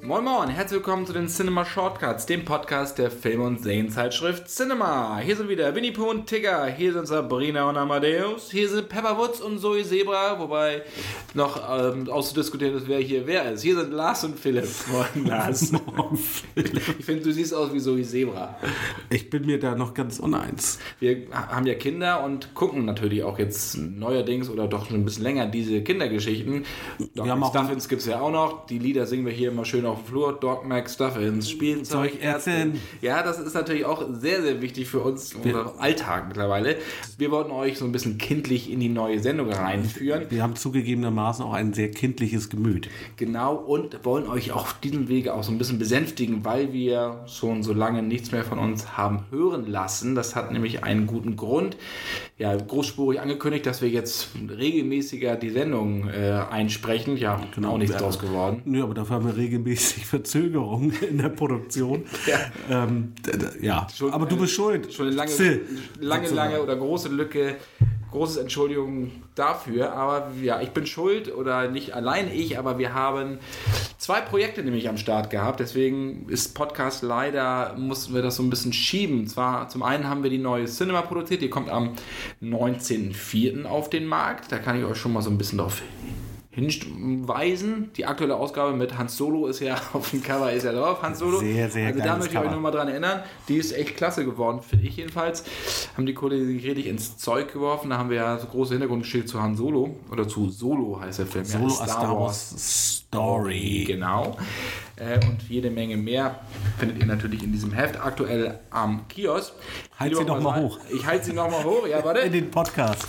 Moin 0.00 0.22
Moin, 0.24 0.48
herzlich 0.48 0.76
willkommen 0.78 1.04
zu 1.06 1.12
den 1.12 1.26
Cinema 1.26 1.64
Shortcuts, 1.64 2.24
dem 2.24 2.44
Podcast 2.44 2.98
der 2.98 3.10
Film- 3.10 3.42
und 3.42 3.62
Serienzeitschrift 3.62 4.48
Cinema. 4.48 5.18
Hier 5.18 5.34
sind 5.36 5.48
wieder 5.48 5.74
Winnie 5.74 5.90
Pooh 5.90 6.10
und 6.10 6.26
Tigger, 6.26 6.66
hier 6.66 6.92
sind 6.92 7.06
Sabrina 7.08 7.68
und 7.68 7.76
Amadeus, 7.76 8.50
hier 8.50 8.68
sind 8.68 8.88
Pepper 8.88 9.18
Woods 9.18 9.40
und 9.40 9.58
Zoe 9.58 9.82
Zebra, 9.82 10.38
wobei 10.38 10.82
noch 11.34 11.60
ähm, 11.68 12.08
auszudiskutieren 12.08 12.76
ist, 12.76 12.86
wer 12.86 13.00
hier 13.00 13.26
wer 13.26 13.52
ist. 13.52 13.62
Hier 13.62 13.76
sind 13.76 13.92
Lars 13.92 14.22
und 14.24 14.38
Philipp. 14.38 14.68
Moin 15.16 15.26
Lars. 15.26 15.72
ich 16.54 17.04
finde, 17.04 17.24
du 17.24 17.32
siehst 17.32 17.52
aus 17.52 17.72
wie 17.74 17.80
Zoe 17.80 18.02
Zebra. 18.04 18.56
Ich 19.10 19.28
bin 19.28 19.46
mir 19.46 19.58
da 19.58 19.74
noch 19.74 19.94
ganz 19.94 20.20
uneins. 20.20 20.78
Wir 21.00 21.26
haben 21.32 21.66
ja 21.66 21.74
Kinder 21.74 22.22
und 22.24 22.54
gucken 22.54 22.84
natürlich 22.84 23.24
auch 23.24 23.38
jetzt 23.38 23.76
neuerdings 23.76 24.48
oder 24.48 24.68
doch 24.68 24.86
schon 24.86 24.96
ein 24.96 25.04
bisschen 25.04 25.24
länger 25.24 25.46
diese 25.46 25.82
Kindergeschichten. 25.82 26.64
Dog 27.16 27.26
Wir 27.26 27.32
haben 27.32 27.42
auch- 27.42 27.50
Stuffins 27.50 27.88
gibt 27.88 28.00
es 28.02 28.06
ja 28.06 28.20
auch 28.20 28.30
noch. 28.30 28.66
Die 28.66 28.78
Lieder 28.78 29.04
singen 29.04 29.26
wir 29.26 29.32
hier 29.32 29.48
immer 29.50 29.64
schön 29.64 29.87
auf 29.88 30.02
dem 30.02 30.06
Flur. 30.06 30.32
Dog 30.32 30.66
Mac 30.66 30.88
Stuffins, 30.88 31.50
Spielzeugärztin. 31.50 32.80
Ja, 33.00 33.22
das 33.22 33.38
ist 33.38 33.54
natürlich 33.54 33.84
auch 33.84 34.04
sehr, 34.12 34.42
sehr 34.42 34.60
wichtig 34.60 34.88
für 34.88 35.00
uns, 35.00 35.34
unser 35.34 35.80
Alltag 35.80 36.28
mittlerweile. 36.28 36.76
Wir 37.16 37.30
wollten 37.30 37.50
euch 37.50 37.78
so 37.78 37.84
ein 37.84 37.92
bisschen 37.92 38.18
kindlich 38.18 38.70
in 38.70 38.80
die 38.80 38.88
neue 38.88 39.20
Sendung 39.20 39.50
reinführen. 39.50 40.26
Wir 40.30 40.42
haben 40.42 40.56
zugegebenermaßen 40.56 41.44
auch 41.44 41.52
ein 41.52 41.72
sehr 41.72 41.90
kindliches 41.90 42.48
Gemüt. 42.48 42.88
Genau, 43.16 43.54
und 43.54 44.04
wollen 44.04 44.28
euch 44.28 44.52
auf 44.52 44.78
diesem 44.80 45.08
Wege 45.08 45.34
auch 45.34 45.42
so 45.42 45.52
ein 45.52 45.58
bisschen 45.58 45.78
besänftigen, 45.78 46.44
weil 46.44 46.72
wir 46.72 47.24
schon 47.26 47.62
so 47.62 47.72
lange 47.72 48.02
nichts 48.02 48.32
mehr 48.32 48.44
von 48.44 48.58
uns 48.58 48.96
haben 48.96 49.24
hören 49.30 49.66
lassen. 49.66 50.14
Das 50.14 50.36
hat 50.36 50.52
nämlich 50.52 50.84
einen 50.84 51.06
guten 51.06 51.36
Grund. 51.36 51.76
Ja, 52.38 52.54
großspurig 52.54 53.20
angekündigt, 53.20 53.66
dass 53.66 53.82
wir 53.82 53.88
jetzt 53.88 54.28
regelmäßiger 54.48 55.34
die 55.34 55.50
Sendung 55.50 56.08
äh, 56.08 56.40
einsprechen. 56.48 57.16
Ja, 57.16 57.40
genau, 57.52 57.72
auch 57.72 57.78
nichts 57.78 57.94
Ja. 57.94 58.00
draus 58.00 58.20
geworden. 58.20 58.62
Nö, 58.64 58.84
aber 58.84 58.94
dafür 58.94 59.16
haben 59.16 59.26
wir 59.26 59.36
regelmäßig 59.36 60.06
Verzögerungen 60.06 60.92
in 61.02 61.18
der 61.18 61.30
Produktion. 61.30 62.04
Ja. 62.26 62.38
Ähm, 62.86 63.12
ja. 63.60 63.88
Schon 63.92 64.12
aber 64.12 64.26
du 64.26 64.36
eine- 64.36 64.42
bist 64.42 64.54
schuld. 64.54 64.92
Schon 64.92 65.08
eine 65.08 65.16
lange, 65.16 65.32
Still. 65.32 65.62
lange, 65.98 66.28
lange 66.30 66.62
oder 66.62 66.76
große 66.76 67.08
Lücke. 67.08 67.56
Großes 68.10 68.38
Entschuldigung 68.38 69.10
dafür, 69.34 69.92
aber 69.92 70.30
ja, 70.42 70.62
ich 70.62 70.70
bin 70.70 70.86
schuld 70.86 71.34
oder 71.34 71.68
nicht 71.68 71.94
allein 71.94 72.32
ich, 72.32 72.58
aber 72.58 72.78
wir 72.78 72.94
haben 72.94 73.38
zwei 73.98 74.22
Projekte 74.22 74.62
nämlich 74.62 74.88
am 74.88 74.96
Start 74.96 75.28
gehabt. 75.28 75.60
Deswegen 75.60 76.26
ist 76.28 76.54
Podcast 76.54 77.02
leider, 77.02 77.74
mussten 77.76 78.14
wir 78.14 78.22
das 78.22 78.36
so 78.36 78.42
ein 78.42 78.48
bisschen 78.48 78.72
schieben. 78.72 79.26
Zwar 79.26 79.68
zum 79.68 79.82
einen 79.82 80.08
haben 80.08 80.22
wir 80.22 80.30
die 80.30 80.38
neue 80.38 80.64
Cinema 80.64 81.02
produziert, 81.02 81.42
die 81.42 81.50
kommt 81.50 81.68
am 81.68 81.94
19.04. 82.42 83.66
auf 83.66 83.90
den 83.90 84.06
Markt. 84.06 84.50
Da 84.50 84.58
kann 84.58 84.78
ich 84.78 84.86
euch 84.86 84.96
schon 84.96 85.12
mal 85.12 85.22
so 85.22 85.28
ein 85.28 85.36
bisschen 85.36 85.58
drauf 85.58 85.82
hinweisen. 86.58 87.90
Die 87.96 88.06
aktuelle 88.06 88.36
Ausgabe 88.36 88.72
mit 88.74 88.96
Hans 88.98 89.16
Solo 89.16 89.46
ist 89.46 89.60
ja 89.60 89.76
auf 89.92 90.10
dem 90.10 90.22
Cover 90.22 90.52
ist 90.52 90.64
ja 90.64 90.72
drauf. 90.72 91.02
Hans 91.02 91.18
Solo. 91.18 91.38
Sehr, 91.38 91.70
sehr 91.70 91.88
Also 91.88 92.00
da 92.00 92.16
möchte 92.16 92.32
ich 92.32 92.36
euch 92.38 92.42
Cover. 92.44 92.52
nur 92.54 92.60
mal 92.62 92.70
dran 92.70 92.88
erinnern. 92.88 93.22
Die 93.48 93.56
ist 93.56 93.72
echt 93.72 93.96
klasse 93.96 94.24
geworden, 94.24 94.60
finde 94.62 94.86
ich 94.86 94.96
jedenfalls. 94.96 95.44
Haben 95.96 96.06
die 96.06 96.14
Kollegen 96.14 96.46
richtig 96.60 96.86
ins 96.86 97.16
Zeug 97.18 97.52
geworfen. 97.52 97.90
Da 97.90 97.98
haben 97.98 98.10
wir 98.10 98.16
ja 98.16 98.38
so 98.38 98.46
große 98.46 98.72
Hintergrundgeschichte 98.74 99.26
zu 99.26 99.42
Han 99.42 99.56
Solo. 99.56 99.96
Oder 100.10 100.26
zu 100.28 100.50
Solo 100.50 101.00
heißt 101.00 101.20
der 101.20 101.26
Film. 101.26 101.44
Solo 101.44 101.68
ja, 101.68 101.80
a 101.80 101.86
Star 101.88 102.20
Wars 102.20 102.54
Story. 103.08 103.84
Genau. 103.86 104.36
Äh, 104.96 105.14
und 105.26 105.42
jede 105.48 105.70
Menge 105.70 105.96
mehr 105.96 106.40
findet 106.78 106.98
ihr 106.98 107.06
natürlich 107.06 107.42
in 107.42 107.52
diesem 107.52 107.72
Heft 107.72 107.98
aktuell 108.04 108.58
am 108.70 109.06
Kiosk. 109.08 109.52
Halt 109.98 110.16
sie 110.16 110.24
doch 110.24 110.40
mal 110.40 110.50
sagen- 110.54 110.62
hoch. 110.66 110.78
Ich 110.92 111.06
halte 111.06 111.24
sie 111.26 111.32
noch 111.32 111.50
mal 111.50 111.62
hoch. 111.64 111.86
Ja, 111.86 112.04
warte 112.04 112.20
In 112.26 112.32
den 112.32 112.50
Podcast. 112.50 113.06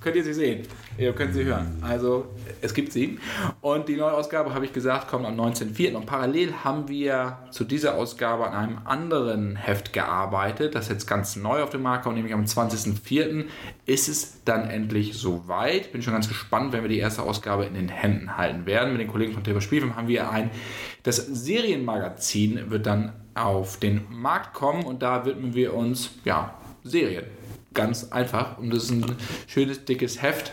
Könnt 0.00 0.16
ihr 0.16 0.24
sie 0.24 0.32
sehen. 0.32 0.66
Ihr 0.96 1.12
könnt 1.12 1.34
sie 1.34 1.44
hören. 1.44 1.78
Also 1.82 2.26
es 2.62 2.74
gibt 2.74 2.92
sie. 2.92 3.18
Und 3.60 3.88
die 3.88 3.96
neue 3.96 4.12
Ausgabe, 4.12 4.54
habe 4.54 4.64
ich 4.64 4.72
gesagt, 4.72 5.08
kommt 5.08 5.26
am 5.26 5.38
19.04. 5.38 5.94
Und 5.94 6.06
parallel 6.06 6.54
haben 6.64 6.88
wir 6.88 7.38
zu 7.50 7.64
dieser 7.64 7.94
Ausgabe 7.94 8.46
an 8.46 8.54
einem 8.54 8.78
anderen 8.84 9.56
Heft 9.56 9.92
gearbeitet, 9.92 10.74
das 10.74 10.88
jetzt 10.88 11.06
ganz 11.06 11.36
neu 11.36 11.62
auf 11.62 11.70
dem 11.70 11.82
Markt 11.82 12.04
kommt, 12.04 12.16
nämlich 12.16 12.34
am 12.34 12.44
20.04. 12.44 13.44
ist 13.86 14.08
es 14.08 14.42
dann 14.44 14.68
endlich 14.70 15.14
soweit. 15.14 15.92
Bin 15.92 16.02
schon 16.02 16.14
ganz 16.14 16.28
gespannt, 16.28 16.72
wenn 16.72 16.82
wir 16.82 16.88
die 16.88 16.98
erste 16.98 17.22
Ausgabe 17.22 17.64
in 17.66 17.74
den 17.74 17.88
Händen 17.88 18.36
halten 18.36 18.66
werden. 18.66 18.92
Mit 18.92 19.02
den 19.02 19.08
Kollegen 19.08 19.34
von 19.34 19.44
Thema 19.44 19.60
Spielfilm 19.60 19.96
haben 19.96 20.08
wir 20.08 20.30
ein, 20.30 20.50
das 21.02 21.16
Serienmagazin 21.16 22.70
wird 22.70 22.86
dann 22.86 23.12
auf 23.34 23.78
den 23.78 24.06
Markt 24.10 24.54
kommen 24.54 24.84
und 24.84 25.02
da 25.02 25.24
widmen 25.24 25.54
wir 25.54 25.74
uns, 25.74 26.10
ja, 26.24 26.54
Serien. 26.84 27.24
Ganz 27.72 28.08
einfach. 28.10 28.58
Und 28.58 28.70
das 28.74 28.84
ist 28.84 28.90
ein 28.90 29.04
schönes, 29.46 29.84
dickes 29.84 30.20
Heft 30.22 30.50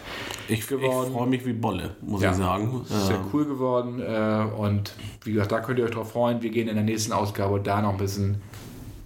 Ich, 0.47 0.59
ich 0.59 0.67
geworden. 0.67 1.11
freue 1.13 1.28
mich 1.28 1.45
wie 1.45 1.53
Bolle, 1.53 1.95
muss 2.01 2.22
Ja. 2.22 2.31
ich 2.31 2.38
sagen. 2.38 2.85
Sehr 2.85 3.16
Äh, 3.16 3.19
cool 3.33 3.45
geworden. 3.45 4.00
Äh, 4.00 4.45
und 4.55 4.94
wie 5.23 5.31
gesagt, 5.33 5.51
da 5.51 5.59
könnt 5.61 5.79
ihr 5.79 5.85
euch 5.85 5.91
drauf 5.91 6.11
freuen. 6.11 6.41
Wir 6.44 6.51
gehen 6.51 6.67
in 6.67 6.75
der 6.75 6.83
nächsten 6.83 7.11
Ausgabe 7.13 7.59
da 7.59 7.81
noch 7.81 7.94
ein 7.94 7.97
bisschen 7.97 8.41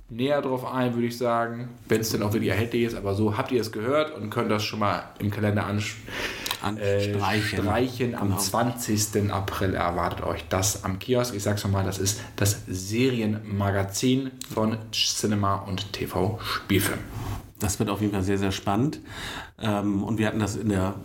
näher 0.10 0.42
drauf 0.42 0.66
ein, 0.66 0.94
würde 0.94 1.08
ich 1.08 1.18
sagen. 1.18 1.70
Wenn 1.88 2.02
es 2.02 2.10
denn 2.10 2.22
auch 2.22 2.34
wirklich 2.34 2.50
erhältlich 2.52 2.84
ist. 2.84 2.96
Aber 2.96 3.16
so 3.16 3.38
habt 3.38 3.50
ihr 3.54 3.62
es 3.62 3.72
gehört 3.72 4.14
und 4.18 4.30
könnt 4.30 4.52
das 4.52 4.64
schon 4.66 4.80
mal 4.80 5.04
im 5.20 5.32
Kalender 5.32 5.66
ans 5.66 5.86
äh, 6.62 6.66
Anstreichen. 7.14 7.60
streichen. 7.64 8.16
Am 8.16 8.28
Genau. 8.28 8.40
20. 8.40 9.32
April 9.32 9.74
erwartet 9.74 10.26
euch 10.26 10.44
das 10.50 10.84
am 10.84 11.00
Kiosk. 11.00 11.34
Ich 11.34 11.44
sag's 11.44 11.64
nochmal, 11.64 11.86
das 11.86 11.98
ist 11.98 12.20
das 12.36 12.62
Serienmagazin 12.68 14.32
von 14.54 14.78
Cinema 14.92 15.56
und 15.56 15.94
TV 15.94 16.40
Spielfilm. 16.44 17.00
Das 17.62 17.80
wird 17.80 17.90
auf 17.90 18.02
jeden 18.02 18.12
Fall 18.12 18.24
sehr, 18.24 18.40
sehr 18.40 18.52
spannend. 18.52 19.00
Ähm, 19.64 20.04
und 20.04 20.18
wir 20.18 20.28
hatten 20.28 20.40
das 20.40 20.56
in 20.56 20.70
der, 20.70 20.96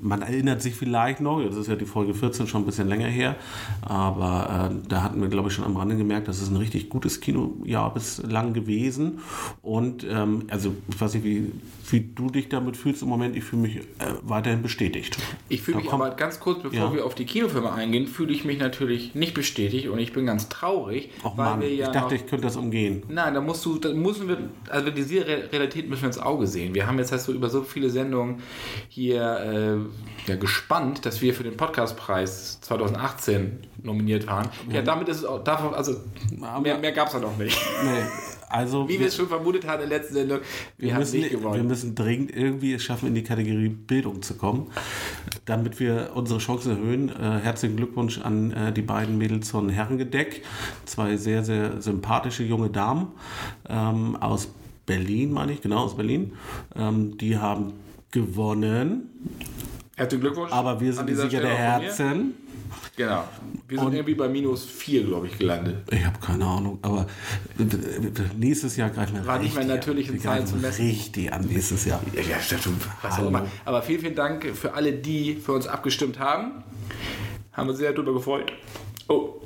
man 0.00 0.22
erinnert 0.22 0.62
sich 0.62 0.74
vielleicht 0.74 1.20
noch, 1.20 1.42
das 1.42 1.56
ist 1.56 1.66
ja 1.68 1.76
die 1.76 1.86
Folge 1.86 2.14
14 2.14 2.46
schon 2.46 2.62
ein 2.62 2.66
bisschen 2.66 2.88
länger 2.88 3.06
her, 3.08 3.36
aber 3.82 4.70
äh, 4.72 4.88
da 4.88 5.02
hatten 5.02 5.20
wir, 5.20 5.28
glaube 5.28 5.48
ich, 5.48 5.54
schon 5.54 5.64
am 5.64 5.76
Rande 5.76 5.96
gemerkt, 5.96 6.28
das 6.28 6.40
ist 6.40 6.50
ein 6.50 6.56
richtig 6.56 6.88
gutes 6.88 7.20
Kinojahr 7.20 7.92
bislang 7.92 8.52
gewesen. 8.54 9.18
Und 9.62 10.06
ähm, 10.08 10.44
also, 10.48 10.74
ich 10.88 11.00
weiß 11.00 11.14
nicht, 11.14 11.24
wie, 11.24 11.52
wie 11.90 12.00
du 12.14 12.30
dich 12.30 12.48
damit 12.48 12.76
fühlst 12.76 13.02
im 13.02 13.08
Moment, 13.08 13.36
ich 13.36 13.44
fühle 13.44 13.62
mich 13.62 13.76
äh, 13.76 13.82
weiterhin 14.22 14.62
bestätigt. 14.62 15.16
Ich 15.48 15.62
fühle 15.62 15.78
mich 15.78 15.92
aber 15.92 16.10
ganz 16.10 16.40
kurz, 16.40 16.62
bevor 16.62 16.78
Ja. 16.78 16.92
wir 16.94 17.04
auf 17.04 17.14
die 17.14 17.24
Kinofilme 17.26 17.72
eingehen, 17.72 18.06
fühle 18.06 18.32
ich 18.32 18.44
mich 18.44 18.58
natürlich 18.58 19.14
nicht 19.14 19.34
bestätigt 19.34 19.88
und 19.88 19.98
ich 19.98 20.12
bin 20.12 20.26
ganz 20.26 20.48
traurig, 20.48 21.10
Och 21.24 21.36
weil 21.36 21.44
Mann, 21.50 21.60
wir 21.60 21.68
ich 21.68 21.78
ja 21.80 21.90
dachte, 21.90 22.14
noch, 22.14 22.22
ich 22.22 22.26
könnte 22.26 22.44
das 22.46 22.56
umgehen. 22.56 23.02
Nein, 23.08 23.34
da 23.34 23.40
musst 23.40 23.64
du, 23.64 23.78
da 23.78 23.92
müssen 23.92 24.28
wir, 24.28 24.38
also 24.70 24.90
diese 24.90 25.26
Re- 25.26 25.48
Realität 25.52 25.88
müssen 25.88 26.02
wir 26.02 26.08
ins 26.08 26.18
Auge 26.18 26.46
sehen. 26.46 26.74
Wir 26.74 26.86
haben 26.86 26.98
jetzt 26.98 27.12
hast 27.12 27.28
du 27.28 27.32
über 27.32 27.48
so 27.50 27.62
viele 27.64 27.90
Sendungen 27.90 28.42
hier 28.88 29.88
äh, 30.26 30.30
ja, 30.30 30.36
gespannt, 30.36 31.04
dass 31.06 31.20
wir 31.22 31.34
für 31.34 31.44
den 31.44 31.56
Podcastpreis 31.56 32.60
2018 32.60 33.58
nominiert 33.82 34.26
waren. 34.26 34.48
Ja, 34.70 34.82
damit 34.82 35.08
ist 35.08 35.18
es 35.18 35.24
auch, 35.24 35.42
davon, 35.44 35.74
also 35.74 35.96
mehr, 36.62 36.78
mehr 36.78 36.92
gab 36.92 37.08
es 37.08 37.12
da 37.12 37.20
noch 37.20 37.36
nicht. 37.36 37.58
Nee, 37.84 38.02
also, 38.54 38.88
Wie 38.88 39.00
wir 39.00 39.08
es 39.08 39.16
schon 39.16 39.28
vermutet 39.28 39.66
hatten 39.66 39.82
in 39.82 39.88
der 39.90 39.98
letzten 39.98 40.14
Sendung, 40.14 40.38
wir, 40.76 40.86
Wir 40.86 40.94
haben 40.94 41.00
müssen, 41.00 41.20
nicht 41.20 41.30
gewonnen. 41.30 41.54
wir 41.56 41.64
müssen 41.64 41.94
dringend 41.94 42.34
irgendwie 42.34 42.72
es 42.74 42.82
schaffen, 42.82 43.08
in 43.08 43.14
die 43.14 43.24
Kategorie 43.24 43.68
Bildung 43.68 44.22
zu 44.22 44.34
kommen, 44.34 44.70
damit 45.44 45.80
wir 45.80 46.12
unsere 46.14 46.38
Chancen 46.38 46.70
erhöhen. 46.70 47.08
Äh, 47.08 47.40
herzlichen 47.40 47.76
Glückwunsch 47.76 48.20
an 48.20 48.52
äh, 48.52 48.72
die 48.72 48.82
beiden 48.82 49.18
Mädels 49.18 49.50
von 49.50 49.68
Herrengedeck. 49.68 50.42
Zwei 50.84 51.16
sehr, 51.16 51.42
sehr 51.44 51.82
sympathische 51.82 52.44
junge 52.44 52.70
Damen 52.70 53.08
ähm, 53.68 54.16
aus 54.16 54.48
Berlin, 54.86 55.32
meine 55.32 55.52
ich, 55.52 55.60
genau 55.62 55.78
aus 55.84 55.96
Berlin. 55.96 56.32
Ähm, 56.76 57.16
die 57.18 57.36
haben 57.38 57.72
gewonnen, 58.10 59.08
Herzlichen 59.96 60.22
Glückwunsch. 60.22 60.52
aber 60.52 60.80
wir 60.80 60.92
sind 60.92 61.08
die 61.08 61.14
Sieger 61.14 61.40
der. 61.40 61.54
Herzen. 61.54 62.34
Genau. 62.96 63.24
Wir 63.66 63.78
sind 63.78 63.86
Und- 63.88 63.94
irgendwie 63.94 64.14
bei 64.14 64.28
minus 64.28 64.64
4, 64.64 65.04
glaube 65.04 65.26
ich, 65.26 65.36
gelandet. 65.38 65.78
Ich 65.90 66.04
habe 66.04 66.18
keine 66.20 66.44
Ahnung, 66.46 66.78
aber 66.82 67.06
nächstes 68.36 68.76
Jahr 68.76 68.90
greifen 68.90 69.16
wir 69.16 69.26
War 69.26 69.38
nicht 69.38 69.46
richtig 69.56 69.64
mehr 69.66 69.72
an. 69.74 69.78
natürlichen 69.80 70.14
Wir 70.14 70.20
Zahlen 70.20 70.46
zu 70.46 70.56
messen. 70.56 70.86
Richtig 70.86 71.32
an 71.32 71.44
nächstes 71.46 71.84
Jahr. 71.86 72.00
Ja, 72.14 72.20
ja, 72.22 72.40
stimmt. 72.40 72.82
Immer. 73.18 73.46
Aber 73.64 73.82
vielen, 73.82 74.00
vielen 74.00 74.14
Dank 74.14 74.44
für 74.54 74.74
alle, 74.74 74.92
die 74.92 75.34
für 75.36 75.52
uns 75.52 75.66
abgestimmt 75.66 76.18
haben. 76.18 76.62
Haben 77.52 77.68
uns 77.68 77.78
sehr 77.78 77.92
darüber 77.92 78.12
gefreut. 78.14 78.52
Oh, 79.08 79.40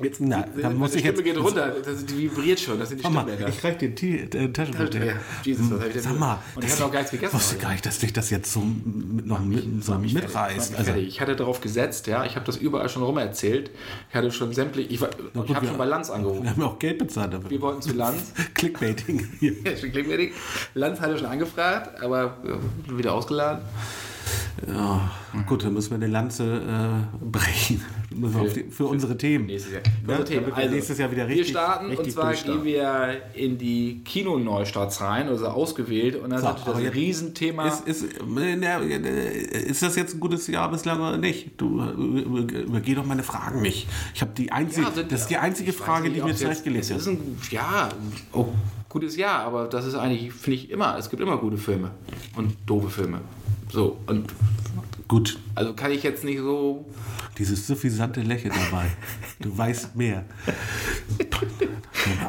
Jetzt, 0.00 0.20
Na, 0.20 0.42
die, 0.42 0.62
dann 0.62 0.76
muss 0.76 0.92
die 0.92 0.98
ich 0.98 1.04
Stimme 1.04 1.18
jetzt- 1.18 1.34
geht 1.34 1.42
runter, 1.44 1.74
das, 1.84 2.06
die 2.06 2.16
vibriert 2.18 2.60
schon, 2.60 2.78
das 2.78 2.90
sind 2.90 2.98
die 3.00 3.04
Stimmbänder. 3.04 3.48
ich 3.48 3.64
reich 3.64 3.78
dir 3.78 3.88
die 3.90 4.18
äh, 4.20 4.52
Taschentuch. 4.52 4.94
Ja, 4.94 5.14
Jesus, 5.44 5.70
was 5.70 5.80
hab 5.80 5.86
ich 5.88 5.92
denn 5.94 6.02
Sag 6.02 6.18
mal, 6.18 6.38
Und 6.54 6.64
ich 6.64 6.70
habe 6.70 6.80
noch 6.82 6.92
gar 6.92 6.98
nichts 7.00 7.10
gegessen. 7.10 7.36
Ich 7.36 7.42
wusste 7.42 7.56
gar 7.56 7.72
nicht, 7.72 7.84
dass 7.86 7.98
dich 7.98 8.12
das 8.12 8.30
jetzt 8.30 8.52
so 8.52 8.60
mit, 8.60 9.26
noch 9.26 9.40
mit, 9.44 9.84
so 9.84 9.94
mitreißt. 9.98 10.76
Also, 10.76 10.92
ich 10.94 11.20
hatte 11.20 11.34
darauf 11.36 11.60
gesetzt, 11.60 12.06
ja, 12.06 12.24
ich 12.24 12.36
habe 12.36 12.46
das 12.46 12.56
überall 12.56 12.88
schon 12.88 13.02
rum 13.02 13.18
erzählt. 13.18 13.70
Ich 14.10 14.14
hatte 14.14 14.30
schon 14.30 14.52
sämtlich, 14.52 14.90
ich, 14.90 15.00
war- 15.00 15.10
ich 15.10 15.32
gut, 15.34 15.54
habe 15.54 15.66
schon 15.66 15.78
bei 15.78 15.84
Lanz 15.84 16.10
angerufen. 16.10 16.42
wir 16.44 16.50
haben 16.50 16.60
ja 16.60 16.66
auch 16.68 16.78
Geld 16.78 16.98
bezahlt 16.98 17.32
dafür. 17.32 17.50
Wir 17.50 17.60
wollten 17.60 17.82
zu 17.82 17.92
Lanz. 17.92 18.32
Clickbaiting 18.54 19.28
nicht. 19.40 20.32
Lanz 20.74 21.00
hatte 21.00 21.18
schon 21.18 21.26
angefragt, 21.26 22.00
aber 22.02 22.36
äh, 22.44 22.96
wieder 22.98 23.14
ausgeladen. 23.14 23.62
Ja, 24.66 25.10
gut, 25.46 25.64
dann 25.64 25.72
müssen 25.74 25.90
wir 25.90 25.96
eine 25.96 26.06
Lanze 26.08 26.44
äh, 26.44 27.24
brechen. 27.24 27.82
Wir 28.10 28.40
auf 28.40 28.52
die, 28.52 28.64
für 28.64 28.86
unsere 28.86 29.16
Themen. 29.16 29.46
Nächstes 29.46 29.74
Jahr. 29.74 29.82
Ja, 29.84 30.12
Unser 30.14 30.24
Thema. 30.24 30.40
damit 30.48 30.56
wir 30.56 30.70
nächstes 30.70 30.98
Jahr 30.98 31.10
wieder 31.12 31.28
wir 31.28 31.36
richtig- 31.36 31.50
starten 31.50 31.86
richtig 31.86 32.06
und 32.06 32.12
zwar 32.12 32.32
gehen 32.34 32.64
wir 32.64 33.20
in 33.34 33.58
die 33.58 34.00
Kinoneustarts 34.02 35.00
rein, 35.02 35.28
also 35.28 35.46
ausgewählt 35.46 36.16
und 36.16 36.30
dann 36.30 36.40
So, 36.40 36.48
ist 36.48 36.66
das 36.66 36.80
jetzt- 36.82 36.94
Riesenthema. 36.96 37.68
Ist, 37.68 37.86
ist, 37.86 38.04
äh, 38.04 38.54
äh, 38.54 39.62
ist 39.70 39.82
das 39.82 39.94
jetzt 39.94 40.14
ein 40.14 40.20
gutes 40.20 40.46
Jahr 40.48 40.70
bislang 40.70 40.98
oder 41.00 41.18
nicht? 41.18 41.50
Du 41.60 41.80
äh, 41.80 41.90
über- 41.92 42.52
übergeh 42.58 42.94
doch 42.94 43.04
meine 43.04 43.22
Fragen 43.22 43.60
nicht. 43.62 43.86
Ich 44.14 44.20
habe 44.22 44.32
die 44.36 44.50
einzige, 44.50 44.86
Ja, 44.86 44.92
sind- 44.92 45.12
das 45.12 45.20
ist 45.22 45.30
die 45.30 45.36
einzige 45.36 45.72
Frage, 45.72 46.08
nicht, 46.08 46.16
die 46.16 46.26
mir 46.26 46.34
zurechtgelegt 46.34 46.90
ist 46.90 47.06
ein, 47.06 47.38
ja, 47.50 47.90
oh, 48.32 48.46
gutes 48.88 49.16
Jahr, 49.16 49.40
aber 49.44 49.66
das 49.66 49.84
ist 49.86 49.94
eigentlich, 49.94 50.32
finde 50.32 50.56
ich, 50.56 50.70
immer, 50.70 50.96
es 50.98 51.08
gibt 51.10 51.22
immer 51.22 51.36
gute 51.36 51.58
Filme 51.58 51.90
und 52.36 52.56
doofe 52.66 52.88
Filme. 52.90 53.20
So, 53.70 53.96
und 54.06 54.32
Gut, 55.08 55.38
also 55.54 55.72
kann 55.72 55.90
ich 55.90 56.02
jetzt 56.02 56.22
nicht 56.22 56.38
so. 56.38 56.84
dieses 57.38 57.66
suffisante 57.66 58.20
Lächeln 58.20 58.52
dabei. 58.70 58.86
Du 59.40 59.56
weißt 59.56 59.94
mehr. 59.94 60.24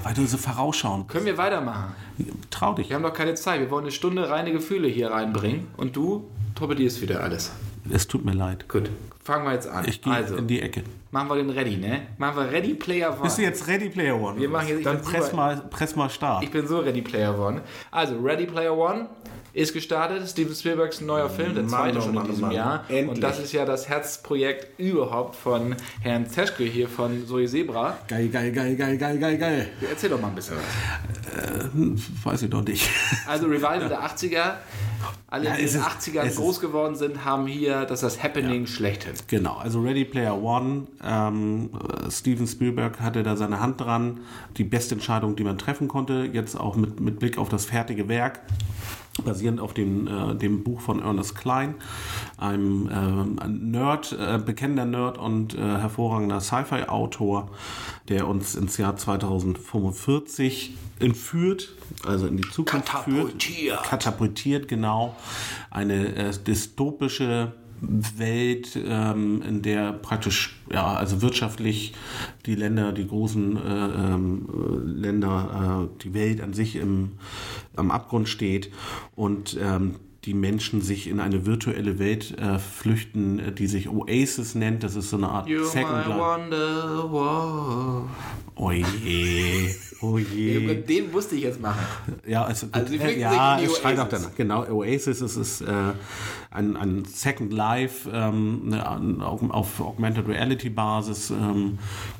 Weil 0.03 0.13
du 0.13 0.25
so 0.27 0.37
vorausschauen. 0.37 1.07
Können 1.07 1.25
wir 1.25 1.37
weitermachen? 1.39 1.93
Trau 2.51 2.73
dich. 2.75 2.89
Wir 2.89 2.95
haben 2.95 3.03
doch 3.03 3.13
keine 3.13 3.33
Zeit. 3.33 3.59
Wir 3.61 3.71
wollen 3.71 3.85
eine 3.85 3.91
Stunde 3.91 4.29
reine 4.29 4.51
Gefühle 4.51 4.87
hier 4.87 5.09
reinbringen 5.11 5.67
und 5.77 5.95
du 5.95 6.29
torpedierst 6.55 7.01
wieder 7.01 7.21
alles. 7.23 7.51
Es 7.91 8.07
tut 8.07 8.23
mir 8.25 8.33
leid. 8.33 8.69
Gut, 8.69 8.91
fangen 9.23 9.45
wir 9.45 9.53
jetzt 9.53 9.67
an. 9.67 9.85
Ich 9.87 10.01
gehe 10.03 10.13
also, 10.13 10.35
in 10.35 10.47
die 10.47 10.61
Ecke. 10.61 10.83
machen 11.11 11.29
wir 11.29 11.35
den 11.37 11.49
Ready, 11.49 11.77
ne? 11.77 12.01
Machen 12.19 12.37
wir 12.37 12.51
Ready 12.51 12.75
Player 12.75 13.11
One. 13.11 13.21
Bist 13.23 13.37
du 13.39 13.41
jetzt 13.41 13.67
Ready 13.67 13.89
Player 13.89 14.21
One? 14.21 14.39
Wir 14.39 14.49
machen 14.49 14.67
jetzt- 14.67 14.85
Dann 14.85 15.01
press 15.01 15.25
super- 15.25 15.35
mal, 15.37 15.57
press 15.71 15.95
mal 15.95 16.09
Start. 16.09 16.43
Ich 16.43 16.51
bin 16.51 16.67
so 16.67 16.79
Ready 16.79 17.01
Player 17.01 17.37
One. 17.39 17.61
Also, 17.89 18.19
Ready 18.19 18.45
Player 18.45 18.77
One 18.77 19.07
ist 19.53 19.73
gestartet. 19.73 20.27
Steven 20.29 20.53
Spielbergs 20.55 21.01
neuer 21.01 21.29
Film, 21.29 21.55
der 21.55 21.67
zweite 21.67 21.97
oh 21.97 22.01
schon 22.01 22.13
Mann, 22.15 22.25
in 22.25 22.29
oh 22.29 22.33
diesem 22.33 22.47
Mann. 22.47 22.55
Jahr. 22.55 22.83
Endlich. 22.89 23.09
Und 23.09 23.21
das 23.23 23.39
ist 23.39 23.51
ja 23.51 23.65
das 23.65 23.89
Herzprojekt 23.89 24.79
überhaupt 24.79 25.35
von 25.35 25.75
Herrn 26.01 26.27
Zeschke 26.27 26.63
hier 26.63 26.87
von 26.87 27.25
Zoe 27.27 27.47
Zebra. 27.47 27.97
Geil, 28.07 28.29
geil, 28.29 28.51
geil, 28.51 28.75
geil, 28.75 28.97
geil, 28.97 29.17
geil, 29.19 29.37
geil. 29.37 29.69
Erzähl 29.89 30.09
doch 30.09 30.21
mal 30.21 30.27
ein 30.29 30.35
bisschen 30.35 30.57
was. 30.57 31.73
Hm, 31.73 32.01
Weiß 32.23 32.41
ich 32.43 32.49
doch 32.49 32.63
nicht. 32.63 32.89
Also 33.27 33.47
Revival 33.47 33.87
der 33.89 34.01
80er. 34.03 34.53
Alle, 35.31 35.45
Ja, 35.45 35.55
die 35.55 35.61
in 35.61 35.67
den 35.67 35.75
ist- 35.77 35.85
80ern 35.85 36.23
es 36.23 36.31
ist- 36.33 36.37
groß 36.39 36.59
geworden 36.59 36.95
sind, 36.95 37.23
haben 37.23 37.45
hier 37.45 37.85
das, 37.85 38.01
ist 38.01 38.15
das 38.15 38.23
Happening 38.23 38.65
schlechthin. 38.65 39.13
Genau, 39.27 39.57
also 39.57 39.79
Ready 39.81 40.03
Player 40.05 40.41
One. 40.41 40.87
Ähm, 41.03 41.69
äh, 42.07 42.09
Steven 42.11 42.47
Spielberg 42.47 42.99
hatte 42.99 43.21
da 43.21 43.35
seine 43.37 43.59
Hand 43.59 43.79
dran. 43.79 44.21
Die 44.57 44.63
beste 44.63 44.95
Entscheidung, 44.95 45.35
die 45.35 45.43
man 45.43 45.57
treffen 45.59 45.87
konnte. 45.87 46.27
Jetzt 46.33 46.55
auch 46.59 46.75
mit, 46.75 46.99
mit 46.99 47.19
Blick 47.19 47.37
auf 47.37 47.47
das 47.49 47.65
fertige 47.65 48.07
Werk. 48.07 48.39
Basierend 49.23 49.59
auf 49.59 49.73
dem, 49.73 50.07
äh, 50.07 50.35
dem 50.35 50.63
Buch 50.63 50.81
von 50.81 51.01
Ernest 51.01 51.35
Klein, 51.35 51.75
einem 52.37 53.37
ein 53.39 53.71
Nerd, 53.71 54.17
äh, 54.19 54.39
bekennender 54.43 54.85
Nerd 54.85 55.17
und 55.17 55.53
äh, 55.53 55.57
hervorragender 55.57 56.41
Sci-Fi-Autor, 56.41 57.49
der 58.07 58.27
uns 58.27 58.55
ins 58.55 58.77
Jahr 58.77 58.95
2045 58.95 60.75
entführt, 60.99 61.69
also 62.05 62.27
in 62.27 62.37
die 62.37 62.49
Zukunft 62.49 62.89
führt. 62.89 63.05
Katapultiert. 63.05 63.83
Katapultiert, 63.83 64.67
genau. 64.67 65.15
Eine 65.69 66.15
äh, 66.15 66.31
dystopische 66.45 67.53
Welt, 67.81 68.77
ähm, 68.83 69.41
in 69.41 69.61
der 69.61 69.93
praktisch, 69.93 70.59
ja, 70.71 70.93
also 70.93 71.21
wirtschaftlich 71.21 71.93
die 72.45 72.55
Länder, 72.55 72.91
die 72.91 73.07
großen 73.07 73.57
äh, 73.57 73.85
äh, 73.85 74.17
Länder, 74.83 75.89
äh, 75.89 76.01
die 76.03 76.13
Welt 76.13 76.41
an 76.41 76.53
sich 76.53 76.75
im, 76.75 77.11
am 77.75 77.91
Abgrund 77.91 78.29
steht. 78.29 78.71
Und 79.15 79.57
ähm, 79.61 79.95
die 80.29 80.35
Menschen 80.35 80.81
sich 80.81 81.07
in 81.07 81.19
eine 81.19 81.47
virtuelle 81.47 81.97
Welt 81.97 82.37
äh, 82.37 82.59
flüchten, 82.59 83.39
äh, 83.39 83.51
die 83.51 83.65
sich 83.65 83.89
Oasis 83.89 84.53
nennt. 84.53 84.83
Das 84.83 84.95
ist 84.95 85.09
so 85.09 85.17
eine 85.17 85.27
Art 85.27 85.47
You 85.47 85.65
Second 85.65 86.07
my 86.07 86.13
Life. 86.13 86.19
Oh 88.55 88.71
je, 88.71 89.73
oh 90.01 90.19
je. 90.19 90.75
Den 90.83 91.11
musste 91.11 91.33
ich 91.35 91.41
jetzt 91.41 91.59
machen. 91.59 91.79
Ja, 92.27 92.43
also, 92.43 92.67
Also 92.71 92.89
sie 92.89 92.97
äh, 92.99 93.19
ja, 93.19 93.57
sich 93.57 93.63
in 93.63 93.69
die 93.69 93.73
es 93.73 93.79
schreit 93.79 93.97
auch 93.97 94.07
danach. 94.07 94.35
Genau, 94.35 94.67
Oasis 94.69 95.21
es 95.21 95.35
ist 95.35 95.61
äh, 95.61 95.93
ein, 96.51 96.77
ein 96.77 97.05
Second 97.05 97.51
Life 97.51 98.07
ähm, 98.13 98.69
ne, 98.69 99.25
auf, 99.25 99.41
auf 99.49 99.79
Augmented 99.79 100.27
Reality 100.27 100.69
Basis. 100.69 101.31
Ähm, 101.31 101.79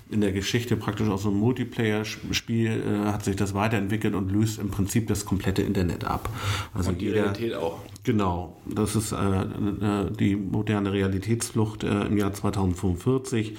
in 0.10 0.22
der 0.22 0.32
Geschichte 0.32 0.76
praktisch 0.76 1.08
aus 1.08 1.24
so 1.24 1.30
einem 1.30 1.40
Multiplayer-Spiel 1.40 2.70
äh, 2.70 3.06
hat 3.12 3.24
sich 3.24 3.36
das 3.36 3.54
weiterentwickelt 3.54 4.16
und 4.16 4.32
löst 4.32 4.60
im 4.60 4.70
Prinzip 4.70 5.08
das 5.08 5.26
komplette 5.26 5.62
Internet 5.62 6.04
ab. 6.04 6.30
Also 6.74 6.90
Und 6.90 7.02
die 7.02 7.06
jeder, 7.06 7.24
Realität 7.24 7.54
auch. 7.54 7.80
Genau, 8.04 8.58
das 8.66 8.96
ist 8.96 9.12
äh, 9.12 9.16
äh, 9.18 10.12
die 10.12 10.36
moderne 10.36 10.92
Realitätsflucht 10.92 11.84
äh, 11.84 12.06
im 12.06 12.18
Jahr 12.18 12.34
2045. 12.34 13.56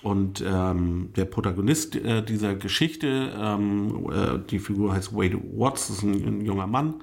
Und 0.00 0.44
ähm, 0.46 1.10
der 1.16 1.24
Protagonist 1.24 1.96
äh, 1.96 2.22
dieser 2.22 2.54
Geschichte, 2.54 3.32
ähm, 3.36 4.08
äh, 4.12 4.38
die 4.48 4.60
Figur 4.60 4.94
heißt 4.94 5.12
Wade 5.12 5.40
Watts, 5.56 5.90
ist 5.90 6.02
ein, 6.02 6.24
ein 6.24 6.44
junger 6.44 6.68
Mann, 6.68 6.94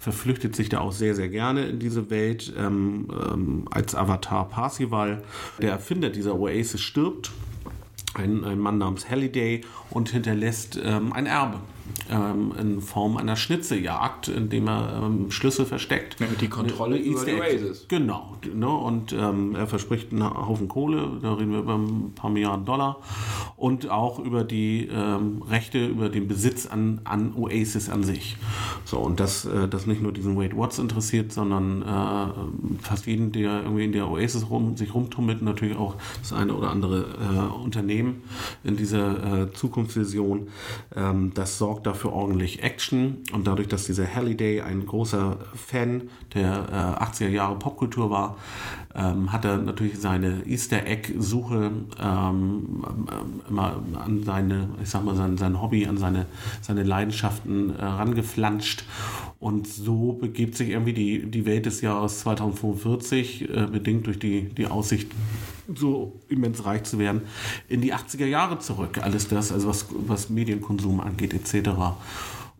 verflüchtet 0.00 0.56
sich 0.56 0.68
da 0.68 0.80
auch 0.80 0.90
sehr, 0.90 1.14
sehr 1.14 1.28
gerne 1.28 1.66
in 1.66 1.78
diese 1.78 2.10
Welt 2.10 2.52
ähm, 2.58 3.06
ähm, 3.12 3.68
als 3.70 3.94
Avatar 3.94 4.48
Parsival. 4.48 5.22
Der 5.62 5.70
Erfinder 5.70 6.10
dieser 6.10 6.34
Oasis 6.34 6.80
stirbt, 6.80 7.30
ein, 8.14 8.44
ein 8.44 8.58
Mann 8.58 8.78
namens 8.78 9.08
Halliday, 9.08 9.62
und 9.90 10.10
hinterlässt 10.10 10.78
ähm, 10.82 11.12
ein 11.12 11.26
Erbe 11.26 11.60
ähm, 12.10 12.52
in 12.58 12.80
Form 12.80 13.16
einer 13.16 13.36
Schnitzejagd, 13.36 14.28
in 14.28 14.48
dem 14.48 14.68
er 14.68 15.02
ähm, 15.04 15.30
Schlüssel 15.30 15.66
versteckt. 15.66 16.20
Nämlich 16.20 16.38
die 16.38 16.48
Kontrolle 16.48 16.96
Eine 16.96 17.04
über 17.04 17.24
die. 17.24 17.34
Oasis. 17.34 17.86
Genau. 17.88 18.36
Ne? 18.54 18.68
Und 18.68 19.12
ähm, 19.12 19.54
er 19.54 19.66
verspricht 19.66 20.12
einen 20.12 20.22
Haufen 20.22 20.68
Kohle, 20.68 21.18
da 21.22 21.34
reden 21.34 21.52
wir 21.52 21.60
über 21.60 21.74
ein 21.74 22.12
paar 22.14 22.30
Milliarden 22.30 22.64
Dollar, 22.64 22.98
und 23.56 23.90
auch 23.90 24.18
über 24.18 24.44
die 24.44 24.88
ähm, 24.92 25.42
Rechte, 25.42 25.86
über 25.86 26.08
den 26.08 26.28
Besitz 26.28 26.66
an, 26.66 27.00
an 27.04 27.34
Oasis 27.34 27.88
an 27.88 28.02
sich. 28.02 28.36
So, 28.84 28.98
und 28.98 29.20
das, 29.20 29.44
äh, 29.44 29.68
das 29.68 29.86
nicht 29.86 30.02
nur 30.02 30.12
diesen 30.12 30.36
Wade 30.36 30.56
Watts 30.56 30.78
interessiert, 30.78 31.32
sondern 31.32 31.82
äh, 31.82 32.82
fast 32.82 33.06
jeden, 33.06 33.32
der 33.32 33.62
irgendwie 33.62 33.84
in 33.84 33.92
der 33.92 34.08
Oasis 34.08 34.48
rum, 34.50 34.76
sich 34.76 34.94
rumtummelt, 34.94 35.42
natürlich 35.42 35.76
auch 35.76 35.96
das 36.20 36.32
eine 36.32 36.54
oder 36.54 36.70
andere 36.70 37.00
äh, 37.00 37.62
Unternehmen 37.62 38.22
in 38.64 38.76
dieser 38.76 39.42
äh, 39.42 39.52
Zukunftsvision. 39.52 40.48
Ähm, 40.94 41.32
das 41.34 41.58
sorgt 41.58 41.79
dafür 41.82 42.12
ordentlich 42.12 42.62
Action 42.62 43.18
und 43.32 43.46
dadurch, 43.46 43.68
dass 43.68 43.84
dieser 43.84 44.14
Halliday 44.14 44.60
ein 44.60 44.86
großer 44.86 45.38
Fan 45.54 46.10
der 46.34 46.98
äh, 47.00 47.02
80er 47.04 47.28
Jahre 47.28 47.58
Popkultur 47.58 48.10
war, 48.10 48.36
ähm, 48.94 49.32
hat 49.32 49.44
er 49.44 49.58
natürlich 49.58 50.00
seine 50.00 50.46
Easter 50.46 50.86
Egg-Suche 50.86 51.70
ähm, 52.02 52.84
immer 53.48 53.82
an 54.04 54.22
seine, 54.24 54.70
ich 54.82 54.90
sag 54.90 55.04
mal, 55.04 55.14
sein, 55.14 55.36
sein 55.36 55.60
Hobby, 55.62 55.86
an 55.86 55.96
seine, 55.96 56.26
seine 56.60 56.82
Leidenschaften 56.82 57.76
äh, 57.76 57.84
rangeflanscht. 57.84 58.84
Und 59.38 59.66
so 59.66 60.12
begibt 60.12 60.56
sich 60.56 60.70
irgendwie 60.70 60.92
die, 60.92 61.30
die 61.30 61.46
Welt 61.46 61.66
des 61.66 61.80
Jahres 61.80 62.20
2045, 62.20 63.48
äh, 63.48 63.66
bedingt 63.70 64.06
durch 64.06 64.18
die, 64.18 64.48
die 64.48 64.66
Aussicht, 64.66 65.12
so 65.76 66.20
immens 66.28 66.64
reich 66.64 66.84
zu 66.84 66.98
werden, 66.98 67.22
in 67.68 67.80
die 67.80 67.94
80er 67.94 68.26
Jahre 68.26 68.58
zurück. 68.58 68.98
Alles 69.02 69.28
das, 69.28 69.52
also 69.52 69.68
was, 69.68 69.86
was 70.06 70.30
Medienkonsum 70.30 71.00
angeht, 71.00 71.34
etc 71.34 71.70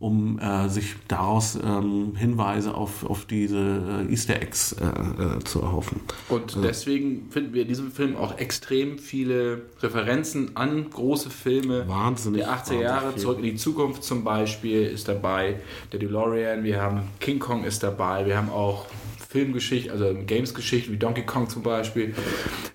um 0.00 0.38
äh, 0.38 0.66
sich 0.70 0.94
daraus 1.08 1.58
ähm, 1.62 2.16
Hinweise 2.16 2.74
auf, 2.74 3.04
auf 3.04 3.26
diese 3.26 4.06
äh, 4.08 4.10
Easter 4.10 4.40
Eggs 4.40 4.72
äh, 4.72 4.84
äh, 4.84 5.44
zu 5.44 5.60
erhoffen. 5.60 6.00
Und 6.30 6.56
deswegen 6.64 7.30
finden 7.30 7.52
wir 7.52 7.62
in 7.62 7.68
diesem 7.68 7.92
Film 7.92 8.16
auch 8.16 8.38
extrem 8.38 8.98
viele 8.98 9.60
Referenzen 9.80 10.56
an 10.56 10.88
große 10.88 11.28
Filme 11.28 11.86
Wahnsinnig, 11.86 12.40
der 12.40 12.48
80er 12.48 12.54
wahnsinnig 12.54 12.82
Jahre. 12.82 13.16
Zurück 13.16 13.38
in 13.38 13.44
die 13.44 13.56
Zukunft 13.56 14.02
zum 14.02 14.24
Beispiel 14.24 14.86
ist 14.86 15.06
dabei. 15.06 15.60
Der 15.92 16.00
DeLorean, 16.00 16.64
wir 16.64 16.80
haben 16.80 17.02
King 17.20 17.38
Kong 17.38 17.64
ist 17.64 17.82
dabei. 17.82 18.24
Wir 18.24 18.38
haben 18.38 18.48
auch 18.48 18.86
Filmgeschichte, 19.30 19.92
also 19.92 20.12
Games-Geschichte 20.26 20.90
wie 20.90 20.96
Donkey 20.96 21.22
Kong 21.22 21.48
zum 21.48 21.62
Beispiel. 21.62 22.16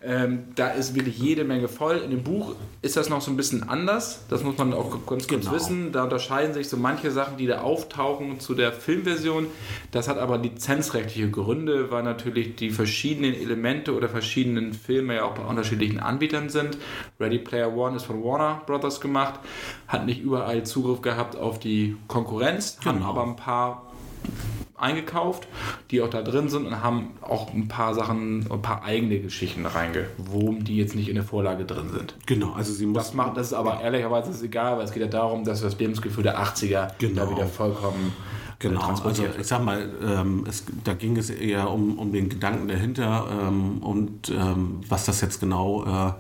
Ähm, 0.01 0.45
da 0.55 0.69
ist 0.69 0.95
wirklich 0.95 1.17
jede 1.19 1.43
Menge 1.43 1.67
voll. 1.67 1.97
In 1.97 2.11
dem 2.11 2.23
Buch 2.23 2.55
ist 2.81 2.95
das 2.95 3.09
noch 3.09 3.19
so 3.19 3.29
ein 3.29 3.35
bisschen 3.35 3.67
anders. 3.67 4.23
Das 4.29 4.41
muss 4.41 4.57
man 4.57 4.73
auch 4.73 5.05
ganz 5.05 5.27
kurz 5.27 5.41
Genau. 5.41 5.51
wissen. 5.53 5.91
Da 5.91 6.05
unterscheiden 6.05 6.53
sich 6.53 6.69
so 6.69 6.77
manche 6.77 7.11
Sachen, 7.11 7.35
die 7.35 7.45
da 7.45 7.59
auftauchen 7.59 8.39
zu 8.39 8.53
der 8.55 8.71
Filmversion. 8.71 9.47
Das 9.91 10.07
hat 10.07 10.17
aber 10.17 10.37
lizenzrechtliche 10.37 11.29
Gründe, 11.29 11.91
weil 11.91 12.03
natürlich 12.03 12.55
die 12.55 12.69
verschiedenen 12.69 13.33
Elemente 13.35 13.93
oder 13.93 14.07
verschiedenen 14.07 14.71
Filme 14.73 15.15
ja 15.15 15.25
auch 15.25 15.33
bei 15.35 15.43
unterschiedlichen 15.43 15.99
Anbietern 15.99 16.47
sind. 16.47 16.77
Ready 17.19 17.39
Player 17.39 17.75
One 17.75 17.97
ist 17.97 18.03
von 18.05 18.23
Warner 18.23 18.61
Brothers 18.65 19.01
gemacht, 19.01 19.41
hat 19.89 20.05
nicht 20.05 20.21
überall 20.21 20.63
Zugriff 20.63 21.01
gehabt 21.01 21.35
auf 21.35 21.59
die 21.59 21.97
Konkurrenz, 22.07 22.77
haben 22.85 22.99
Genau. 22.99 23.09
aber 23.09 23.23
ein 23.23 23.35
paar 23.35 23.91
eingekauft, 24.77 25.47
die 25.91 26.01
auch 26.01 26.09
da 26.09 26.21
drin 26.21 26.49
sind 26.49 26.65
und 26.67 26.83
haben 26.83 27.11
auch 27.21 27.53
ein 27.53 27.67
paar 27.67 27.93
Sachen, 27.93 28.45
ein 28.51 28.61
paar 28.61 28.83
eigene 28.83 29.19
Geschichten 29.19 29.65
reingewoben, 29.65 30.63
die 30.63 30.77
jetzt 30.77 30.95
nicht 30.95 31.07
in 31.09 31.15
der 31.15 31.23
Vorlage 31.23 31.65
drin 31.65 31.89
sind. 31.91 32.15
Genau, 32.25 32.53
also 32.53 32.73
sie 32.73 32.85
muss 32.85 32.95
Das 33.05 33.13
macht, 33.13 33.37
das 33.37 33.47
ist 33.47 33.53
aber 33.53 33.81
ehrlicherweise 33.81 34.31
ist 34.31 34.43
egal, 34.43 34.77
weil 34.77 34.85
es 34.85 34.91
geht 34.91 35.01
ja 35.03 35.07
darum, 35.09 35.43
dass 35.43 35.61
das 35.61 35.77
Lebensgefühl 35.79 36.23
der 36.23 36.39
80er 36.39 36.89
Genau. 36.97 37.25
da 37.25 37.31
wieder 37.31 37.45
vollkommen 37.47 38.13
Genau, 38.59 38.79
also 38.79 38.87
transportiert 38.87 39.35
ich 39.39 39.47
sag 39.47 39.63
mal, 39.63 39.89
ähm, 40.03 40.45
es, 40.47 40.63
da 40.83 40.93
ging 40.93 41.17
es 41.17 41.29
eher 41.29 41.69
um, 41.69 41.97
um 41.99 42.11
den 42.11 42.29
Gedanken 42.29 42.67
dahinter 42.67 43.27
ähm, 43.29 43.79
und 43.79 44.29
ähm, 44.29 44.81
was 44.87 45.05
das 45.05 45.21
jetzt 45.21 45.39
genau 45.39 45.83
äh, 45.83 46.13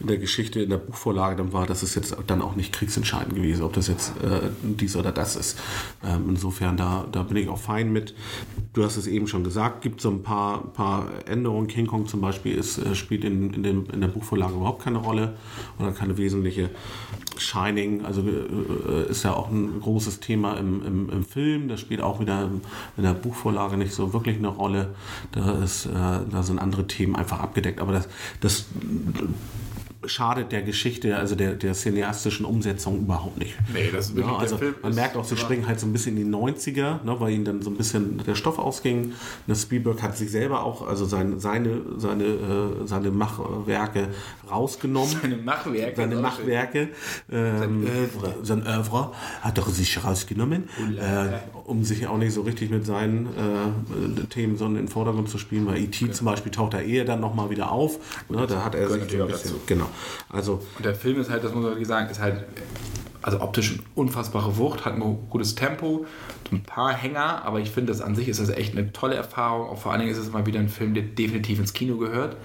in 0.00 0.06
der 0.06 0.18
Geschichte, 0.18 0.60
in 0.60 0.70
der 0.70 0.78
Buchvorlage 0.78 1.36
dann 1.36 1.52
war, 1.52 1.66
das 1.66 1.82
ist 1.82 1.94
jetzt 1.94 2.16
dann 2.26 2.42
auch 2.42 2.56
nicht 2.56 2.72
kriegsentscheidend 2.72 3.34
gewesen, 3.34 3.62
ob 3.62 3.72
das 3.72 3.88
jetzt 3.88 4.12
äh, 4.22 4.50
dies 4.62 4.96
oder 4.96 5.12
das 5.12 5.36
ist. 5.36 5.58
Ähm, 6.04 6.26
insofern, 6.30 6.76
da, 6.76 7.06
da 7.10 7.22
bin 7.22 7.36
ich 7.36 7.48
auch 7.48 7.58
fein 7.58 7.92
mit. 7.92 8.14
Du 8.72 8.84
hast 8.84 8.96
es 8.96 9.06
eben 9.06 9.26
schon 9.26 9.44
gesagt, 9.44 9.82
gibt 9.82 10.00
so 10.00 10.10
ein 10.10 10.22
paar, 10.22 10.64
paar 10.72 11.08
Änderungen. 11.26 11.66
King 11.66 11.86
Kong 11.86 12.06
zum 12.06 12.20
Beispiel 12.20 12.54
ist, 12.56 12.78
äh, 12.78 12.94
spielt 12.94 13.24
in, 13.24 13.52
in, 13.52 13.62
dem, 13.62 13.86
in 13.92 14.00
der 14.00 14.08
Buchvorlage 14.08 14.54
überhaupt 14.54 14.82
keine 14.82 14.98
Rolle 14.98 15.36
oder 15.78 15.92
keine 15.92 16.16
wesentliche. 16.16 16.70
Shining, 17.38 18.04
also 18.04 18.22
äh, 18.22 19.10
ist 19.10 19.22
ja 19.22 19.34
auch 19.34 19.50
ein 19.50 19.80
großes 19.80 20.20
Thema 20.20 20.54
im, 20.54 20.84
im, 20.84 21.10
im 21.10 21.24
Film. 21.24 21.68
Das 21.68 21.80
spielt 21.80 22.00
auch 22.00 22.20
wieder 22.20 22.50
in 22.96 23.02
der 23.02 23.14
Buchvorlage 23.14 23.76
nicht 23.76 23.94
so 23.94 24.12
wirklich 24.12 24.36
eine 24.36 24.48
Rolle. 24.48 24.94
Da, 25.32 25.62
ist, 25.62 25.86
äh, 25.86 25.90
da 25.90 26.42
sind 26.42 26.58
andere 26.58 26.86
Themen 26.86 27.16
einfach 27.16 27.40
abgedeckt. 27.40 27.80
Aber 27.80 27.92
das, 27.92 28.08
das 28.40 28.66
schadet 30.04 30.50
der 30.52 30.62
Geschichte, 30.62 31.16
also 31.16 31.34
der, 31.34 31.54
der 31.54 31.74
cineastischen 31.74 32.44
Umsetzung 32.44 32.98
überhaupt 33.00 33.38
nicht. 33.38 33.54
Nee, 33.72 33.90
das 33.92 34.06
ist 34.06 34.16
wirklich- 34.16 34.32
ja, 34.34 34.38
also 34.40 34.58
man 34.82 34.90
ist- 34.90 34.96
merkt 34.96 35.16
auch, 35.16 35.24
sie 35.24 35.36
springen 35.36 35.66
halt 35.68 35.78
so 35.80 35.86
ein 35.86 35.92
bisschen 35.92 36.16
in 36.16 36.24
die 36.24 36.30
90er, 36.30 37.04
ne, 37.04 37.20
weil 37.20 37.32
ihnen 37.32 37.44
dann 37.44 37.62
so 37.62 37.70
ein 37.70 37.76
bisschen 37.76 38.18
der 38.26 38.34
Stoff 38.34 38.58
ausging. 38.58 39.12
Das 39.46 39.62
Spielberg 39.62 40.02
hat 40.02 40.16
sich 40.16 40.30
selber 40.30 40.64
auch, 40.64 40.86
also 40.86 41.04
sein, 41.04 41.38
seine, 41.38 41.82
seine, 41.98 42.24
äh, 42.24 42.86
seine 42.86 43.10
Machwerke 43.10 44.08
rausgenommen. 44.50 45.16
Seine 45.22 45.36
Machwerke. 45.36 45.96
Seine 45.96 46.10
also- 46.16 46.22
Machwerke, 46.22 46.88
ähm, 47.30 47.86
Oeuvre. 47.86 48.34
sein 48.42 48.66
Oeuvre 48.66 49.12
hat 49.40 49.58
er 49.58 49.64
sich 49.70 50.02
rausgenommen, 50.04 50.68
äh, 50.98 51.61
um 51.64 51.84
sich 51.84 52.06
auch 52.06 52.18
nicht 52.18 52.32
so 52.32 52.42
richtig 52.42 52.70
mit 52.70 52.84
seinen 52.86 53.26
äh, 53.26 54.24
Themen 54.30 54.56
so 54.56 54.66
in 54.66 54.74
den 54.74 54.88
Vordergrund 54.88 55.28
zu 55.28 55.38
spielen, 55.38 55.66
weil 55.66 55.78
E.T. 55.78 56.10
zum 56.10 56.24
Beispiel 56.26 56.50
taucht 56.52 56.74
da 56.74 56.80
eher 56.80 57.04
dann 57.04 57.20
nochmal 57.20 57.50
wieder 57.50 57.70
auf. 57.70 57.98
Ne, 58.28 58.46
da 58.46 58.64
hat 58.64 58.74
er 58.74 58.88
sich 58.88 59.02
so 59.10 59.22
ein 59.22 59.28
bisschen, 59.28 59.28
dazu. 59.28 59.60
genau. 59.66 59.88
Also 60.28 60.60
Und 60.76 60.84
der 60.84 60.94
Film 60.94 61.20
ist 61.20 61.30
halt, 61.30 61.44
das 61.44 61.52
muss 61.52 61.62
man 61.62 61.72
wirklich 61.72 61.88
sagen, 61.88 62.10
ist 62.10 62.20
halt 62.20 62.44
also 63.22 63.40
optisch 63.40 63.70
eine 63.72 63.80
unfassbare 63.94 64.56
Wucht, 64.56 64.84
hat 64.84 64.94
ein 64.94 65.18
gutes 65.30 65.54
Tempo, 65.54 66.06
ein 66.50 66.62
paar 66.64 66.92
Hänger, 66.92 67.44
aber 67.44 67.60
ich 67.60 67.70
finde, 67.70 67.92
das 67.92 68.00
an 68.02 68.16
sich 68.16 68.28
ist 68.28 68.40
das 68.40 68.50
echt 68.50 68.76
eine 68.76 68.92
tolle 68.92 69.14
Erfahrung. 69.14 69.68
Auch 69.68 69.78
vor 69.78 69.92
allen 69.92 70.00
Dingen 70.00 70.12
ist 70.12 70.18
es 70.18 70.32
mal 70.32 70.44
wieder 70.44 70.58
ein 70.58 70.68
Film, 70.68 70.92
der 70.94 71.04
definitiv 71.04 71.58
ins 71.60 71.72
Kino 71.72 71.96
gehört. 71.98 72.36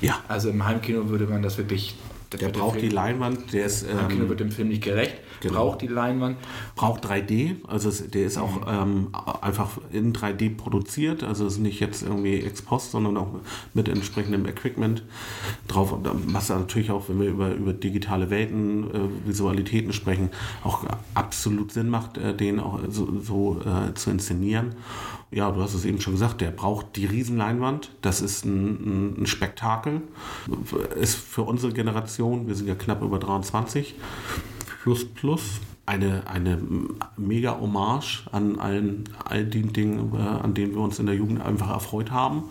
ja, 0.00 0.18
Also 0.28 0.50
im 0.50 0.64
Heimkino 0.66 1.08
würde 1.08 1.26
man 1.26 1.42
das 1.42 1.56
wirklich. 1.56 1.94
der 2.32 2.48
braucht 2.48 2.74
dem 2.76 2.80
die 2.80 2.86
Film, 2.88 2.94
Leinwand, 2.96 3.52
der 3.52 3.64
ist 3.66 3.84
Im 3.88 4.08
Kino 4.08 4.24
ähm, 4.24 4.28
wird 4.28 4.40
dem 4.40 4.50
Film 4.50 4.68
nicht 4.68 4.82
gerecht, 4.82 5.14
Genau. 5.40 5.54
braucht 5.54 5.82
die 5.82 5.86
Leinwand. 5.86 6.36
braucht 6.76 7.06
3D, 7.06 7.56
also 7.66 7.88
es, 7.88 8.10
der 8.10 8.26
ist 8.26 8.38
auch 8.38 8.62
ähm, 8.66 9.08
einfach 9.40 9.78
in 9.92 10.12
3D 10.12 10.56
produziert, 10.56 11.22
also 11.22 11.46
es 11.46 11.54
ist 11.54 11.58
nicht 11.60 11.80
jetzt 11.80 12.02
irgendwie 12.02 12.40
ex 12.40 12.62
post, 12.62 12.92
sondern 12.92 13.16
auch 13.16 13.28
mit 13.74 13.88
entsprechendem 13.88 14.46
Equipment 14.46 15.02
drauf, 15.68 15.92
ähm, 15.92 16.22
was 16.26 16.48
natürlich 16.48 16.90
auch, 16.90 17.08
wenn 17.08 17.20
wir 17.20 17.28
über, 17.28 17.52
über 17.52 17.72
digitale 17.72 18.30
Welten, 18.30 18.84
äh, 18.84 19.28
Visualitäten 19.28 19.92
sprechen, 19.92 20.30
auch 20.62 20.84
absolut 21.14 21.72
Sinn 21.72 21.88
macht, 21.88 22.18
äh, 22.18 22.34
den 22.34 22.60
auch 22.60 22.80
so, 22.88 23.20
so 23.20 23.60
äh, 23.60 23.94
zu 23.94 24.10
inszenieren. 24.10 24.74
Ja, 25.30 25.50
du 25.50 25.60
hast 25.60 25.74
es 25.74 25.84
eben 25.84 26.00
schon 26.00 26.12
gesagt, 26.12 26.40
der 26.40 26.50
braucht 26.50 26.94
die 26.96 27.06
Riesenleinwand, 27.06 27.90
das 28.02 28.20
ist 28.20 28.44
ein, 28.44 29.14
ein, 29.16 29.22
ein 29.22 29.26
Spektakel, 29.26 30.02
ist 30.94 31.16
für 31.16 31.42
unsere 31.42 31.72
Generation, 31.72 32.46
wir 32.46 32.54
sind 32.54 32.68
ja 32.68 32.76
knapp 32.76 33.02
über 33.02 33.18
23, 33.18 33.64
plus 33.84 33.94
plus 33.94 34.53
eine, 35.86 36.26
eine 36.26 36.58
mega 37.16 37.58
Hommage 37.60 38.24
an 38.32 38.58
allen, 38.58 39.04
all 39.24 39.44
den 39.44 39.72
Dingen, 39.72 40.12
äh, 40.14 40.18
an 40.18 40.54
denen 40.54 40.74
wir 40.74 40.80
uns 40.80 40.98
in 40.98 41.06
der 41.06 41.14
Jugend 41.14 41.42
einfach 41.42 41.70
erfreut 41.70 42.10
haben, 42.10 42.44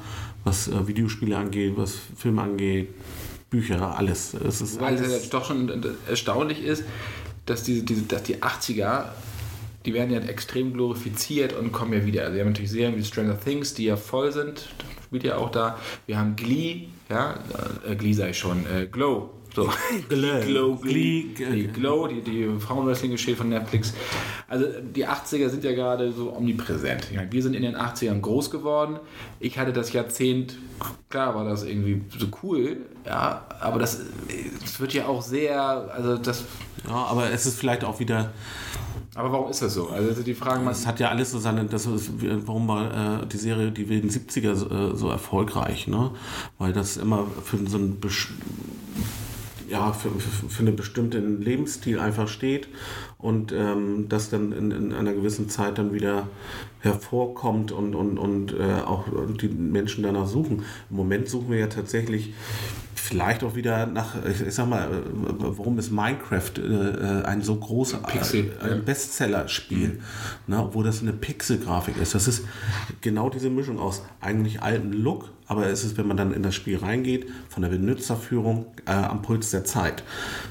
was 0.43 0.67
äh, 0.67 0.87
Videospiele 0.87 1.37
angeht, 1.37 1.73
was 1.75 1.95
Filme 2.15 2.41
angeht, 2.41 2.89
Bücher, 3.49 3.97
alles. 3.97 4.33
Es 4.33 4.61
ist 4.61 4.79
Weil 4.79 4.95
es 4.95 5.01
alles 5.01 5.23
ja 5.25 5.29
doch 5.29 5.45
schon 5.45 5.69
erstaunlich 6.07 6.63
ist, 6.63 6.83
dass, 7.45 7.63
diese, 7.63 7.83
diese, 7.83 8.03
dass 8.03 8.23
die 8.23 8.37
80er, 8.37 9.05
die 9.85 9.93
werden 9.93 10.11
ja 10.11 10.19
extrem 10.19 10.73
glorifiziert 10.73 11.53
und 11.53 11.71
kommen 11.71 11.93
ja 11.93 12.05
wieder. 12.05 12.23
Also 12.23 12.35
wir 12.35 12.41
haben 12.41 12.49
natürlich 12.49 12.71
Serien 12.71 12.97
wie 12.97 13.03
Stranger 13.03 13.39
Things, 13.39 13.73
die 13.73 13.85
ja 13.85 13.97
voll 13.97 14.31
sind, 14.31 14.69
spielt 15.05 15.23
ja 15.23 15.37
auch 15.37 15.51
da. 15.51 15.77
Wir 16.05 16.17
haben 16.17 16.35
Glee, 16.35 16.87
ja, 17.09 17.39
äh, 17.87 17.95
Glee 17.95 18.13
sei 18.13 18.33
schon, 18.33 18.65
äh, 18.65 18.87
Glow. 18.91 19.29
So. 19.55 19.69
Glow. 20.09 20.39
Glow, 20.45 20.75
Glee, 20.77 21.25
Glee, 21.35 21.55
die 21.63 21.67
Glow, 21.67 22.07
die, 22.07 22.21
die 22.21 22.49
Frauenwrestling-Geschichte 22.59 23.35
von 23.37 23.49
Netflix. 23.49 23.93
Also 24.47 24.65
die 24.95 25.07
80er 25.07 25.49
sind 25.49 25.63
ja 25.63 25.73
gerade 25.73 26.11
so 26.11 26.35
omnipräsent. 26.35 27.07
Ich 27.11 27.15
meine, 27.15 27.31
wir 27.31 27.43
sind 27.43 27.53
in 27.53 27.61
den 27.61 27.75
80ern 27.75 28.19
groß 28.19 28.49
geworden. 28.49 28.99
Ich 29.39 29.57
hatte 29.59 29.71
das 29.71 29.93
Jahrzehnt, 29.93 30.57
klar 31.09 31.35
war 31.35 31.45
das 31.45 31.63
irgendwie 31.63 32.01
so 32.17 32.27
cool, 32.41 32.77
ja, 33.05 33.45
aber 33.59 33.77
das, 33.79 33.99
es 34.63 34.79
wird 34.79 34.93
ja 34.93 35.05
auch 35.07 35.21
sehr, 35.21 35.61
also 35.93 36.17
das, 36.17 36.45
ja, 36.87 36.93
aber 36.95 37.29
es 37.31 37.45
ist 37.45 37.59
vielleicht 37.59 37.83
auch 37.83 37.99
wieder, 37.99 38.31
aber 39.15 39.31
warum 39.31 39.51
ist 39.51 39.61
das 39.61 39.73
so? 39.75 39.89
Also 39.89 40.09
das 40.09 40.23
die 40.23 40.33
Fragen, 40.33 40.67
es 40.67 40.87
hat 40.87 40.99
ja 40.99 41.09
alles 41.09 41.31
so 41.31 41.37
seine, 41.39 41.65
das 41.65 41.85
ist, 41.85 42.11
warum 42.47 42.67
war 42.67 43.21
äh, 43.21 43.25
die 43.27 43.37
Serie 43.37 43.71
Die 43.71 43.87
wilden 43.87 44.09
70er 44.09 44.55
so, 44.55 44.69
äh, 44.69 44.95
so 44.95 45.09
erfolgreich, 45.09 45.87
ne? 45.87 46.11
Weil 46.57 46.73
das 46.73 46.97
immer 46.97 47.27
für 47.43 47.57
so 47.67 47.77
ein 47.77 47.99
besch- 48.01 48.29
ja, 49.73 49.91
für, 49.91 50.11
für, 50.11 50.49
für 50.49 50.61
einen 50.61 50.75
bestimmten 50.75 51.41
Lebensstil 51.41 51.99
einfach 51.99 52.27
steht 52.27 52.67
und 53.17 53.51
ähm, 53.51 54.07
das 54.07 54.29
dann 54.29 54.51
in, 54.51 54.69
in 54.69 54.93
einer 54.93 55.13
gewissen 55.13 55.49
Zeit 55.49 55.79
dann 55.79 55.93
wieder 55.93 56.27
hervorkommt 56.81 57.71
und, 57.71 57.95
und, 57.95 58.19
und 58.19 58.53
äh, 58.53 58.81
auch 58.85 59.05
die 59.41 59.47
Menschen 59.47 60.03
danach 60.03 60.27
suchen. 60.27 60.63
Im 60.91 60.95
Moment 60.95 61.27
suchen 61.27 61.49
wir 61.49 61.57
ja 61.57 61.67
tatsächlich 61.67 62.33
vielleicht 62.93 63.43
auch 63.43 63.55
wieder 63.55 63.87
nach, 63.87 64.15
ich, 64.25 64.53
sag 64.53 64.69
mal, 64.69 64.85
äh, 64.85 64.91
warum 65.39 65.79
ist 65.79 65.91
Minecraft 65.91 66.51
äh, 66.57 66.61
äh, 66.61 67.23
ein 67.23 67.41
so 67.41 67.55
großer 67.55 67.97
Pixel, 67.97 68.51
äh, 68.61 68.75
Bestseller-Spiel, 68.75 70.01
ne, 70.45 70.59
obwohl 70.59 70.83
das 70.83 71.01
eine 71.01 71.13
Pixel-Grafik 71.13 71.97
ist. 71.97 72.13
Das 72.13 72.27
ist 72.27 72.45
genau 73.01 73.29
diese 73.29 73.49
Mischung 73.49 73.79
aus 73.79 74.03
eigentlich 74.21 74.61
alten 74.61 74.93
Look, 74.93 75.31
aber 75.47 75.67
es 75.67 75.83
ist, 75.83 75.97
wenn 75.97 76.07
man 76.07 76.17
dann 76.17 76.33
in 76.33 76.43
das 76.43 76.55
Spiel 76.55 76.77
reingeht, 76.77 77.27
von 77.49 77.63
der 77.63 77.69
Benutzerführung 77.69 78.65
äh, 78.85 78.91
am 78.91 79.21
Puls 79.21 79.51
der 79.51 79.65
Zeit. 79.65 80.03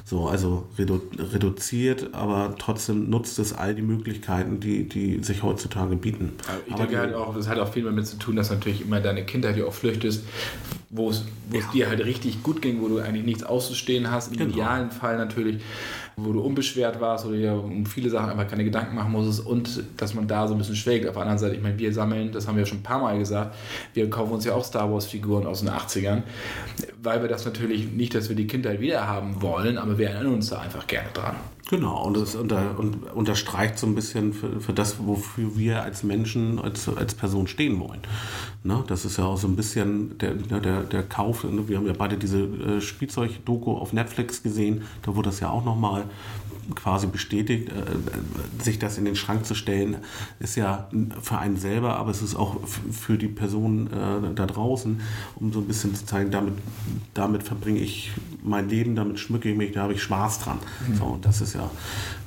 So, 0.04 0.28
also 0.28 0.66
redu 0.78 1.00
reduziert, 1.18 2.10
aber 2.12 2.54
trotzdem 2.58 3.08
nutzt 3.10 3.38
es 3.38 3.52
all 3.52 3.74
die 3.74 3.82
Möglichkeiten, 3.82 4.60
die, 4.60 4.88
die 4.88 5.22
sich 5.22 5.42
heutzutage 5.42 5.96
bieten. 5.96 6.32
ich 6.66 6.72
aber 6.74 6.82
denke 6.84 6.98
halt 6.98 7.14
auch, 7.14 7.34
das 7.34 7.48
hat 7.48 7.58
auch 7.58 7.72
viel 7.72 7.84
damit 7.84 8.06
zu 8.06 8.16
tun, 8.18 8.36
dass 8.36 8.50
natürlich 8.50 8.82
immer 8.82 9.00
deine 9.00 9.24
Kindheit 9.24 9.56
ja 9.56 9.64
auch 9.64 9.74
flüchtest, 9.74 10.24
wo 10.90 11.08
es, 11.10 11.24
wo 11.50 11.58
es 11.58 11.70
dir 11.70 11.88
halt 11.88 12.04
richtig 12.04 12.42
gut 12.42 12.60
ging, 12.60 12.82
wo 12.82 12.88
du 12.88 12.98
eigentlich 12.98 13.24
nichts 13.24 13.42
auszustehen 13.44 14.10
hast, 14.10 14.32
im 14.32 14.38
Genau. 14.38 14.50
idealen 14.52 14.90
Fall 14.90 15.16
natürlich, 15.16 15.62
wo 16.16 16.32
du 16.32 16.40
unbeschwert 16.40 17.00
warst 17.00 17.26
oder 17.26 17.36
dir 17.36 17.54
um 17.54 17.86
viele 17.86 18.10
Sachen 18.10 18.30
einfach 18.30 18.48
keine 18.48 18.64
Gedanken 18.64 18.94
machen 18.94 19.12
musstest 19.12 19.46
und 19.46 19.82
dass 19.96 20.14
man 20.14 20.26
da 20.26 20.46
so 20.46 20.54
ein 20.54 20.58
bisschen 20.58 20.76
schwelgt. 20.76 21.06
Auf 21.06 21.14
der 21.14 21.22
anderen 21.22 21.38
Seite, 21.38 21.54
ich 21.56 21.62
meine, 21.62 21.78
wir 21.78 21.92
sammeln, 21.92 22.32
das 22.32 22.46
haben 22.46 22.56
wir 22.56 22.62
ja 22.62 22.66
schon 22.66 22.78
ein 22.78 22.82
paar 22.82 23.00
Mal 23.00 23.18
gesagt, 23.18 23.54
wir 23.94 24.08
kaufen 24.10 24.32
uns 24.32 24.44
ja 24.44 24.54
auch 24.54 24.64
Star 24.64 24.92
Wars 24.92 25.06
Figuren 25.06 25.46
aus 25.46 25.60
den 25.60 25.70
80ern, 25.70 26.22
weil 27.02 27.22
wir 27.22 27.28
das 27.28 27.44
natürlich 27.44 27.90
nicht, 27.90 28.14
dass 28.14 28.28
wir 28.28 28.36
die 28.36 28.46
Kindheit 28.46 28.80
wieder 28.80 29.06
haben 29.06 29.40
wollen, 29.42 29.78
aber 29.78 29.98
wir 29.98 30.10
erinnern 30.10 30.34
uns 30.34 30.50
da 30.50 30.60
einfach 30.60 30.86
gerne 30.86 31.08
dran. 31.12 31.36
Genau, 31.72 32.04
und 32.04 32.18
das 32.18 32.34
unter, 32.34 32.78
und 32.78 33.10
unterstreicht 33.14 33.78
so 33.78 33.86
ein 33.86 33.94
bisschen 33.94 34.34
für, 34.34 34.60
für 34.60 34.74
das, 34.74 34.96
wofür 35.06 35.56
wir 35.56 35.82
als 35.82 36.02
Menschen, 36.02 36.58
als, 36.58 36.86
als 36.86 37.14
Person 37.14 37.46
stehen 37.46 37.80
wollen. 37.80 38.02
Ne? 38.62 38.84
Das 38.88 39.06
ist 39.06 39.16
ja 39.16 39.24
auch 39.24 39.38
so 39.38 39.48
ein 39.48 39.56
bisschen 39.56 40.18
der, 40.18 40.34
der, 40.34 40.82
der 40.82 41.02
Kauf. 41.02 41.44
Ne? 41.44 41.68
Wir 41.68 41.78
haben 41.78 41.86
ja 41.86 41.94
beide 41.96 42.18
diese 42.18 42.40
äh, 42.40 42.82
Spielzeug-Doku 42.82 43.72
auf 43.72 43.94
Netflix 43.94 44.42
gesehen, 44.42 44.82
da 45.00 45.16
wurde 45.16 45.30
das 45.30 45.40
ja 45.40 45.48
auch 45.48 45.64
nochmal 45.64 46.04
quasi 46.74 47.06
bestätigt, 47.06 47.68
äh, 47.68 48.62
sich 48.62 48.78
das 48.78 48.98
in 48.98 49.04
den 49.04 49.16
Schrank 49.16 49.46
zu 49.46 49.54
stellen, 49.54 49.96
ist 50.40 50.56
ja 50.56 50.88
für 51.20 51.38
einen 51.38 51.56
selber, 51.56 51.96
aber 51.96 52.10
es 52.10 52.22
ist 52.22 52.34
auch 52.34 52.56
für 52.66 53.18
die 53.18 53.28
Person 53.28 53.88
äh, 53.88 54.34
da 54.34 54.46
draußen, 54.46 55.00
um 55.36 55.52
so 55.52 55.60
ein 55.60 55.66
bisschen 55.66 55.94
zu 55.94 56.06
zeigen, 56.06 56.30
damit, 56.30 56.54
damit 57.14 57.42
verbringe 57.42 57.80
ich 57.80 58.12
mein 58.42 58.68
Leben, 58.68 58.94
damit 58.94 59.18
schmücke 59.18 59.50
ich 59.50 59.56
mich, 59.56 59.72
da 59.72 59.82
habe 59.82 59.94
ich 59.94 60.02
Spaß 60.02 60.40
dran. 60.40 60.58
Mhm. 60.88 60.96
So, 60.96 61.04
und 61.04 61.24
das 61.24 61.40
ist 61.40 61.54
ja 61.54 61.70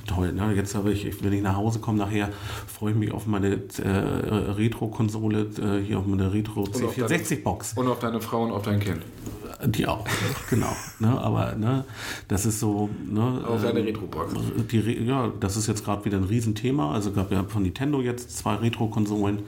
toll. 0.07 0.33
Ne? 0.33 0.53
Jetzt 0.55 0.75
habe 0.75 0.91
ich, 0.91 1.23
wenn 1.23 1.33
ich 1.33 1.41
nach 1.41 1.55
Hause 1.55 1.79
komme 1.79 1.97
nachher, 1.97 2.29
freue 2.67 2.91
ich 2.91 2.97
mich 2.97 3.11
auf 3.11 3.25
meine 3.25 3.59
äh, 3.77 3.87
Retro-Konsole, 3.87 5.49
äh, 5.59 5.83
hier 5.83 5.99
auf 5.99 6.05
meine 6.05 6.31
Retro 6.33 6.63
C64-Box. 6.63 7.73
Und 7.75 7.87
auf 7.87 7.99
deine 7.99 8.21
Frau 8.21 8.43
und 8.43 8.51
auf 8.51 8.63
dein 8.63 8.79
Kind. 8.79 9.01
Die 9.63 9.87
auch, 9.87 10.05
genau. 10.49 10.75
Ne, 10.99 11.09
aber 11.19 11.55
ne, 11.55 11.85
das 12.27 12.45
ist 12.45 12.59
so. 12.59 12.89
Ne, 13.05 13.43
Auf 13.47 13.61
seine 13.61 13.79
ähm, 13.79 13.85
Retro-Box. 13.85 14.33
Ja, 15.05 15.31
das 15.39 15.55
ist 15.55 15.67
jetzt 15.67 15.85
gerade 15.85 16.03
wieder 16.03 16.17
ein 16.17 16.25
Riesenthema. 16.25 16.91
Also 16.91 17.11
gab 17.11 17.31
ja 17.31 17.43
von 17.43 17.63
Nintendo 17.63 18.01
jetzt 18.01 18.37
zwei 18.37 18.55
Retro-Konsolen 18.55 19.39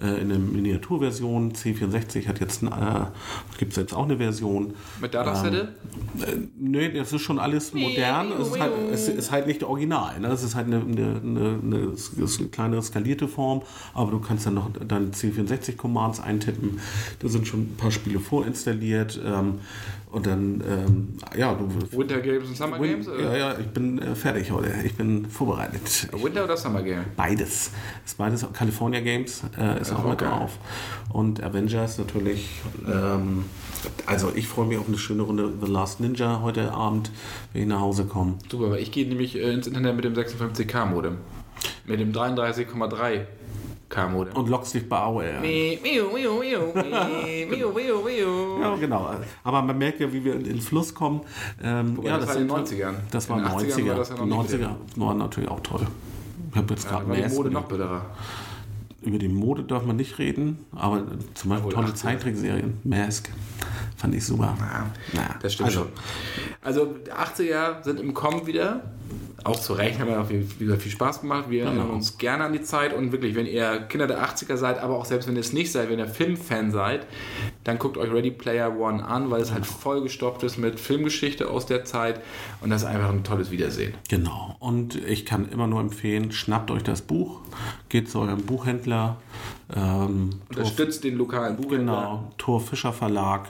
äh, 0.00 0.20
in 0.20 0.28
der 0.28 0.38
Miniaturversion. 0.38 1.52
C64 1.52 2.28
hat 2.28 2.40
jetzt, 2.40 2.62
äh, 2.62 2.68
gibt 3.58 3.72
es 3.72 3.76
jetzt 3.76 3.92
auch 3.92 4.04
eine 4.04 4.18
Version. 4.18 4.74
Mit 5.00 5.14
Datasette? 5.14 5.74
Ähm, 6.16 6.22
äh, 6.22 6.48
nee, 6.56 6.92
das 6.92 7.12
ist 7.12 7.22
schon 7.22 7.38
alles 7.38 7.74
modern. 7.74 8.32
es, 8.32 8.48
ist 8.48 8.60
halt, 8.60 8.72
es 8.92 9.08
ist 9.08 9.30
halt 9.32 9.46
nicht 9.48 9.64
original. 9.64 10.20
Ne? 10.20 10.28
Es 10.28 10.44
ist 10.44 10.54
halt 10.54 10.66
eine, 10.66 10.80
eine, 10.80 11.20
eine, 11.22 11.60
eine 11.62 12.48
kleine 12.50 12.82
skalierte 12.82 13.26
Form, 13.26 13.62
aber 13.94 14.12
du 14.12 14.20
kannst 14.20 14.46
dann 14.46 14.54
noch 14.54 14.70
deine 14.72 15.08
C64-Commands 15.08 16.20
eintippen. 16.20 16.80
Da 17.18 17.28
sind 17.28 17.48
schon 17.48 17.60
ein 17.60 17.76
paar 17.76 17.90
Spiele 17.90 18.20
vorinstalliert. 18.20 19.20
Ähm, 19.24 19.55
und 20.10 20.26
dann, 20.26 20.62
ähm, 20.66 21.18
ja, 21.36 21.54
du. 21.54 21.68
Winter 21.98 22.20
Games 22.20 22.48
und 22.48 22.56
Summer 22.56 22.78
Games? 22.78 23.08
Oder? 23.08 23.22
Ja, 23.22 23.36
ja, 23.36 23.58
ich 23.58 23.66
bin 23.66 24.00
äh, 24.00 24.14
fertig 24.14 24.50
heute. 24.50 24.72
Ich 24.84 24.94
bin 24.94 25.26
vorbereitet. 25.26 26.08
Winter 26.12 26.44
oder 26.44 26.56
Summer 26.56 26.82
Game? 26.82 27.04
Beides. 27.16 27.70
ist 28.04 28.16
beides. 28.16 28.46
California 28.52 29.00
Games 29.00 29.42
äh, 29.58 29.80
ist 29.80 29.92
auch 29.92 30.08
mit 30.08 30.20
drauf. 30.20 30.58
Und 31.12 31.42
Avengers 31.42 31.98
natürlich. 31.98 32.48
Ähm, 32.86 33.44
also 34.06 34.32
ich 34.34 34.48
freue 34.48 34.66
mich 34.66 34.78
auf 34.78 34.88
eine 34.88 34.98
schöne 34.98 35.22
Runde 35.22 35.52
The 35.60 35.70
Last 35.70 36.00
Ninja 36.00 36.40
heute 36.40 36.72
Abend, 36.72 37.10
wenn 37.52 37.62
ich 37.62 37.68
nach 37.68 37.80
Hause 37.80 38.04
komme. 38.04 38.34
Super, 38.50 38.66
aber 38.66 38.78
ich 38.78 38.92
gehe 38.92 39.06
nämlich 39.06 39.36
äh, 39.36 39.52
ins 39.52 39.66
Internet 39.66 39.96
mit 39.96 40.04
dem 40.04 40.14
56K-Modem. 40.14 41.18
Mit 41.86 42.00
dem 42.00 42.12
33,3 42.12 43.22
K-Modem. 43.88 44.34
Und 44.34 44.48
lockst 44.48 44.74
dich 44.74 44.88
bei 44.88 44.98
AOL 44.98 45.24
ja, 48.60 48.76
genau. 48.76 49.10
Aber 49.44 49.62
man 49.62 49.78
merkt 49.78 50.00
ja, 50.00 50.12
wie 50.12 50.24
wir 50.24 50.34
in 50.34 50.44
den 50.44 50.60
Fluss 50.60 50.94
kommen. 50.94 51.20
Ähm, 51.62 51.98
ja, 52.02 52.18
das, 52.18 52.26
das 52.26 52.34
war 52.34 52.42
in 52.42 52.48
den 52.48 52.56
90ern. 52.56 52.94
Das 53.10 53.28
war 53.28 53.38
in 53.38 53.44
den 53.44 53.52
90er. 53.52 53.88
War 53.88 53.96
das 53.96 54.08
ja 54.08 54.14
die 54.16 54.22
90er 54.22 54.70
waren 54.96 55.18
natürlich 55.18 55.48
auch 55.50 55.60
toll. 55.60 55.86
Ich 56.50 56.56
habe 56.56 56.74
jetzt 56.74 56.84
ja, 56.84 56.90
gerade 56.90 57.06
mehr. 57.06 57.28
Die 57.28 57.34
Mode 57.34 57.50
noch 57.50 57.64
bitterer. 57.64 58.06
Über 59.02 59.18
die 59.18 59.28
Mode 59.28 59.62
darf 59.62 59.84
man 59.84 59.96
nicht 59.96 60.18
reden, 60.18 60.64
aber 60.74 61.04
zum 61.34 61.50
Beispiel 61.50 61.70
tolle 61.70 61.94
Zeittrickserien. 61.94 62.78
Mask. 62.82 63.30
Fand 63.96 64.14
ich 64.14 64.24
super. 64.24 64.56
Ja, 64.58 64.86
naja. 65.12 65.34
Das 65.40 65.54
stimmt 65.54 65.68
also. 65.68 65.80
schon. 65.80 65.88
Also 66.62 66.96
80er 67.08 67.84
sind 67.84 68.00
im 68.00 68.14
Kommen 68.14 68.46
wieder 68.46 68.82
auch 69.46 69.60
zu 69.60 69.74
Recht 69.74 70.00
haben 70.00 70.08
wir 70.08 70.20
auch 70.20 70.26
viel, 70.26 70.46
wieder 70.58 70.76
viel 70.76 70.90
Spaß 70.90 71.20
gemacht. 71.20 71.44
Wir 71.48 71.60
genau. 71.60 71.76
erinnern 71.76 71.90
uns 71.90 72.18
gerne 72.18 72.44
an 72.44 72.52
die 72.52 72.62
Zeit 72.62 72.92
und 72.92 73.12
wirklich, 73.12 73.34
wenn 73.34 73.46
ihr 73.46 73.78
Kinder 73.88 74.06
der 74.06 74.24
80er 74.24 74.56
seid, 74.56 74.78
aber 74.78 74.96
auch 74.96 75.04
selbst 75.04 75.28
wenn 75.28 75.36
ihr 75.36 75.40
es 75.40 75.52
nicht 75.52 75.70
seid, 75.70 75.88
wenn 75.88 75.98
ihr 75.98 76.08
Filmfan 76.08 76.72
seid, 76.72 77.06
dann 77.64 77.78
guckt 77.78 77.96
euch 77.96 78.10
Ready 78.10 78.32
Player 78.32 78.76
One 78.76 79.04
an, 79.04 79.30
weil 79.30 79.40
es 79.40 79.52
halt 79.52 79.64
vollgestopft 79.66 80.42
ist 80.42 80.58
mit 80.58 80.80
Filmgeschichte 80.80 81.48
aus 81.48 81.66
der 81.66 81.84
Zeit 81.84 82.20
und 82.60 82.70
das 82.70 82.82
ist 82.82 82.88
einfach 82.88 83.10
ein 83.10 83.24
tolles 83.24 83.50
Wiedersehen. 83.50 83.94
Genau. 84.08 84.56
Und 84.58 84.96
ich 84.96 85.26
kann 85.26 85.48
immer 85.48 85.66
nur 85.66 85.80
empfehlen, 85.80 86.32
schnappt 86.32 86.70
euch 86.70 86.82
das 86.82 87.02
Buch, 87.02 87.40
geht 87.88 88.10
zu 88.10 88.20
eurem 88.20 88.42
Buchhändler. 88.42 89.18
Ähm, 89.74 90.30
Unterstützt 90.48 91.02
Tor, 91.02 91.10
den 91.10 91.18
lokalen 91.18 91.56
Buchhändler. 91.56 91.94
Genau, 91.94 92.32
Thor 92.38 92.60
Fischer 92.60 92.92
Verlag. 92.92 93.48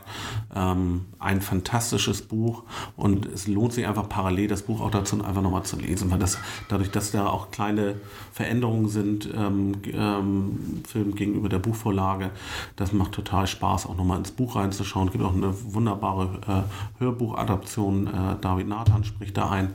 Ähm, 0.54 1.06
ein 1.18 1.40
fantastisches 1.42 2.22
Buch 2.22 2.64
und 2.96 3.26
es 3.26 3.46
lohnt 3.46 3.72
sich 3.72 3.86
einfach 3.86 4.08
parallel 4.08 4.48
das 4.48 4.62
Buch 4.62 4.80
auch 4.80 4.90
dazu 4.90 5.22
einfach 5.22 5.42
nochmal 5.46 5.64
zu 5.64 5.76
lesen, 5.76 6.10
weil 6.10 6.18
das 6.18 6.38
dadurch, 6.68 6.90
dass 6.90 7.12
da 7.12 7.26
auch 7.28 7.50
kleine 7.50 7.94
Veränderungen 8.32 8.88
sind, 8.88 9.28
ähm, 9.34 9.74
ähm, 9.92 10.82
Film 10.86 11.14
gegenüber 11.14 11.48
der 11.48 11.58
Buchvorlage, 11.58 12.30
das 12.76 12.92
macht 12.92 13.12
total 13.12 13.46
Spaß, 13.46 13.86
auch 13.86 13.96
nochmal 13.96 14.18
ins 14.18 14.30
Buch 14.30 14.56
reinzuschauen. 14.56 15.08
Es 15.08 15.12
gibt 15.12 15.24
auch 15.24 15.34
eine 15.34 15.54
wunderbare 15.72 16.66
äh, 16.98 17.02
Hörbuchadaption. 17.02 18.06
Äh, 18.06 18.10
David 18.40 18.68
Nathan 18.68 19.04
spricht 19.04 19.36
da 19.36 19.50
ein. 19.50 19.72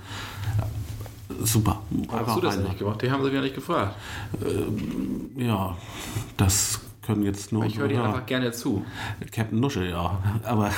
Ja 0.57 0.67
super. 1.43 1.81
Warum 1.89 2.27
hast 2.27 2.37
du 2.37 2.41
das 2.41 2.57
nicht 2.57 2.79
gemacht? 2.79 3.01
Die 3.01 3.11
haben 3.11 3.23
sie 3.23 3.31
ja 3.31 3.41
nicht 3.41 3.55
gefragt. 3.55 3.95
Ähm, 4.43 5.31
ja, 5.35 5.77
das 6.37 6.79
können 7.01 7.23
jetzt 7.23 7.51
nur. 7.51 7.65
Ich 7.65 7.77
höre 7.77 7.87
dir 7.87 8.03
einfach 8.03 8.25
gerne 8.25 8.51
zu. 8.51 8.85
Captain 9.31 9.59
Nuschel, 9.59 9.89
ja. 9.89 10.19
Aber. 10.43 10.71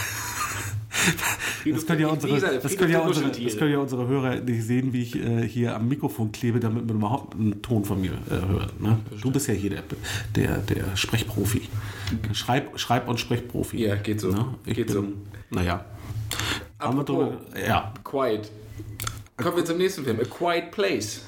Das 1.66 1.86
können, 1.86 2.02
ja 2.02 2.08
unsere, 2.08 2.60
das, 2.60 2.78
können 2.78 2.92
ja 2.92 3.00
unsere, 3.00 3.32
das 3.32 3.58
können 3.58 3.72
ja 3.72 3.80
unsere 3.80 4.08
Hörer 4.08 4.36
nicht 4.42 4.64
sehen, 4.64 4.94
wie 4.94 5.02
ich 5.02 5.16
äh, 5.16 5.48
hier 5.48 5.76
am 5.76 5.88
Mikrofon 5.88 6.32
klebe, 6.32 6.60
damit 6.60 6.86
man 6.86 6.98
überhaupt 6.98 7.36
einen 7.36 7.62
Ton 7.62 7.86
von 7.86 8.02
mir 8.02 8.12
äh, 8.30 8.48
hört. 8.48 8.80
Ne? 8.82 9.00
Du 9.22 9.32
bist 9.32 9.48
ja 9.48 9.54
hier 9.54 9.70
der, 9.70 9.84
der, 10.36 10.58
der 10.58 10.96
Sprechprofi. 10.96 11.62
Schreib, 12.34 12.78
Schreib- 12.80 13.08
und 13.08 13.20
Sprechprofi. 13.20 13.78
Ja, 13.84 13.96
geht 13.96 14.20
so. 14.20 14.32
Ne? 14.32 14.56
Geht 14.66 14.88
bin, 14.88 14.90
so. 14.90 15.04
Naja. 15.50 15.86
Apropos, 16.80 17.34
ja. 17.68 17.94
Quiet. 18.04 18.52
Kommen 19.38 19.58
wir 19.58 19.66
zum 19.66 19.78
nächsten 19.78 20.04
Film, 20.04 20.20
A 20.20 20.24
Quiet 20.24 20.72
Place. 20.72 21.22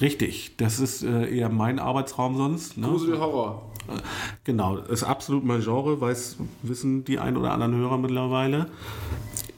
Richtig, 0.00 0.56
das 0.56 0.80
ist 0.80 1.02
äh, 1.02 1.28
eher 1.28 1.48
mein 1.48 1.78
Arbeitsraum 1.78 2.36
sonst. 2.36 2.76
Ne? 2.76 2.88
Grusel 2.88 3.18
Horror. 3.18 3.70
Genau, 4.44 4.76
ist 4.76 5.02
absolut 5.02 5.44
mein 5.44 5.62
Genre, 5.62 6.00
weiß, 6.00 6.36
wissen 6.62 7.04
die 7.04 7.18
ein 7.18 7.36
oder 7.36 7.52
anderen 7.52 7.76
Hörer 7.76 7.98
mittlerweile. 7.98 8.66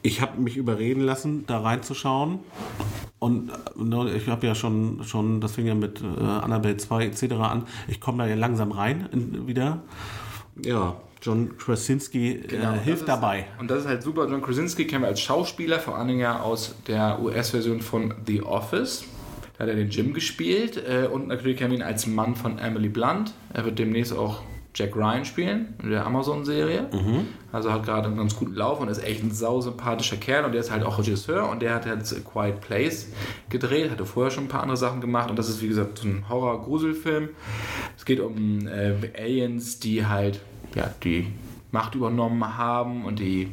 Ich 0.02 0.20
habe 0.20 0.40
mich 0.40 0.56
überreden 0.56 1.00
lassen, 1.00 1.44
da 1.46 1.60
reinzuschauen. 1.60 2.38
Und 3.18 3.50
ne, 3.76 4.12
ich 4.14 4.28
habe 4.28 4.46
ja 4.46 4.54
schon, 4.54 5.02
schon, 5.04 5.40
das 5.40 5.52
fing 5.52 5.66
ja 5.66 5.74
mit 5.74 6.02
äh, 6.02 6.22
Annabelle 6.22 6.76
2 6.76 7.06
etc. 7.06 7.32
an. 7.34 7.66
Ich 7.88 8.00
komme 8.00 8.18
da 8.18 8.28
ja 8.28 8.36
langsam 8.36 8.72
rein 8.72 9.08
in, 9.10 9.46
wieder. 9.46 9.80
Ja, 10.62 10.96
John 11.22 11.56
Krasinski 11.56 12.32
äh, 12.32 12.46
genau, 12.46 12.72
hilft 12.72 13.02
ist, 13.02 13.08
dabei. 13.08 13.46
Und 13.58 13.70
das 13.70 13.80
ist 13.80 13.88
halt 13.88 14.02
super. 14.02 14.28
John 14.28 14.42
Krasinski 14.42 14.86
kennen 14.86 15.02
wir 15.02 15.08
als 15.08 15.20
Schauspieler, 15.20 15.80
vor 15.80 15.96
allen 15.96 16.08
Dingen 16.08 16.20
ja 16.20 16.40
aus 16.40 16.76
der 16.86 17.20
US-Version 17.20 17.80
von 17.80 18.14
The 18.26 18.42
Office. 18.42 19.04
Da 19.56 19.64
hat 19.64 19.70
er 19.70 19.76
den 19.76 19.90
Jim 19.90 20.12
gespielt 20.12 20.82
äh, 20.86 21.06
und 21.06 21.28
natürlich 21.28 21.56
kennen 21.56 21.72
wir 21.72 21.78
ihn 21.78 21.84
als 21.84 22.06
Mann 22.06 22.36
von 22.36 22.58
Emily 22.58 22.88
Blunt. 22.88 23.32
Er 23.52 23.64
wird 23.64 23.78
demnächst 23.78 24.12
auch 24.12 24.42
Jack 24.76 24.94
Ryan 24.94 25.24
spielen 25.24 25.74
in 25.82 25.90
der 25.90 26.04
Amazon-Serie. 26.04 26.90
Mhm. 26.92 27.28
Also 27.50 27.72
hat 27.72 27.84
gerade 27.84 28.08
einen 28.08 28.18
ganz 28.18 28.36
guten 28.36 28.54
Lauf 28.54 28.78
und 28.78 28.88
ist 28.88 29.02
echt 29.02 29.22
ein 29.22 29.30
sausympathischer 29.30 30.18
Kerl 30.18 30.44
und 30.44 30.52
der 30.52 30.60
ist 30.60 30.70
halt 30.70 30.84
auch 30.84 30.98
Regisseur 30.98 31.48
und 31.48 31.62
der 31.62 31.74
hat 31.74 31.86
jetzt 31.86 32.14
A 32.14 32.20
Quiet 32.20 32.60
Place 32.60 33.08
gedreht, 33.48 33.90
hatte 33.90 34.04
vorher 34.04 34.30
schon 34.30 34.44
ein 34.44 34.48
paar 34.48 34.62
andere 34.62 34.76
Sachen 34.76 35.00
gemacht 35.00 35.30
und 35.30 35.38
das 35.38 35.48
ist 35.48 35.62
wie 35.62 35.68
gesagt 35.68 35.98
so 35.98 36.08
ein 36.08 36.28
Horror-Gruselfilm. 36.28 37.30
Es 37.96 38.04
geht 38.04 38.20
um 38.20 38.68
äh, 38.68 38.92
Aliens, 39.18 39.80
die 39.80 40.04
halt 40.04 40.40
ja, 40.74 40.90
die 41.02 41.28
Macht 41.70 41.94
übernommen 41.94 42.58
haben 42.58 43.06
und 43.06 43.18
die 43.18 43.48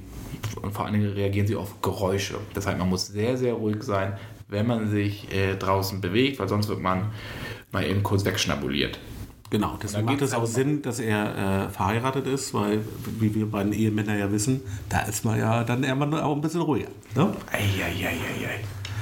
und 0.61 0.71
vor 0.73 0.85
allen 0.85 0.93
Dingen 0.93 1.13
reagieren 1.13 1.47
sie 1.47 1.55
auf 1.55 1.81
Geräusche. 1.81 2.35
Das 2.53 2.67
heißt, 2.67 2.77
man 2.77 2.89
muss 2.89 3.07
sehr, 3.07 3.37
sehr 3.37 3.53
ruhig 3.53 3.81
sein, 3.81 4.17
wenn 4.53 4.67
man 4.67 4.89
sich 4.89 5.33
äh, 5.33 5.55
draußen 5.55 5.99
bewegt, 5.99 6.39
weil 6.39 6.47
sonst 6.47 6.69
wird 6.69 6.79
man 6.79 7.11
mal 7.71 7.83
eben 7.83 8.03
kurz 8.03 8.23
wegschnabuliert. 8.23 8.99
Genau, 9.49 9.77
deswegen 9.81 10.05
macht 10.05 10.21
es 10.21 10.33
auch 10.33 10.47
Sinn, 10.47 10.81
dass 10.81 10.99
er 10.99 11.67
äh, 11.67 11.69
verheiratet 11.69 12.25
ist, 12.25 12.53
weil, 12.53 12.79
wie 13.19 13.35
wir 13.35 13.45
beiden 13.45 13.71
Ehemänner 13.71 14.17
ja 14.17 14.31
wissen, 14.31 14.61
da 14.89 15.01
ist 15.01 15.25
man 15.25 15.37
ja 15.37 15.63
dann 15.63 15.83
irgendwann 15.83 16.13
auch 16.15 16.35
ein 16.35 16.41
bisschen 16.41 16.61
ruhiger. 16.61 16.87
Ne? 17.15 17.35
Eieieiei. 17.51 18.15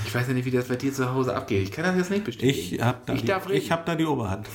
Ich 0.06 0.14
weiß 0.16 0.28
ja 0.28 0.34
nicht, 0.34 0.46
wie 0.46 0.52
das 0.52 0.68
bei 0.68 0.76
dir 0.76 0.94
zu 0.94 1.14
Hause 1.14 1.36
abgeht. 1.36 1.64
Ich 1.64 1.72
kann 1.72 1.86
das 1.86 1.96
jetzt 1.96 2.12
nicht 2.12 2.24
bestätigen. 2.24 2.76
Ich 2.76 2.82
habe 2.82 3.00
da, 3.06 3.40
hab 3.40 3.86
da 3.86 3.96
die 3.96 4.06
Oberhand. 4.06 4.48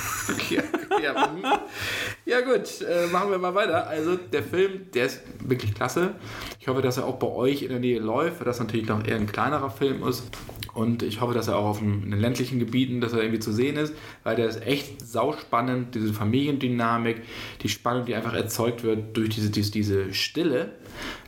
ja, 0.50 0.62
ja, 1.02 1.30
ja, 2.24 2.40
gut, 2.42 2.82
äh, 2.82 3.06
machen 3.08 3.30
wir 3.30 3.38
mal 3.38 3.54
weiter. 3.54 3.88
Also 3.88 4.16
der 4.16 4.42
Film, 4.42 4.90
der 4.94 5.06
ist 5.06 5.20
wirklich 5.40 5.74
klasse. 5.74 6.14
Ich 6.60 6.68
hoffe, 6.68 6.82
dass 6.82 6.98
er 6.98 7.06
auch 7.06 7.16
bei 7.16 7.26
euch 7.26 7.62
in 7.62 7.70
der 7.70 7.80
Nähe 7.80 7.98
läuft, 7.98 8.40
weil 8.40 8.44
das 8.44 8.60
natürlich 8.60 8.86
noch 8.86 9.04
eher 9.04 9.16
ein 9.16 9.26
kleinerer 9.26 9.70
Film 9.70 10.06
ist. 10.06 10.24
Und 10.72 11.02
ich 11.02 11.20
hoffe, 11.20 11.34
dass 11.34 11.48
er 11.48 11.56
auch 11.56 11.64
auf 11.64 11.78
dem, 11.78 12.04
in 12.04 12.10
den 12.12 12.20
ländlichen 12.20 12.58
Gebieten, 12.58 13.00
dass 13.00 13.12
er 13.12 13.20
irgendwie 13.20 13.40
zu 13.40 13.52
sehen 13.52 13.76
ist, 13.76 13.94
weil 14.22 14.36
der 14.36 14.46
ist 14.48 14.64
echt 14.64 15.04
sauspannend, 15.04 15.94
diese 15.94 16.12
Familiendynamik, 16.12 17.22
die 17.62 17.68
Spannung, 17.68 18.04
die 18.06 18.14
einfach 18.14 18.34
erzeugt 18.34 18.84
wird 18.84 19.16
durch 19.16 19.30
diese, 19.30 19.50
diese, 19.50 19.72
diese 19.72 20.14
Stille. 20.14 20.72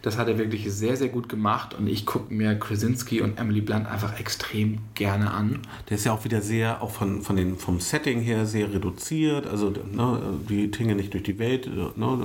Das 0.02 0.18
hat 0.18 0.28
er 0.28 0.36
wirklich 0.36 0.70
sehr, 0.72 0.96
sehr 0.96 1.08
gut 1.08 1.28
gemacht 1.28 1.74
und 1.74 1.86
ich 1.86 2.06
gucke 2.06 2.32
mir 2.34 2.56
Krasinski 2.56 3.20
und 3.20 3.38
Emily 3.38 3.60
Blunt 3.60 3.86
einfach 3.86 4.18
extrem 4.18 4.78
gerne 4.94 5.30
an. 5.30 5.60
Der 5.88 5.96
ist 5.96 6.04
ja 6.04 6.12
auch 6.12 6.24
wieder 6.24 6.40
sehr, 6.40 6.82
auch 6.82 6.90
von, 6.90 7.22
von 7.22 7.36
den, 7.36 7.56
vom 7.56 7.80
Setting 7.80 8.20
her 8.20 8.44
sehr 8.46 8.72
reduziert, 8.72 9.46
also 9.46 9.70
ne, 9.70 10.20
die 10.48 10.70
tingeln 10.70 10.96
nicht 10.96 11.14
durch 11.14 11.22
die 11.22 11.38
Welt. 11.38 11.70
Ne, 11.96 12.18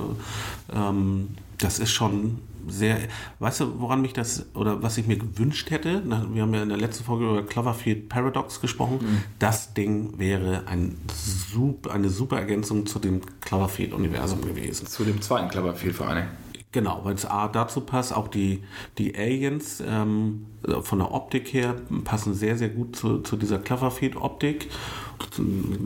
ähm, 0.74 1.28
das 1.58 1.78
ist 1.78 1.92
schon 1.92 2.38
sehr, 2.66 2.98
weißt 3.38 3.60
du, 3.60 3.80
woran 3.80 4.02
mich 4.02 4.12
das, 4.12 4.46
oder 4.54 4.82
was 4.82 4.98
ich 4.98 5.06
mir 5.06 5.16
gewünscht 5.16 5.70
hätte, 5.70 6.02
wir 6.04 6.42
haben 6.42 6.54
ja 6.54 6.62
in 6.62 6.68
der 6.68 6.78
letzten 6.78 7.04
Folge 7.04 7.28
über 7.28 7.42
Cloverfield 7.42 8.08
Paradox 8.08 8.60
gesprochen, 8.60 8.98
mhm. 9.00 9.22
das 9.38 9.74
Ding 9.74 10.18
wäre 10.18 10.64
ein 10.66 10.96
super, 11.14 11.92
eine 11.92 12.08
super 12.08 12.38
Ergänzung 12.38 12.86
zu 12.86 12.98
dem 12.98 13.20
Cloverfield-Universum 13.40 14.42
gewesen. 14.42 14.86
Zu 14.86 15.04
dem 15.04 15.20
zweiten 15.22 15.48
Cloverfield 15.48 15.96
vor 15.96 16.08
allem. 16.08 16.26
Genau, 16.70 17.00
weil 17.02 17.14
es 17.14 17.24
A 17.24 17.48
dazu 17.48 17.80
passt, 17.80 18.14
auch 18.14 18.28
die, 18.28 18.62
die 18.98 19.16
Aliens 19.16 19.82
ähm, 19.86 20.44
von 20.82 20.98
der 20.98 21.14
Optik 21.14 21.54
her 21.54 21.76
passen 22.04 22.34
sehr, 22.34 22.58
sehr 22.58 22.68
gut 22.68 22.94
zu, 22.94 23.20
zu 23.20 23.36
dieser 23.36 23.58
Cloverfield-Optik. 23.58 24.68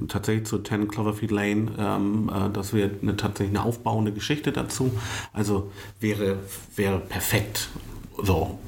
Tatsächlich 0.08 0.46
zu 0.46 0.58
10 0.58 0.88
Cloverfield 0.88 1.30
Lane, 1.30 1.70
ähm, 1.78 2.30
äh, 2.34 2.50
das 2.52 2.72
wäre 2.72 2.90
eine, 3.00 3.16
tatsächlich 3.16 3.56
eine 3.56 3.64
aufbauende 3.64 4.12
Geschichte 4.12 4.50
dazu. 4.50 4.90
Also 5.32 5.70
wäre, 6.00 6.38
wäre 6.74 6.98
perfekt. 6.98 7.68
So, 8.20 8.58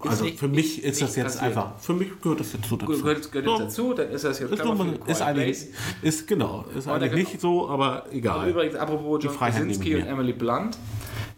also 0.00 0.24
nicht, 0.24 0.38
für 0.38 0.48
mich 0.48 0.82
ist 0.84 1.02
das 1.02 1.16
jetzt 1.16 1.24
passiert. 1.24 1.44
einfach, 1.44 1.78
für 1.78 1.94
mich 1.94 2.08
gehört 2.20 2.40
das 2.40 2.52
jetzt 2.52 2.68
so 2.68 2.76
dazu. 2.76 2.92
Gehört, 2.92 3.32
gehört 3.32 3.46
so. 3.46 3.58
dazu, 3.58 3.94
dann 3.94 4.10
ist 4.10 4.24
das 4.24 4.38
jetzt 4.38 4.52
ist, 4.52 4.64
man, 4.64 4.98
ist 5.06 5.22
eigentlich, 5.22 5.66
ist 6.02 6.26
genau, 6.28 6.64
ist 6.76 6.88
eigentlich 6.88 7.12
nicht 7.12 7.40
so, 7.40 7.68
aber 7.68 8.06
egal. 8.12 8.40
Aber 8.40 8.48
übrigens, 8.48 8.74
apropos 8.76 9.24
John 9.24 9.36
Krasinski 9.36 9.96
und 9.96 10.06
Emily 10.06 10.32
Blunt, 10.32 10.78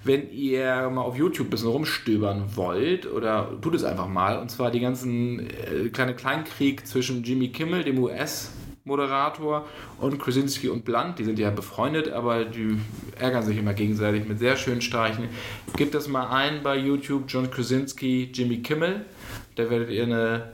wenn 0.04 0.30
ihr 0.30 0.88
mal 0.90 1.02
auf 1.02 1.16
YouTube 1.16 1.48
ein 1.48 1.50
bisschen 1.50 1.68
rumstöbern 1.68 2.44
wollt, 2.54 3.10
oder 3.10 3.50
tut 3.60 3.74
es 3.74 3.84
einfach 3.84 4.08
mal, 4.08 4.38
und 4.38 4.50
zwar 4.50 4.70
die 4.70 4.80
ganzen 4.80 5.40
äh, 5.40 5.88
kleine 5.92 6.14
Kleinkrieg 6.14 6.86
zwischen 6.86 7.22
Jimmy 7.22 7.48
Kimmel, 7.48 7.84
dem 7.84 7.98
US- 7.98 8.50
Moderator 8.90 9.66
und 10.00 10.18
Krasinski 10.18 10.68
und 10.68 10.85
Blunt, 10.85 11.18
die 11.18 11.24
sind 11.24 11.38
ja 11.38 11.50
befreundet, 11.50 12.11
aber 12.11 12.44
die 12.44 12.76
ärgern 13.18 13.44
sich 13.44 13.57
immer 13.57 13.72
gegenseitig 13.72 14.29
mit 14.29 14.40
sehr 14.40 14.57
schönen 14.57 14.83
Streichen. 14.83 15.29
Gebt 15.76 15.94
das 15.94 16.09
mal 16.09 16.29
ein 16.29 16.62
bei 16.62 16.76
YouTube, 16.76 17.24
John 17.29 17.50
Krasinski, 17.50 18.31
Jimmy 18.35 18.59
Kimmel. 18.59 19.07
Da 19.55 19.70
werdet 19.70 19.90
ihr 19.90 20.03
eine 20.03 20.48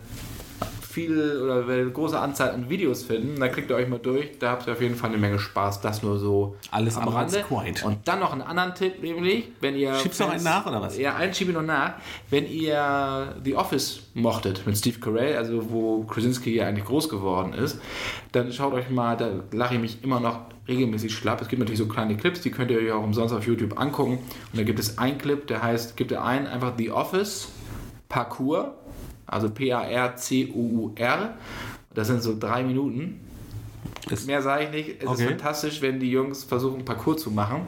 viel 0.96 1.42
oder 1.42 1.68
eine 1.68 1.90
große 1.90 2.18
Anzahl 2.18 2.52
an 2.52 2.70
Videos 2.70 3.02
finden. 3.02 3.38
Da 3.38 3.48
klickt 3.48 3.68
ihr 3.68 3.76
euch 3.76 3.87
mal 3.87 3.98
durch. 3.98 4.38
Da 4.38 4.52
habt 4.52 4.66
ihr 4.66 4.72
auf 4.72 4.80
jeden 4.80 4.94
Fall 4.94 5.11
eine 5.11 5.18
Menge 5.18 5.38
Spaß. 5.38 5.82
Das 5.82 6.02
nur 6.02 6.18
so 6.18 6.56
alles 6.70 6.96
am 6.96 7.09
Rande. 7.09 7.44
Und 7.85 7.98
dann 8.09 8.20
noch 8.20 8.32
einen 8.32 8.40
anderen 8.40 8.74
Tipp, 8.74 9.02
nämlich, 9.02 9.48
wenn 9.61 9.76
ihr. 9.76 9.94
Schiebst 9.96 10.20
du 10.20 10.24
noch 10.24 10.32
einen 10.32 10.44
nach 10.44 10.64
oder 10.64 10.80
was? 10.80 10.96
Ja, 10.96 11.14
einen 11.16 11.35
schiebe 11.35 11.50
ich 11.50 11.56
noch 11.56 11.62
nach. 11.62 11.96
Wenn 12.30 12.50
ihr 12.50 13.35
The 13.44 13.56
Office 13.56 14.04
mochtet 14.14 14.66
mit 14.66 14.78
Steve 14.78 14.98
Carell, 14.98 15.37
also 15.37 15.70
wo 15.70 16.04
Krasinski 16.04 16.56
ja 16.56 16.66
eigentlich 16.66 16.87
groß 16.87 17.11
geworden 17.11 17.52
ist, 17.52 17.78
dann 18.32 18.50
schaut 18.50 18.72
euch 18.72 18.88
mal, 18.88 19.18
da 19.18 19.28
lache 19.52 19.74
ich 19.74 19.80
mich 19.80 20.02
immer 20.02 20.18
noch 20.18 20.40
regelmäßig 20.66 21.14
schlapp. 21.14 21.42
Es 21.42 21.48
gibt 21.48 21.61
natürlich 21.61 21.78
so 21.78 21.88
kleine 21.88 22.16
Clips, 22.16 22.40
die 22.40 22.50
könnt 22.50 22.70
ihr 22.70 22.78
euch 22.78 22.90
auch 22.90 23.04
umsonst 23.04 23.35
auf 23.35 23.46
YouTube 23.46 23.78
angucken. 23.78 24.12
Und 24.14 24.59
da 24.59 24.62
gibt 24.62 24.78
es 24.78 24.96
einen 24.96 25.18
Clip, 25.18 25.46
der 25.46 25.62
heißt, 25.62 25.98
gibt 25.98 26.11
ihr 26.11 26.24
ein, 26.24 26.46
einfach 26.46 26.72
The 26.78 26.90
Office 26.90 27.48
Parkour 28.09 28.74
also 29.26 29.50
P-A-R-C-U-U-R. 29.50 31.34
Das 31.94 32.06
sind 32.08 32.22
so 32.22 32.38
drei 32.38 32.62
Minuten. 32.62 33.20
Das 34.08 34.26
Mehr 34.26 34.42
sage 34.42 34.64
ich 34.64 34.70
nicht. 34.70 35.02
Es 35.02 35.08
okay. 35.08 35.22
ist 35.22 35.28
fantastisch, 35.28 35.82
wenn 35.82 35.98
die 35.98 36.10
Jungs 36.10 36.44
versuchen, 36.44 36.84
Parcours 36.84 37.22
zu 37.22 37.30
machen. 37.30 37.62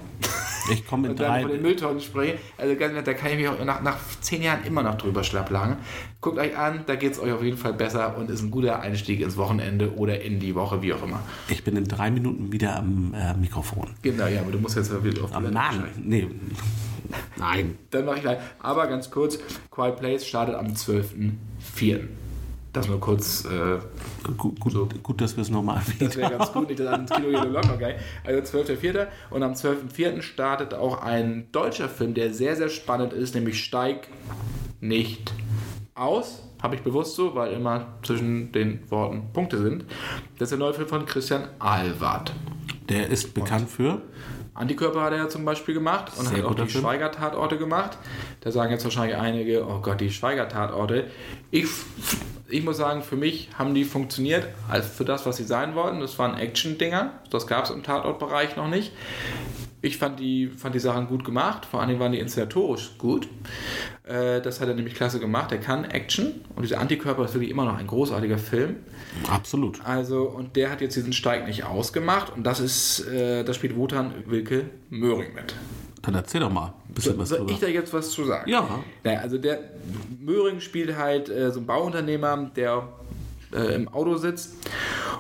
Ich 0.71 0.87
komme 0.87 1.07
in 1.07 1.13
Und 1.13 1.21
dann 1.21 1.31
drei. 1.31 1.43
von 1.43 1.51
den 1.51 1.63
Mülltonnen 1.63 2.01
sprechen. 2.01 2.39
Also 2.57 2.77
ganz 2.77 2.93
da 3.05 3.15
kann 3.15 3.31
ich 3.33 3.39
mich 3.39 3.49
auch 3.49 3.65
nach, 3.65 3.81
nach 3.83 3.97
zehn 4.21 4.43
Jahren 4.43 4.65
immer 4.65 4.83
noch 4.83 4.97
drüber 4.97 5.25
schlapplagen. 5.25 5.77
Guckt 6.21 6.39
euch 6.39 6.57
an, 6.57 6.85
da 6.87 6.97
geht 6.97 7.13
es 7.13 7.21
euch 7.21 7.33
auf 7.33 7.43
jeden 7.43 7.57
Fall 7.57 7.73
besser 7.73 8.17
und 8.17 8.31
ist 8.31 8.43
ein 8.43 8.51
guter 8.51 8.81
Einstieg 8.81 9.21
ins 9.21 9.37
Wochenende 9.37 9.95
oder 9.95 10.21
in 10.21 10.41
die 10.41 10.55
Woche, 10.55 10.83
wie 10.83 10.93
auch 10.93 11.03
immer. 11.03 11.21
Ich 11.49 11.65
bin 11.65 11.77
in 11.77 11.85
drei 11.85 12.11
Minuten 12.11 12.53
wieder 12.53 12.77
am 12.77 13.15
äh, 13.15 13.35
Mikrofon. 13.35 13.89
Genau, 14.03 14.27
ja, 14.27 14.41
aber 14.41 14.53
du 14.53 14.59
musst 14.59 14.77
jetzt 14.77 14.93
wieder 15.03 15.25
auf 15.25 15.35
Am 15.35 15.51
Mann, 15.53 15.85
nee. 16.03 16.29
Nein. 17.37 17.79
Dann 17.91 18.05
mache 18.05 18.17
ich 18.17 18.23
gleich. 18.23 18.39
Aber 18.61 18.87
ganz 18.87 19.11
kurz, 19.11 19.39
Quiet 19.71 19.97
Place 19.97 20.27
startet 20.27 20.55
am 20.55 20.69
12.04. 20.69 22.01
Das 22.73 22.87
nur 22.87 23.01
kurz. 23.01 23.45
Äh, 23.45 23.79
gut, 24.37 24.61
gut, 24.61 24.73
so. 24.73 24.89
gut, 25.03 25.21
dass 25.21 25.37
wir 25.37 25.43
es 25.43 25.51
nochmal 25.51 25.79
erwähnt 25.79 26.03
Das 26.03 26.17
wäre 26.17 26.31
ganz 26.31 26.53
gut, 26.53 26.69
nicht 26.69 26.81
dass 26.81 26.89
ans 26.89 27.11
Kino 27.11 27.29
gehen 27.29 27.53
locker 27.53 27.77
geil. 27.77 27.99
Also 28.25 28.59
12.04. 28.59 29.07
Und 29.31 29.43
am 29.43 29.53
12.04. 29.53 30.23
startet 30.23 30.75
auch 30.75 31.03
ein 31.03 31.51
deutscher 31.51 31.89
Film, 31.89 32.15
der 32.15 32.33
sehr, 32.33 32.57
sehr 32.57 32.69
spannend 32.69 33.13
ist, 33.13 33.35
nämlich 33.35 33.65
Steig 33.65 34.09
nicht 34.81 35.33
aus. 35.95 36.43
Habe 36.63 36.75
ich 36.75 36.83
bewusst 36.83 37.15
so, 37.15 37.35
weil 37.35 37.53
immer 37.53 37.87
zwischen 38.03 38.53
den 38.53 38.91
Worten 38.91 39.33
Punkte 39.33 39.59
sind. 39.59 39.85
Das 40.39 40.47
ist 40.47 40.51
der 40.51 40.59
neue 40.59 40.75
Film 40.75 40.89
von 40.89 41.07
Christian 41.07 41.49
Alward. 41.59 42.33
Der 42.89 43.09
ist 43.09 43.35
bekannt 43.35 43.69
Und 43.69 43.71
für? 43.71 44.03
Antikörper 44.59 45.03
hat 45.03 45.13
er 45.13 45.19
ja 45.19 45.29
zum 45.29 45.45
Beispiel 45.45 45.73
gemacht 45.73 46.13
und 46.19 46.27
Sehr 46.27 46.39
hat 46.39 46.45
auch 46.45 46.55
die 46.55 46.69
Schweiger-Tatorte 46.69 47.59
gemacht. 47.59 47.97
Da 48.41 48.51
sagen 48.51 48.73
jetzt 48.73 48.83
wahrscheinlich 48.83 49.17
einige, 49.17 49.65
oh 49.65 49.81
Gott, 49.81 50.01
die 50.01 50.11
Schweiger-Tatorte. 50.11 51.07
Ich, 51.53 51.67
ich 52.49 52.65
muss 52.65 52.77
sagen, 52.77 53.03
für 53.03 53.15
mich 53.15 53.51
haben 53.57 53.75
die 53.75 53.85
funktioniert 53.85 54.49
als 54.69 54.89
für 54.89 55.05
das, 55.05 55.27
was 55.27 55.37
sie 55.37 55.45
sein 55.45 55.77
wollten. 55.77 56.01
Das 56.01 56.19
waren 56.19 56.37
Action-Dinger. 56.37 57.13
Das 57.31 57.47
gab 57.47 57.67
es 57.67 57.71
im 57.71 57.85
Tatortbereich 57.85 58.57
noch 58.57 58.69
nicht. 58.69 58.93
Ich 59.81 59.97
fand 59.97 60.19
die, 60.19 60.49
fand 60.49 60.75
die 60.75 60.81
Sachen 60.81 61.07
gut 61.07 61.25
gemacht, 61.25 61.65
vor 61.65 61.81
allem 61.81 62.01
waren 62.01 62.11
die 62.11 62.19
inszenatorisch 62.19 62.99
gut. 62.99 63.29
Äh, 64.03 64.41
das 64.41 64.61
hat 64.61 64.67
er 64.67 64.75
nämlich 64.75 64.95
klasse 64.95 65.21
gemacht. 65.21 65.53
Er 65.53 65.59
kann 65.59 65.85
Action 65.85 66.41
und 66.57 66.63
dieser 66.63 66.81
Antikörper 66.81 67.25
ist 67.25 67.35
wirklich 67.35 67.51
immer 67.51 67.65
noch 67.65 67.79
ein 67.79 67.87
großartiger 67.87 68.39
Film. 68.39 68.77
Absolut. 69.29 69.85
Also, 69.85 70.23
und 70.25 70.57
der 70.57 70.71
hat 70.71 70.81
jetzt 70.81 70.97
diesen 70.97 71.13
Steig 71.13 71.47
nicht 71.47 71.65
ausgemacht 71.65 72.33
und 72.35 72.45
das 72.45 72.61
ist, 72.61 73.07
äh, 73.09 73.45
das 73.45 73.57
spielt 73.57 73.77
Wotan 73.77 74.13
Wilke 74.27 74.67
Möhring 74.91 75.35
mit. 75.35 75.55
Dann 76.03 76.15
erzähl 76.15 76.41
doch 76.41 76.51
mal 76.51 76.75
ein 76.89 76.95
bisschen 76.95 77.15
so, 77.15 77.19
was 77.19 77.29
Soll 77.31 77.39
drüber. 77.39 77.53
ich 77.53 77.59
da 77.61 77.67
jetzt 77.67 77.93
was 77.93 78.11
zu 78.11 78.25
sagen? 78.25 78.49
Ja. 78.49 78.83
Naja, 79.05 79.21
also 79.21 79.39
der 79.39 79.59
Möhring 80.21 80.61
spielt 80.61 80.97
halt 80.97 81.29
äh, 81.29 81.51
so 81.51 81.61
ein 81.61 81.67
Bauunternehmer, 81.67 82.51
der 82.55 82.89
äh, 83.53 83.75
im 83.75 83.89
Auto 83.89 84.17
sitzt 84.17 84.57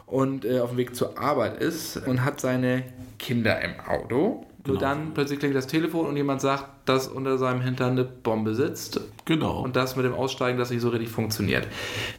und 0.06 0.44
äh, 0.44 0.60
auf 0.60 0.70
dem 0.70 0.78
Weg 0.78 0.94
zur 0.94 1.18
Arbeit 1.18 1.60
ist 1.60 1.96
und 2.06 2.24
hat 2.24 2.40
seine 2.40 2.84
Kinder 3.18 3.60
im 3.60 3.80
Auto 3.80 4.46
nur 4.68 4.76
genau. 4.76 4.90
dann 4.90 5.14
plötzlich 5.14 5.38
klingt 5.38 5.54
das 5.54 5.66
Telefon 5.66 6.04
und 6.04 6.16
jemand 6.16 6.42
sagt, 6.42 6.86
dass 6.86 7.08
unter 7.08 7.38
seinem 7.38 7.62
Hintern 7.62 7.92
eine 7.92 8.04
Bombe 8.04 8.54
sitzt. 8.54 9.00
Genau. 9.24 9.62
Und 9.62 9.76
das 9.76 9.96
mit 9.96 10.04
dem 10.04 10.12
Aussteigen, 10.12 10.58
das 10.58 10.70
nicht 10.70 10.82
so 10.82 10.90
richtig 10.90 11.08
funktioniert. 11.08 11.66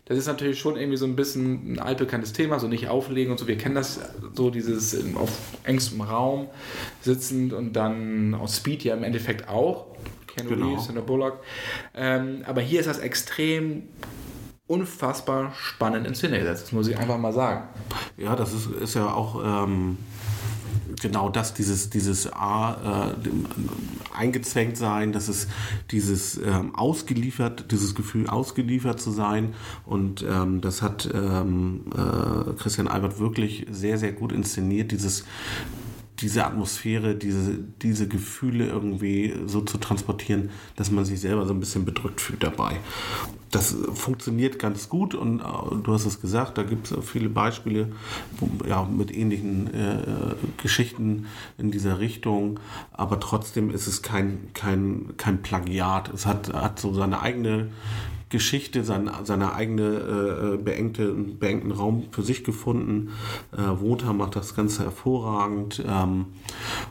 Das 0.05 0.17
ist 0.17 0.25
natürlich 0.25 0.59
schon 0.59 0.75
irgendwie 0.75 0.97
so 0.97 1.05
ein 1.05 1.15
bisschen 1.15 1.73
ein 1.73 1.79
altbekanntes 1.79 2.33
Thema, 2.33 2.59
so 2.59 2.67
nicht 2.67 2.87
auflegen 2.87 3.31
und 3.31 3.37
so. 3.37 3.47
Wir 3.47 3.57
kennen 3.57 3.75
das 3.75 3.99
so, 4.33 4.49
dieses 4.49 4.97
auf 5.15 5.29
engstem 5.63 6.01
Raum 6.01 6.47
sitzend 7.01 7.53
und 7.53 7.73
dann 7.73 8.33
aus 8.33 8.57
Speed 8.57 8.83
ja 8.83 8.95
im 8.95 9.03
Endeffekt 9.03 9.47
auch. 9.47 9.85
Ken 10.25 10.47
genau. 10.47 10.69
Reeves, 10.69 10.85
Sandra 10.85 11.03
Bullock. 11.03 11.41
Ähm, 11.93 12.41
aber 12.47 12.61
hier 12.61 12.79
ist 12.79 12.87
das 12.87 12.97
extrem 12.97 13.83
unfassbar 14.65 15.53
spannend 15.55 16.07
inszeniert. 16.07 16.47
Das 16.47 16.71
muss 16.71 16.87
ich 16.87 16.97
einfach 16.97 17.19
mal 17.19 17.31
sagen. 17.31 17.67
Ja, 18.17 18.35
das 18.35 18.53
ist, 18.53 18.71
ist 18.71 18.95
ja 18.95 19.13
auch. 19.13 19.65
Ähm 19.65 19.99
genau 21.01 21.29
das, 21.29 21.53
dieses, 21.53 21.89
dieses 21.89 22.31
A, 22.31 23.13
äh, 23.23 23.29
eingezwängt 24.15 24.77
sein, 24.77 25.11
dass 25.11 25.27
es 25.27 25.47
dieses 25.91 26.37
ähm, 26.37 26.75
ausgeliefert, 26.75 27.71
dieses 27.71 27.95
Gefühl 27.95 28.27
ausgeliefert 28.27 28.99
zu 28.99 29.11
sein. 29.11 29.53
Und 29.85 30.23
ähm, 30.23 30.61
das 30.61 30.81
hat 30.81 31.09
ähm, 31.13 31.85
äh, 31.93 32.53
Christian 32.53 32.87
Albert 32.87 33.19
wirklich 33.19 33.65
sehr, 33.69 33.97
sehr 33.97 34.11
gut 34.11 34.31
inszeniert, 34.31 34.91
dieses 34.91 35.25
diese 36.21 36.45
Atmosphäre, 36.45 37.15
diese, 37.15 37.57
diese 37.81 38.07
Gefühle 38.07 38.67
irgendwie 38.67 39.33
so 39.45 39.61
zu 39.61 39.77
transportieren, 39.77 40.49
dass 40.75 40.91
man 40.91 41.05
sich 41.05 41.19
selber 41.21 41.45
so 41.45 41.53
ein 41.53 41.59
bisschen 41.59 41.85
bedrückt 41.85 42.21
fühlt 42.21 42.43
dabei. 42.43 42.77
Das 43.51 43.75
funktioniert 43.93 44.59
ganz 44.59 44.89
gut 44.89 45.15
und 45.15 45.39
äh, 45.39 45.43
du 45.83 45.93
hast 45.93 46.05
es 46.05 46.21
gesagt, 46.21 46.57
da 46.57 46.63
gibt 46.63 46.91
es 46.91 47.05
viele 47.05 47.29
Beispiele 47.29 47.91
wo, 48.37 48.49
ja, 48.67 48.83
mit 48.83 49.15
ähnlichen 49.15 49.73
äh, 49.73 50.35
Geschichten 50.61 51.25
in 51.57 51.71
dieser 51.71 51.99
Richtung, 51.99 52.59
aber 52.93 53.19
trotzdem 53.19 53.71
ist 53.71 53.87
es 53.87 54.01
kein, 54.01 54.49
kein, 54.53 55.13
kein 55.17 55.41
Plagiat. 55.41 56.13
Es 56.13 56.25
hat, 56.25 56.53
hat 56.53 56.79
so 56.79 56.93
seine 56.93 57.21
eigene 57.21 57.69
Geschichte, 58.29 58.83
sein, 58.83 59.09
seine 59.23 59.53
eigene 59.53 60.53
äh, 60.53 60.57
beengte, 60.57 61.11
beengten 61.13 61.71
Raum 61.71 62.05
für 62.11 62.21
sich 62.21 62.43
gefunden. 62.43 63.09
Äh, 63.51 63.81
Wota 63.81 64.13
macht 64.13 64.35
das 64.35 64.55
Ganze 64.55 64.83
hervorragend. 64.83 65.83
Ähm, 65.87 66.25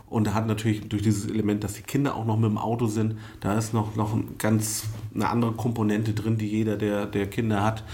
und 0.08 0.26
er 0.26 0.34
hat 0.34 0.46
natürlich 0.48 0.88
durch 0.88 1.02
dieses 1.02 1.30
Element, 1.30 1.62
dass 1.62 1.74
die 1.74 1.82
Kinder 1.82 2.16
auch 2.16 2.24
noch 2.24 2.36
mit 2.36 2.50
dem 2.50 2.58
Auto 2.58 2.86
sind, 2.86 3.16
da 3.40 3.56
ist 3.56 3.72
noch, 3.72 3.94
noch 3.94 4.18
ganz 4.38 4.84
eine 5.14 5.28
andere 5.28 5.52
Komponente 5.52 6.12
drin, 6.12 6.38
die 6.38 6.48
jeder, 6.48 6.76
der, 6.76 7.06
der 7.06 7.28
Kinder 7.28 7.62
hat, 7.62 7.84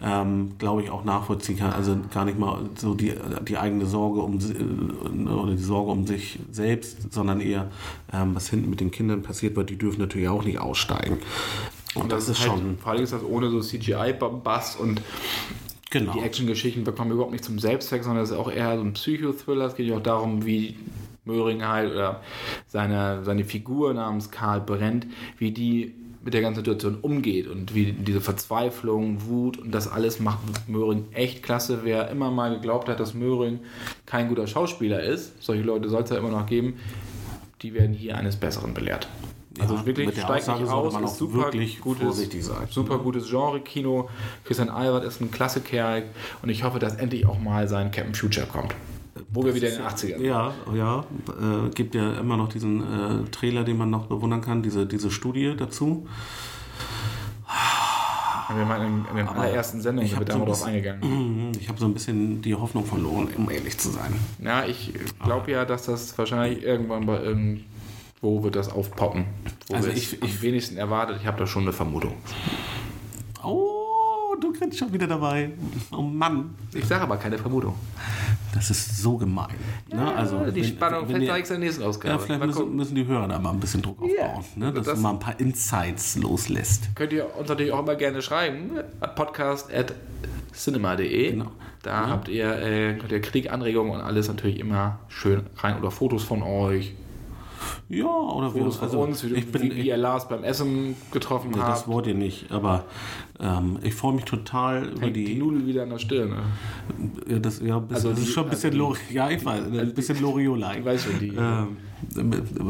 ähm, 0.00 0.50
glaube 0.58 0.82
ich, 0.82 0.90
auch 0.90 1.04
nachvollziehen 1.04 1.58
kann. 1.58 1.72
Also 1.72 1.96
gar 2.12 2.24
nicht 2.24 2.38
mal 2.38 2.60
so 2.76 2.94
die, 2.94 3.14
die 3.48 3.58
eigene 3.58 3.86
Sorge 3.86 4.20
um 4.20 4.38
äh, 4.38 5.30
oder 5.30 5.52
die 5.52 5.62
Sorge 5.62 5.90
um 5.90 6.06
sich 6.06 6.38
selbst, 6.52 7.12
sondern 7.12 7.40
eher, 7.40 7.70
ähm, 8.12 8.34
was 8.34 8.48
hinten 8.48 8.70
mit 8.70 8.80
den 8.80 8.92
Kindern 8.92 9.22
passiert, 9.22 9.56
weil 9.56 9.64
die 9.64 9.76
dürfen 9.76 10.00
natürlich 10.00 10.28
auch 10.28 10.44
nicht 10.44 10.60
aussteigen. 10.60 11.18
Und, 11.94 12.10
das, 12.10 12.26
das, 12.26 12.38
ist 12.38 12.48
halt, 12.48 12.60
schon. 12.60 12.78
Vor 12.78 12.92
allem 12.92 13.02
ist 13.02 13.12
das 13.12 13.24
ohne 13.24 13.50
so 13.50 13.60
CGI-Bass 13.60 14.76
und 14.76 15.00
Genau. 15.92 16.14
Die 16.14 16.20
Actiongeschichten 16.20 16.84
bekommen 16.84 17.10
überhaupt 17.10 17.32
nicht 17.32 17.44
zum 17.44 17.58
Selbstzweck, 17.58 18.02
sondern 18.02 18.24
es 18.24 18.30
ist 18.30 18.36
auch 18.36 18.50
eher 18.50 18.78
so 18.78 18.82
ein 18.82 18.94
Psychothriller. 18.94 19.66
Es 19.66 19.74
geht 19.74 19.86
ja 19.86 19.98
auch 19.98 20.02
darum, 20.02 20.46
wie 20.46 20.78
Möhring 21.26 21.66
halt 21.66 21.92
oder 21.92 22.22
seine, 22.66 23.22
seine 23.24 23.44
Figur 23.44 23.92
namens 23.92 24.30
Karl 24.30 24.62
Brennt, 24.62 25.06
wie 25.36 25.50
die 25.50 25.94
mit 26.24 26.32
der 26.32 26.40
ganzen 26.40 26.60
Situation 26.60 26.98
umgeht 27.02 27.46
und 27.46 27.74
wie 27.74 27.92
diese 27.92 28.22
Verzweiflung, 28.22 29.26
Wut 29.26 29.58
und 29.58 29.72
das 29.72 29.86
alles 29.86 30.18
macht 30.18 30.38
Möhring 30.66 31.06
echt 31.12 31.42
klasse. 31.42 31.80
Wer 31.82 32.08
immer 32.08 32.30
mal 32.30 32.54
geglaubt 32.54 32.88
hat, 32.88 32.98
dass 32.98 33.12
Möhring 33.12 33.60
kein 34.06 34.28
guter 34.28 34.46
Schauspieler 34.46 35.02
ist, 35.02 35.42
solche 35.42 35.62
Leute 35.62 35.90
soll 35.90 36.04
es 36.04 36.10
ja 36.10 36.16
immer 36.16 36.30
noch 36.30 36.46
geben, 36.46 36.78
die 37.60 37.74
werden 37.74 37.92
hier 37.92 38.16
eines 38.16 38.36
Besseren 38.36 38.72
belehrt. 38.72 39.08
Also 39.60 39.74
ja, 39.74 39.86
wirklich 39.86 40.18
steigt 40.18 40.48
nicht 40.48 40.70
aus, 40.70 40.94
ist 40.94 41.16
super 41.16 41.50
gutes, 41.80 42.50
super 42.70 42.98
gutes 42.98 43.28
Genre-Kino. 43.28 44.08
Christian 44.44 44.70
Albert 44.70 45.04
ist 45.04 45.20
ein 45.20 45.30
klasse 45.30 45.60
Kerl 45.60 46.04
und 46.42 46.48
ich 46.48 46.64
hoffe, 46.64 46.78
dass 46.78 46.94
endlich 46.94 47.26
auch 47.26 47.38
mal 47.38 47.68
sein 47.68 47.90
Captain 47.90 48.14
Future 48.14 48.46
kommt. 48.46 48.74
Wo 49.30 49.44
wir 49.44 49.54
wieder 49.54 49.68
in 49.68 49.76
den 49.76 49.84
80ern 49.84 49.96
sind. 49.98 50.24
Ja, 50.24 50.54
ja. 50.74 51.00
Äh, 51.00 51.70
gibt 51.74 51.94
ja 51.94 52.18
immer 52.18 52.36
noch 52.36 52.48
diesen 52.48 52.80
äh, 52.80 53.30
Trailer, 53.30 53.64
den 53.64 53.78
man 53.78 53.90
noch 53.90 54.06
bewundern 54.06 54.40
kann, 54.40 54.62
diese, 54.62 54.86
diese 54.86 55.10
Studie 55.10 55.54
dazu. 55.56 56.06
Wir 58.54 58.68
haben 58.68 58.82
in, 58.82 59.04
in 59.10 59.16
den 59.16 59.28
allerersten 59.28 59.80
Sendungen 59.80 60.10
ich 60.10 60.18
da 60.18 60.32
so 60.34 60.44
drauf 60.44 60.62
eingegangen. 60.64 61.52
Ich 61.58 61.68
habe 61.68 61.78
so 61.78 61.86
ein 61.86 61.94
bisschen 61.94 62.42
die 62.42 62.54
Hoffnung 62.54 62.84
verloren, 62.84 63.28
um 63.36 63.50
ehrlich 63.50 63.78
zu 63.78 63.90
sein. 63.90 64.14
Ja, 64.42 64.64
ich 64.64 64.92
glaube 65.22 65.52
ja, 65.52 65.64
dass 65.64 65.86
das 65.86 66.16
wahrscheinlich 66.18 66.62
irgendwann 66.62 67.06
bei 67.06 67.16
irgendwo 68.22 68.44
wird 68.44 68.56
das 68.56 68.70
aufpoppen. 68.70 69.26
Wo 69.66 69.74
also 69.74 69.88
ich, 69.88 70.22
ich 70.22 70.42
wenigstens 70.42 70.78
erwartet. 70.78 71.18
Ich 71.20 71.26
habe 71.26 71.38
da 71.38 71.46
schon 71.46 71.62
eine 71.62 71.72
Vermutung. 71.72 72.14
Oh, 73.42 74.36
du 74.40 74.52
kriegst 74.52 74.78
schon 74.78 74.92
wieder 74.92 75.08
dabei. 75.08 75.50
Oh 75.90 76.02
Mann. 76.02 76.54
Ich 76.72 76.84
sage 76.84 77.02
aber 77.02 77.16
keine 77.16 77.36
Vermutung. 77.36 77.74
Das 78.54 78.70
ist 78.70 78.98
so 78.98 79.16
gemein. 79.16 79.56
Ne? 79.90 79.96
Ja, 79.96 80.14
also, 80.14 80.38
die 80.50 80.56
wenn, 80.56 80.64
Spannung 80.64 81.08
wenn 81.08 81.26
fällt 81.26 81.44
in 81.44 81.48
der 81.48 81.58
nächsten 81.58 81.82
Ausgabe. 81.82 82.14
Ja, 82.14 82.18
vielleicht 82.18 82.46
müssen, 82.46 82.76
müssen, 82.76 82.94
die 82.94 83.06
Hörer 83.06 83.26
da 83.26 83.38
mal 83.38 83.50
ein 83.50 83.60
bisschen 83.60 83.82
Druck 83.82 84.00
aufbauen, 84.00 84.44
ja, 84.56 84.66
ne? 84.66 84.72
dass 84.72 84.86
das, 84.86 84.94
du 84.96 85.00
mal 85.00 85.10
ein 85.10 85.18
paar 85.18 85.40
Insights 85.40 86.16
loslässt. 86.16 86.94
Könnt 86.94 87.12
ihr 87.12 87.34
uns 87.36 87.48
natürlich 87.48 87.72
auch 87.72 87.80
immer 87.80 87.96
gerne 87.96 88.22
schreiben. 88.22 88.70
Podcast 89.16 89.72
at 89.72 89.94
cinema.de. 90.52 91.30
Genau. 91.32 91.50
Da 91.82 91.90
ja. 91.90 92.08
habt 92.08 92.28
ihr, 92.28 92.62
äh, 92.62 92.94
könnt 92.98 93.10
ihr 93.10 93.20
Kritik, 93.20 93.50
Anregungen 93.50 93.92
und 93.92 94.00
alles 94.00 94.28
natürlich 94.28 94.60
immer 94.60 95.00
schön 95.08 95.46
rein 95.56 95.78
oder 95.78 95.90
Fotos 95.90 96.22
von 96.22 96.42
euch 96.42 96.94
ja, 97.88 98.06
oder 98.06 98.50
Fotos 98.50 98.78
wir, 98.78 98.82
also, 98.82 98.98
von 98.98 99.08
uns, 99.08 99.24
wie, 99.24 99.34
ich 99.34 99.50
bin, 99.50 99.62
wie 99.62 99.88
ihr 99.88 99.96
Lars 99.96 100.28
beim 100.28 100.44
Essen 100.44 100.96
getroffen 101.10 101.50
nee, 101.50 101.58
habt. 101.58 101.70
Das 101.70 101.88
wollt 101.88 102.06
ihr 102.06 102.14
nicht, 102.14 102.50
aber 102.50 102.84
ähm, 103.40 103.78
ich 103.82 103.94
freue 103.94 104.14
mich 104.14 104.24
total 104.24 104.82
Hängt 104.82 104.96
über 104.96 105.10
die... 105.10 105.24
die 105.24 105.34
Nudel 105.34 105.66
wieder 105.66 105.82
an 105.82 105.90
der 105.90 105.98
Stirn. 105.98 106.30
Ne? 106.30 106.42
Ja, 107.28 107.38
das, 107.38 107.60
ja, 107.60 107.78
bisschen, 107.78 107.94
also 107.94 108.10
das 108.10 108.20
ist 108.20 108.32
schon 108.32 108.44
ein 108.44 108.50
bisschen 108.50 108.72
also 108.72 108.96
ja, 109.10 109.30
ich 109.30 109.44
weiß, 109.44 109.64
ein 109.64 109.78
also 109.78 109.94
bisschen 109.94 110.20
Loriot-like. 110.20 110.78
Ich 110.78 110.84
weiß 110.84 111.04
schon, 111.04 111.18
die... 111.18 111.28
Ähm, 111.28 111.76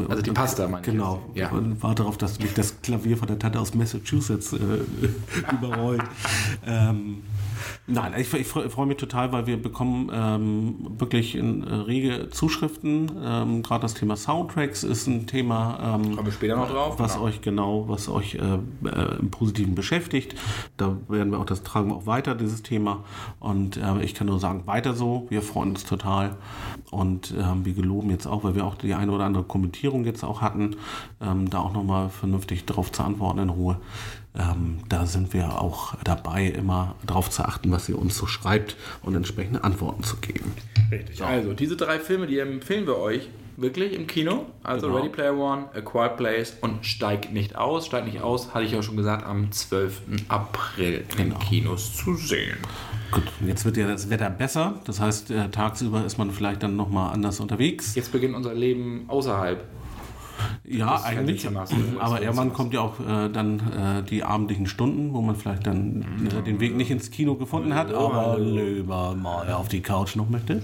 also 0.09 0.21
die 0.21 0.31
Pasta, 0.31 0.67
meine 0.67 0.83
Genau. 0.83 1.21
Ja. 1.33 1.49
Und 1.49 1.81
war 1.81 1.95
darauf, 1.95 2.17
dass 2.17 2.39
mich 2.39 2.53
das 2.53 2.81
Klavier 2.81 3.17
von 3.17 3.27
der 3.27 3.39
Tante 3.39 3.59
aus 3.59 3.73
Massachusetts 3.73 4.53
äh, 4.53 4.57
überrollt. 5.51 6.03
ähm, 6.65 7.23
Nein, 7.87 8.13
ich, 8.17 8.33
ich 8.33 8.47
freue 8.47 8.85
mich 8.85 8.97
total, 8.97 9.31
weil 9.31 9.47
wir 9.47 9.61
bekommen 9.61 10.09
ähm, 10.13 10.75
wirklich 10.97 11.35
in, 11.35 11.63
äh, 11.63 11.73
rege 11.73 12.29
Zuschriften. 12.29 13.11
Ähm, 13.23 13.63
Gerade 13.63 13.81
das 13.81 13.93
Thema 13.93 14.15
Soundtracks 14.15 14.83
ist 14.83 15.07
ein 15.07 15.27
Thema, 15.27 15.95
ähm, 15.95 16.15
Kommen 16.15 16.25
wir 16.25 16.31
später 16.31 16.55
noch 16.55 16.69
drauf, 16.69 16.99
was 16.99 17.13
genau. 17.13 17.25
euch 17.25 17.41
genau, 17.41 17.85
was 17.87 18.09
euch 18.09 18.35
äh, 18.35 18.39
äh, 18.87 19.19
im 19.19 19.31
Positiven 19.31 19.75
beschäftigt. 19.75 20.35
Da 20.77 20.97
werden 21.07 21.31
wir 21.31 21.39
auch 21.39 21.45
das 21.45 21.63
tragen 21.63 21.89
wir 21.89 21.95
auch 21.95 22.05
weiter 22.05 22.35
dieses 22.35 22.63
Thema. 22.63 23.03
Und 23.39 23.77
äh, 23.77 24.03
ich 24.03 24.13
kann 24.13 24.27
nur 24.27 24.39
sagen, 24.39 24.65
weiter 24.65 24.93
so. 24.93 25.27
Wir 25.29 25.41
freuen 25.41 25.71
uns 25.71 25.83
total 25.83 26.35
und 26.91 27.33
ähm, 27.37 27.65
wir 27.65 27.73
geloben 27.73 28.09
jetzt 28.09 28.27
auch, 28.27 28.43
weil 28.43 28.55
wir 28.55 28.65
auch 28.65 28.75
die 28.75 28.93
eine 28.93 29.11
oder 29.11 29.25
andere 29.25 29.43
Kommentierung 29.43 30.05
jetzt 30.05 30.23
auch 30.23 30.41
hatten, 30.41 30.75
ähm, 31.21 31.49
da 31.49 31.59
auch 31.59 31.73
nochmal 31.73 32.09
vernünftig 32.09 32.65
darauf 32.65 32.91
zu 32.91 33.03
antworten 33.03 33.39
in 33.39 33.49
Ruhe 33.49 33.77
ähm, 34.37 34.79
da 34.89 35.05
sind 35.05 35.33
wir 35.33 35.61
auch 35.61 35.95
dabei, 36.03 36.47
immer 36.47 36.95
darauf 37.05 37.29
zu 37.29 37.43
achten, 37.43 37.71
was 37.71 37.87
ihr 37.87 37.99
uns 37.99 38.17
so 38.17 38.25
schreibt 38.25 38.75
und 39.03 39.15
entsprechende 39.15 39.63
Antworten 39.63 40.03
zu 40.03 40.17
geben. 40.17 40.53
Richtig. 40.91 41.17
So. 41.17 41.25
Also, 41.25 41.53
diese 41.53 41.75
drei 41.75 41.99
Filme, 41.99 42.27
die 42.27 42.39
empfehlen 42.39 42.87
wir 42.87 42.97
euch 42.97 43.29
wirklich 43.57 43.93
im 43.93 44.07
Kino. 44.07 44.47
Also 44.63 44.87
genau. 44.87 44.99
Ready 44.99 45.09
Player 45.09 45.37
One, 45.37 45.65
A 45.73 45.81
Quiet 45.81 46.17
Place 46.17 46.57
und 46.61 46.85
Steigt 46.85 47.31
nicht 47.31 47.55
aus. 47.55 47.85
Steigt 47.85 48.07
nicht 48.07 48.21
aus, 48.21 48.53
hatte 48.53 48.65
ich 48.65 48.71
ja 48.71 48.81
schon 48.81 48.97
gesagt, 48.97 49.25
am 49.25 49.51
12. 49.51 50.01
April 50.27 51.05
genau. 51.15 51.35
in 51.35 51.39
Kinos 51.39 51.95
zu 51.95 52.15
sehen. 52.15 52.57
Gut, 53.11 53.23
jetzt 53.45 53.63
wird 53.65 53.77
ja 53.77 53.87
das 53.87 54.09
Wetter 54.09 54.29
besser. 54.29 54.81
Das 54.85 54.99
heißt, 54.99 55.29
äh, 55.31 55.49
tagsüber 55.49 56.03
ist 56.03 56.17
man 56.17 56.31
vielleicht 56.31 56.63
dann 56.63 56.75
nochmal 56.75 57.13
anders 57.13 57.39
unterwegs. 57.39 57.93
Jetzt 57.95 58.11
beginnt 58.11 58.35
unser 58.35 58.55
Leben 58.55 59.05
außerhalb 59.07 59.63
ja, 60.65 61.01
eigentlich. 61.03 61.47
Aber 61.99 62.21
irgendwann 62.21 62.53
kommt 62.53 62.73
ja 62.73 62.81
auch 62.81 62.99
äh, 62.99 63.29
dann 63.29 63.59
äh, 63.59 64.03
die 64.03 64.23
abendlichen 64.23 64.67
Stunden, 64.67 65.13
wo 65.13 65.21
man 65.21 65.35
vielleicht 65.35 65.67
dann 65.67 66.27
äh, 66.39 66.41
den 66.43 66.59
Weg 66.59 66.75
nicht 66.75 66.91
ins 66.91 67.11
Kino 67.11 67.35
gefunden 67.35 67.75
hat, 67.75 67.93
aber 67.93 68.37
lieber 68.39 69.15
mal 69.15 69.51
auf 69.53 69.67
die 69.67 69.81
Couch 69.81 70.15
noch 70.15 70.29
möchte. 70.29 70.61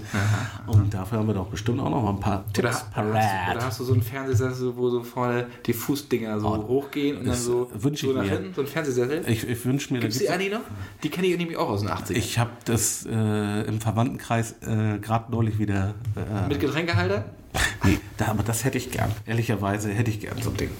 Und 0.66 0.94
dafür 0.94 1.18
haben 1.18 1.26
wir 1.26 1.34
doch 1.34 1.46
bestimmt 1.46 1.80
auch 1.80 1.90
noch 1.90 2.02
mal 2.02 2.10
ein 2.10 2.20
paar 2.20 2.44
Tipps 2.52 2.84
parat. 2.90 3.56
Oder 3.56 3.64
hast 3.64 3.80
du 3.80 3.84
so 3.84 3.92
einen 3.92 4.02
Fernsehsessel, 4.02 4.76
wo 4.76 4.90
so 4.90 5.02
vorne 5.02 5.46
die 5.66 5.72
Fußdinger 5.72 6.40
so 6.40 6.48
oh, 6.48 6.68
hochgehen 6.68 7.18
und 7.18 7.26
dann 7.26 7.34
so, 7.34 7.70
so 7.76 8.12
nach 8.12 8.22
mir. 8.22 8.30
hinten, 8.30 8.54
so 8.54 8.62
ein 8.62 8.66
Fernsehsessel? 8.66 9.24
Ich, 9.26 9.48
ich 9.48 9.64
wünsche 9.64 9.92
mir... 9.92 10.00
Gibt 10.00 10.12
es 10.12 10.18
die 10.18 10.30
Annie 10.30 10.50
noch? 10.50 10.60
Die 11.02 11.08
kenne 11.08 11.26
ich 11.26 11.36
nämlich 11.36 11.56
auch 11.56 11.68
aus 11.68 11.80
den 11.80 11.90
80ern. 11.90 12.16
Ich 12.16 12.38
habe 12.38 12.50
das 12.64 13.06
äh, 13.06 13.62
im 13.62 13.80
Verwandtenkreis 13.80 14.52
äh, 14.62 14.98
gerade 14.98 15.30
neulich 15.30 15.58
wieder... 15.58 15.94
Äh, 16.16 16.48
Mit 16.48 16.60
Getränkehalter? 16.60 17.24
nee, 17.84 17.98
da, 18.16 18.28
aber 18.28 18.42
das 18.42 18.64
hätte 18.64 18.78
ich 18.78 18.90
gern. 18.90 19.12
Ehrlicherweise 19.26 19.90
hätte 19.90 20.10
ich 20.10 20.20
gern 20.20 20.40
so 20.40 20.50
ein 20.50 20.56
Ding. 20.56 20.70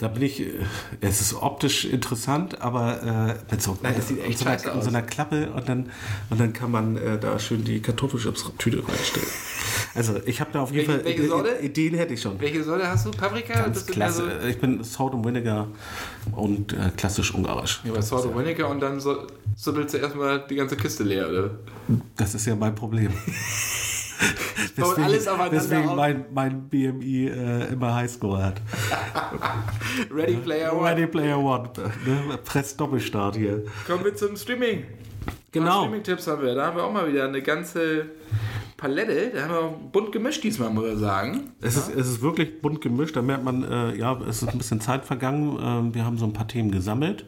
Da 0.00 0.08
bin 0.08 0.22
ich, 0.22 0.40
äh, 0.40 0.54
es 1.02 1.20
ist 1.20 1.34
optisch 1.34 1.84
interessant, 1.84 2.62
aber 2.62 3.36
äh, 3.38 3.52
mit 3.52 3.60
so, 3.60 3.76
Nein, 3.82 3.94
das 3.94 4.08
sieht 4.08 4.24
echt 4.24 4.38
so, 4.38 4.46
einer, 4.46 4.74
aus. 4.74 4.84
so 4.84 4.88
einer 4.88 5.02
Klappe 5.02 5.50
und 5.50 5.68
dann, 5.68 5.90
und 6.30 6.40
dann 6.40 6.54
kann 6.54 6.70
man 6.70 6.96
äh, 6.96 7.18
da 7.18 7.38
schön 7.38 7.64
die 7.64 7.80
Kartoffelchips-Tüte 7.80 8.78
reinstellen. 8.86 9.28
Also 9.92 10.20
ich 10.24 10.40
habe 10.40 10.50
da 10.52 10.60
auf 10.60 10.70
jeden 10.70 10.86
welche, 10.86 11.02
Fall 11.02 11.04
welche 11.04 11.28
Sorte? 11.28 11.58
Ideen 11.62 11.94
hätte 11.94 12.14
ich 12.14 12.22
schon. 12.22 12.40
Welche 12.40 12.62
Sorte 12.62 12.86
hast 12.86 13.06
du? 13.06 13.10
Paprika? 13.10 13.54
Ganz 13.54 13.84
klasse. 13.86 14.38
So 14.40 14.46
ich 14.46 14.60
bin 14.60 14.84
Salt 14.84 15.14
und 15.14 15.24
Vinegar 15.24 15.66
und 16.30 16.72
äh, 16.72 16.92
klassisch 16.96 17.34
ungarisch. 17.34 17.80
Ja, 17.82 17.90
aber 17.90 18.00
Salt 18.00 18.26
und 18.26 18.38
Vinegar 18.38 18.70
und 18.70 18.78
dann 18.78 19.00
so, 19.00 19.26
subbelst 19.56 19.94
du 19.94 19.98
erstmal 19.98 20.46
die 20.48 20.54
ganze 20.54 20.76
Kiste 20.76 21.02
leer, 21.02 21.28
oder? 21.28 21.50
Das 22.16 22.34
ist 22.34 22.46
ja 22.46 22.54
mein 22.54 22.74
Problem. 22.74 23.12
deswegen, 24.76 25.02
alles 25.02 25.28
deswegen 25.50 25.94
mein, 25.94 26.24
mein 26.32 26.68
BMI 26.68 27.28
äh, 27.28 27.72
immer 27.72 27.94
Highscore 27.94 28.42
hat. 28.42 28.62
Ready 30.10 30.36
Player 30.36 30.76
One. 30.76 30.90
Ready 30.90 31.06
Player 31.06 31.38
One. 31.38 31.70
Ne? 32.06 32.38
Press 32.44 32.76
Doppelstart 32.76 33.36
hier. 33.36 33.64
Kommen 33.86 34.04
wir 34.04 34.14
zum 34.14 34.36
Streaming. 34.36 34.84
Genau. 35.52 35.80
Streaming-Tipps 35.80 36.26
haben 36.26 36.42
wir. 36.42 36.54
Da 36.54 36.66
haben 36.66 36.76
wir 36.76 36.84
auch 36.84 36.92
mal 36.92 37.08
wieder 37.08 37.24
eine 37.24 37.42
ganze 37.42 38.06
Palette. 38.80 39.30
Da 39.34 39.42
haben 39.42 39.50
wir 39.50 39.90
bunt 39.92 40.10
gemischt 40.10 40.42
diesmal, 40.42 40.70
muss 40.70 40.94
ich 40.94 40.98
sagen. 40.98 41.52
Es, 41.60 41.76
ja? 41.76 41.82
ist, 41.82 41.94
es 41.94 42.08
ist 42.08 42.22
wirklich 42.22 42.62
bunt 42.62 42.80
gemischt. 42.80 43.14
Da 43.14 43.22
merkt 43.22 43.44
man, 43.44 43.62
äh, 43.62 43.94
ja, 43.94 44.18
es 44.26 44.42
ist 44.42 44.48
ein 44.48 44.58
bisschen 44.58 44.80
Zeit 44.80 45.04
vergangen. 45.04 45.58
Ähm, 45.62 45.94
wir 45.94 46.04
haben 46.04 46.16
so 46.16 46.24
ein 46.24 46.32
paar 46.32 46.48
Themen 46.48 46.70
gesammelt. 46.70 47.26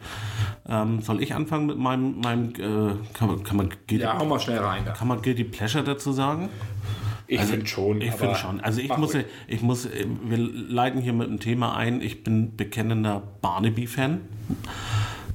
Ähm, 0.66 1.02
soll 1.02 1.22
ich 1.22 1.34
anfangen 1.34 1.66
mit 1.66 1.76
meinem, 1.76 2.20
meinem 2.20 2.48
äh, 2.50 2.94
kann 3.12 3.28
man, 3.28 3.44
kann 3.44 3.58
man 3.58 3.68
Guilty, 3.86 4.02
Ja, 4.02 4.18
hau 4.18 4.24
mal 4.24 4.40
schnell 4.40 4.58
rein. 4.58 4.84
Da. 4.86 4.92
Kann 4.92 5.08
man 5.08 5.20
Guilty 5.20 5.44
Pleasure 5.44 5.84
dazu 5.84 6.12
sagen? 6.12 6.48
Ich 7.26 7.38
also, 7.38 7.52
finde 7.52 7.66
schon. 7.66 8.00
Ich 8.00 8.12
finde 8.12 8.34
schon. 8.34 8.60
Also 8.60 8.80
ich 8.80 8.96
muss, 8.96 9.14
ich 9.46 9.62
muss, 9.62 9.88
wir 10.24 10.38
leiten 10.38 11.00
hier 11.00 11.12
mit 11.12 11.28
einem 11.28 11.38
Thema 11.38 11.76
ein. 11.76 12.00
Ich 12.00 12.24
bin 12.24 12.56
bekennender 12.56 13.22
Barnaby-Fan. 13.42 14.20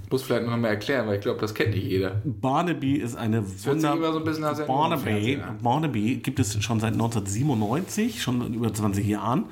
Muss 0.09 0.23
vielleicht 0.23 0.45
noch 0.45 0.55
mal 0.55 0.69
erklären, 0.69 1.07
weil 1.07 1.15
ich 1.15 1.21
glaube, 1.21 1.41
das 1.41 1.53
kennt 1.53 1.71
nicht 1.71 1.85
jeder. 1.85 2.21
Barnaby 2.23 2.95
ist 2.95 3.15
eine 3.15 3.43
wunderbare. 3.65 4.55
So 4.55 4.65
Barnaby, 4.65 5.39
Barnaby 5.61 6.15
gibt 6.17 6.39
es 6.39 6.61
schon 6.63 6.79
seit 6.79 6.93
1997, 6.93 8.21
schon 8.21 8.53
über 8.53 8.73
20 8.73 9.05
Jahren, 9.05 9.45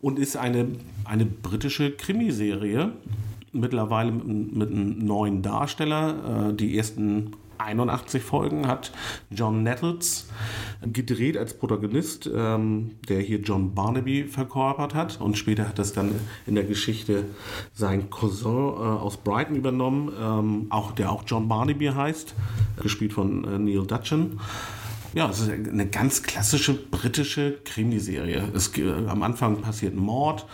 und 0.00 0.18
ist 0.18 0.36
eine, 0.36 0.66
eine 1.04 1.24
britische 1.24 1.92
Krimiserie 1.92 2.92
mittlerweile 3.52 4.12
mit, 4.12 4.54
mit 4.54 4.70
einem 4.70 4.98
neuen 4.98 5.42
Darsteller. 5.42 6.50
Äh, 6.50 6.54
die 6.54 6.76
ersten 6.76 7.32
81 7.58 8.22
Folgen 8.22 8.66
hat 8.66 8.92
John 9.30 9.62
Nettles 9.62 10.28
gedreht 10.84 11.36
als 11.36 11.54
Protagonist, 11.56 12.30
ähm, 12.34 12.92
der 13.08 13.20
hier 13.20 13.40
John 13.40 13.74
Barnaby 13.74 14.24
verkörpert 14.24 14.94
hat. 14.94 15.20
Und 15.20 15.38
später 15.38 15.68
hat 15.68 15.78
das 15.78 15.92
dann 15.92 16.14
in 16.46 16.54
der 16.54 16.64
Geschichte 16.64 17.26
sein 17.72 18.10
Cousin 18.10 18.50
äh, 18.50 18.80
aus 18.80 19.16
Brighton 19.16 19.56
übernommen, 19.56 20.12
ähm, 20.20 20.66
auch, 20.70 20.92
der 20.92 21.10
auch 21.10 21.24
John 21.26 21.48
Barnaby 21.48 21.86
heißt, 21.86 22.34
gespielt 22.82 23.12
von 23.12 23.44
äh, 23.44 23.58
Neil 23.58 23.86
Dutchen. 23.86 24.40
Ja, 25.14 25.30
es 25.30 25.40
ist 25.40 25.50
eine 25.50 25.86
ganz 25.86 26.24
klassische 26.24 26.74
britische 26.74 27.58
Krimiserie. 27.64 28.42
Es, 28.52 28.76
äh, 28.76 28.90
am 29.06 29.22
Anfang 29.22 29.60
passiert 29.60 29.94
ein 29.94 30.00
Mord, 30.00 30.46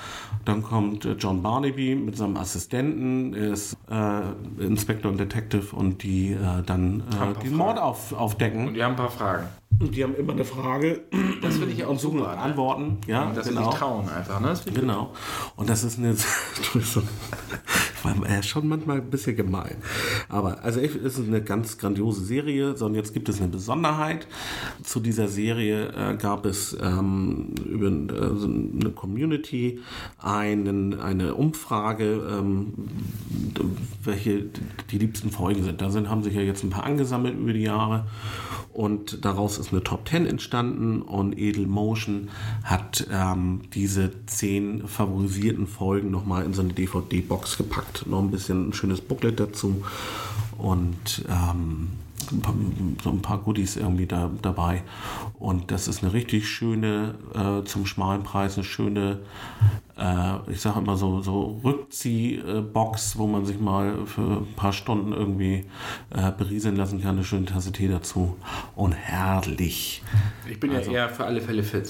dann 0.44 0.62
kommt 0.62 1.06
äh, 1.06 1.12
John 1.12 1.42
Barnaby 1.42 1.94
mit 1.94 2.16
seinem 2.16 2.36
Assistenten, 2.36 3.32
er 3.32 3.52
ist 3.52 3.76
äh, 3.90 4.62
Inspector 4.62 5.10
und 5.10 5.18
Detective 5.18 5.74
und 5.74 6.02
die 6.02 6.32
äh, 6.32 6.62
dann 6.66 7.00
äh, 7.00 7.42
den 7.42 7.56
Mord 7.56 7.78
auf, 7.78 8.12
aufdecken. 8.12 8.68
Und 8.68 8.74
die 8.74 8.84
haben 8.84 8.92
ein 8.92 8.96
paar 8.96 9.10
Fragen. 9.10 9.48
Und 9.78 9.96
die 9.96 10.04
haben 10.04 10.14
immer 10.14 10.34
eine 10.34 10.44
Frage 10.44 11.04
Das 11.40 11.56
finde 11.56 11.72
ich 11.72 11.84
auch 11.84 11.90
und 11.90 12.00
suchen 12.00 12.18
super. 12.18 12.32
Ne? 12.32 12.38
Antworten. 12.38 12.98
Ja, 13.06 13.24
Und 13.24 13.36
dass 13.36 13.46
sie 13.46 13.54
genau. 13.54 13.70
sich 13.70 13.78
trauen 13.78 14.08
einfach. 14.08 14.40
Ne? 14.40 14.48
Das 14.48 14.64
Genau. 14.64 15.12
Und 15.56 15.70
das 15.70 15.84
ist 15.84 15.98
eine. 15.98 16.14
war 18.04 18.42
schon 18.42 18.68
manchmal 18.68 18.98
ein 18.98 19.10
bisschen 19.10 19.36
gemein. 19.36 19.76
Aber 20.28 20.62
also 20.64 20.80
es 20.80 20.94
ist 20.94 21.18
eine 21.18 21.42
ganz 21.42 21.78
grandiose 21.78 22.24
Serie, 22.24 22.76
sondern 22.76 22.96
jetzt 23.02 23.14
gibt 23.14 23.28
es 23.28 23.40
eine 23.40 23.48
Besonderheit. 23.48 24.26
Zu 24.82 25.00
dieser 25.00 25.28
Serie 25.28 25.88
äh, 25.88 26.16
gab 26.16 26.46
es 26.46 26.76
ähm, 26.80 27.54
über 27.64 27.88
äh, 27.88 28.80
eine 28.80 28.90
Community 28.94 29.80
einen, 30.18 31.00
eine 31.00 31.34
Umfrage, 31.34 32.26
ähm, 32.30 32.72
welche 34.02 34.46
die 34.90 34.98
liebsten 34.98 35.30
Folgen 35.30 35.64
sind. 35.64 35.80
Da 35.80 35.90
sind, 35.90 36.08
haben 36.08 36.22
sich 36.22 36.34
ja 36.34 36.42
jetzt 36.42 36.64
ein 36.64 36.70
paar 36.70 36.84
angesammelt 36.84 37.38
über 37.38 37.52
die 37.52 37.62
Jahre. 37.62 38.06
Und 38.72 39.24
daraus 39.24 39.58
ist 39.58 39.72
eine 39.72 39.82
Top 39.82 40.08
10 40.08 40.26
entstanden 40.26 41.02
und 41.02 41.36
Edel 41.36 41.66
Motion 41.66 42.28
hat 42.62 43.06
ähm, 43.12 43.62
diese 43.74 44.12
zehn 44.26 44.86
favorisierten 44.86 45.66
Folgen 45.66 46.10
nochmal 46.10 46.44
in 46.44 46.54
so 46.54 46.62
eine 46.62 46.72
DVD-Box 46.72 47.56
gepackt. 47.56 47.89
Noch 48.06 48.20
ein 48.20 48.30
bisschen 48.30 48.68
ein 48.68 48.72
schönes 48.72 49.00
Booklet 49.00 49.38
dazu 49.40 49.82
und 50.58 51.24
ähm, 51.28 51.88
ein 52.32 52.40
paar- 52.40 52.54
so 53.02 53.10
ein 53.10 53.22
paar 53.22 53.38
Goodies 53.38 53.76
irgendwie 53.76 54.06
da, 54.06 54.30
dabei. 54.42 54.82
Und 55.38 55.70
das 55.70 55.88
ist 55.88 56.02
eine 56.02 56.12
richtig 56.12 56.48
schöne, 56.48 57.14
äh, 57.34 57.64
zum 57.66 57.86
schmalen 57.86 58.22
Preis, 58.22 58.54
eine 58.56 58.64
schöne, 58.64 59.20
äh, 59.98 60.50
ich 60.50 60.60
sage 60.60 60.80
immer 60.80 60.96
so, 60.96 61.22
so 61.22 61.60
Rückziehbox, 61.64 63.16
wo 63.18 63.26
man 63.26 63.46
sich 63.46 63.58
mal 63.58 64.06
für 64.06 64.20
ein 64.42 64.54
paar 64.54 64.72
Stunden 64.72 65.12
irgendwie 65.12 65.64
äh, 66.10 66.30
berieseln 66.36 66.76
lassen 66.76 67.00
kann. 67.00 67.16
Eine 67.16 67.24
schöne 67.24 67.46
Tasse 67.46 67.72
Tee 67.72 67.88
dazu. 67.88 68.36
Und 68.76 68.92
herrlich. 68.92 70.02
Ich 70.48 70.60
bin 70.60 70.72
ja 70.72 70.80
eher 70.80 71.08
für 71.08 71.24
alle 71.24 71.40
Fälle 71.40 71.62
fit. 71.62 71.88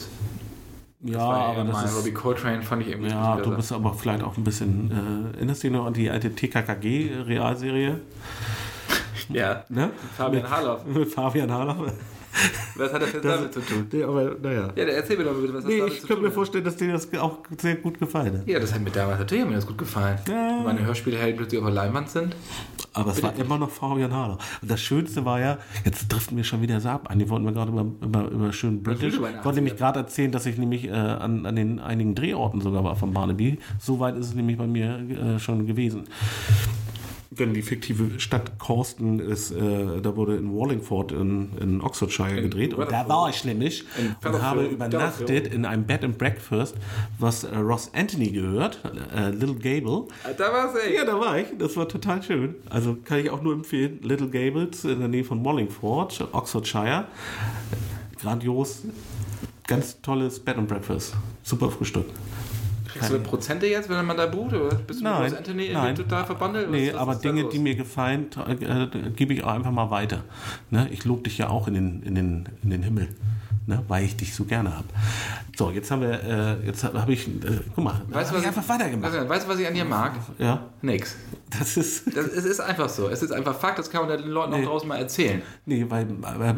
Ja, 1.03 1.21
aber 1.21 1.65
das 1.65 1.85
ist. 1.85 1.97
Robbie 1.97 2.13
Coltrane 2.13 2.63
fand 2.63 2.83
ich 2.83 2.89
irgendwie 2.89 3.11
Ja, 3.11 3.37
du 3.37 3.57
bist 3.57 3.73
aber 3.73 3.95
vielleicht 3.95 4.23
auch 4.23 4.37
ein 4.37 4.45
bisschen. 4.45 4.91
Äh, 4.91 5.37
erinnerst 5.37 5.63
du 5.63 5.69
dich 5.69 5.77
noch 5.77 5.87
an 5.87 5.95
die 5.95 6.11
alte 6.11 6.35
TKKG-Realserie? 6.35 8.01
Ja. 9.33 9.65
Ne? 9.69 9.91
Fabian 10.17 10.51
Harloff. 10.51 10.85
Mit 10.85 11.09
Fabian 11.15 11.53
Harloff. 11.53 11.93
Was 12.77 12.93
hat 12.93 13.03
das 13.03 13.13
jetzt 13.13 13.25
damit 13.25 13.53
zu 13.53 13.61
tun? 13.61 13.87
Nee, 13.91 14.03
aber 14.03 14.37
naja. 14.41 14.73
Ja, 14.75 14.85
erzähl 14.85 15.19
mir 15.19 15.25
doch 15.25 15.35
bitte, 15.35 15.53
was 15.53 15.65
das 15.65 15.73
Nee, 15.73 15.79
damit 15.79 15.95
ich 15.95 16.03
könnte 16.03 16.23
mir 16.23 16.31
vorstellen, 16.31 16.65
dass 16.65 16.77
dir 16.77 16.93
das 16.93 17.13
auch 17.15 17.39
sehr 17.59 17.77
gut 17.77 17.99
gefallen 17.99 18.39
hat. 18.39 18.49
Ja, 18.49 18.59
das 18.59 18.73
hat 18.73 18.81
mir 18.81 18.91
damals 18.91 19.19
natürlich 19.19 19.45
mir 19.45 19.55
das 19.55 19.67
gut 19.67 19.79
gefallen. 19.79 20.19
Ja. 20.29 20.63
Meine 20.65 20.85
Hörspiele 20.85 21.21
halt 21.21 21.37
plötzlich 21.37 21.61
auf 21.61 21.67
der 21.67 21.75
Leinwand 21.75 22.09
sind. 22.09 22.35
Aber 22.93 23.13
es 23.13 23.23
war 23.23 23.35
immer 23.37 23.59
noch 23.59 23.71
Fabian 23.71 24.13
Hader. 24.13 24.39
Und 24.63 24.71
das 24.71 24.81
Schönste 24.81 25.25
war 25.25 25.41
ja, 25.41 25.59
jetzt 25.85 26.09
driften 26.09 26.37
wir 26.37 26.45
schon 26.45 26.63
wieder 26.63 26.81
Saab 26.81 27.11
an. 27.11 27.19
Die 27.19 27.29
wollten 27.29 27.45
wir 27.45 27.53
gerade 27.53 27.71
über, 27.71 27.87
über, 28.03 28.29
über 28.31 28.53
schön 28.53 28.83
British. 28.83 29.15
Ich 29.15 29.21
wollte 29.21 29.55
nämlich 29.57 29.77
gerade 29.77 30.01
erzählen, 30.01 30.33
dass 30.33 30.47
ich 30.47 30.59
nämlich 30.59 30.87
äh, 30.87 30.91
an, 30.91 31.47
an 31.47 31.57
den 31.57 31.79
einigen 31.79 32.15
Drehorten 32.15 32.61
sogar 32.61 32.83
war 32.83 32.97
von 32.97 33.13
Barnaby. 33.13 33.59
So 33.79 34.01
weit 34.01 34.17
ist 34.17 34.29
es 34.29 34.35
nämlich 34.35 34.59
bei 34.59 34.67
mir 34.67 34.99
äh, 34.99 35.39
schon 35.39 35.67
gewesen. 35.67 36.05
Denn 37.33 37.55
die 37.55 37.63
fiktive 37.63 38.19
Stadt 38.19 38.59
Corsten 38.59 39.21
ist, 39.21 39.53
äh, 39.53 40.01
da 40.03 40.17
wurde 40.17 40.37
in 40.37 40.53
Wallingford 40.53 41.13
in, 41.13 41.51
in 41.61 41.81
Oxfordshire 41.81 42.43
gedreht. 42.43 42.75
Und 42.75 42.91
da 42.91 43.09
war 43.09 43.31
ich 43.31 43.45
nämlich 43.45 43.85
In 43.97 44.17
und 44.29 44.43
habe 44.43 44.65
übernachtet 44.67 45.47
in 45.47 45.65
einem 45.65 45.85
Bed 45.85 46.03
and 46.03 46.19
Breakfast, 46.19 46.75
was 47.21 47.45
äh, 47.45 47.57
Ross 47.57 47.93
Anthony 47.95 48.31
gehört, 48.31 48.81
äh, 49.17 49.31
Little 49.31 49.55
Gable. 49.55 50.09
Da 50.37 50.53
war's 50.53 50.75
ey. 50.75 50.97
Ja, 50.97 51.05
da 51.05 51.21
war 51.21 51.39
ich. 51.39 51.47
Das 51.57 51.77
war 51.77 51.89
total 51.89 52.21
schön. 52.21 52.57
Also 52.69 52.97
kann 53.05 53.21
ich 53.21 53.31
auch 53.31 53.43
nur 53.43 53.55
empfehlen. 53.55 54.01
Little 54.03 54.29
Gables 54.29 54.85
in 54.85 54.99
der 54.99 55.09
Nähe 55.09 55.23
von 55.23 55.45
Wallingford, 55.45 56.29
Oxfordshire. 56.33 57.05
Grandios. 58.21 58.83
Ganz 59.69 60.01
tolles 60.03 60.41
Bed 60.41 60.57
and 60.57 60.67
Breakfast. 60.67 61.15
Super 61.45 61.71
Frühstück. 61.71 62.07
Kriegst 62.93 63.11
du 63.11 63.19
Prozente 63.21 63.67
jetzt, 63.67 63.89
wenn 63.89 64.05
man 64.05 64.17
da 64.17 64.27
bucht? 64.27 64.53
Oder 64.55 64.75
bist 64.75 65.01
du 65.01 65.05
Nein, 65.05 65.25
mit 65.31 65.39
Anthony 65.39 65.63
irgendwie 65.67 65.83
nein. 65.87 65.95
total 65.95 66.25
verbandelt? 66.25 66.67
Was- 66.67 66.73
Nee, 66.73 66.93
was 66.93 67.01
aber 67.01 67.13
ist 67.13 67.25
da 67.25 67.31
Dinge, 67.33 67.49
die 67.49 67.59
mir 67.59 67.75
gefallen, 67.77 68.27
äh, 68.49 69.11
gebe 69.11 69.35
ich 69.35 69.45
auch 69.45 69.53
einfach 69.53 69.71
mal 69.71 69.91
weiter. 69.91 70.25
Ne? 70.71 70.89
Ich 70.91 71.05
lobe 71.05 71.23
dich 71.23 71.39
ja 71.39 71.49
auch 71.49 71.69
in 71.69 71.75
den, 71.75 72.03
in 72.03 72.15
den, 72.15 72.49
in 72.63 72.71
den 72.71 72.83
Himmel. 72.83 73.09
Ne? 73.71 73.85
Weil 73.87 74.05
ich 74.05 74.17
dich 74.17 74.35
so 74.35 74.45
gerne 74.45 74.77
habe. 74.77 74.89
So, 75.57 75.71
jetzt 75.71 75.93
haben 75.93 76.03
wir, 76.03 76.21
äh, 76.25 76.67
jetzt 76.67 76.83
habe 76.83 77.13
ich, 77.13 77.29
äh, 77.29 77.61
guck 77.73 77.85
mal, 77.85 78.03
Weißt 78.09 78.33
du, 78.33 78.35
hab 78.35 78.35
was 78.35 78.41
ich 78.41 78.47
einfach 78.49 78.69
weitergemacht. 78.69 79.13
Weißt 79.13 79.25
du, 79.25 79.29
weißt 79.29 79.47
du, 79.47 79.49
was 79.49 79.59
ich 79.61 79.67
an 79.69 79.75
dir 79.75 79.85
mag? 79.85 80.15
Ja, 80.39 80.67
Nix. 80.83 81.15
das 81.57 81.77
ist, 81.77 82.07
Das, 82.17 82.27
es 82.27 82.45
ist 82.45 82.59
einfach 82.59 82.89
so. 82.89 83.09
Es 83.09 83.23
ist 83.23 83.31
einfach 83.31 83.57
Fakt, 83.57 83.79
das 83.79 83.89
kann 83.89 84.09
man 84.09 84.19
den 84.19 84.29
Leuten 84.29 84.55
auch 84.55 84.65
draußen 84.65 84.89
mal 84.89 84.97
erzählen. 84.97 85.41
Nee, 85.67 85.87
weil 85.89 86.03
äh, 86.03 86.55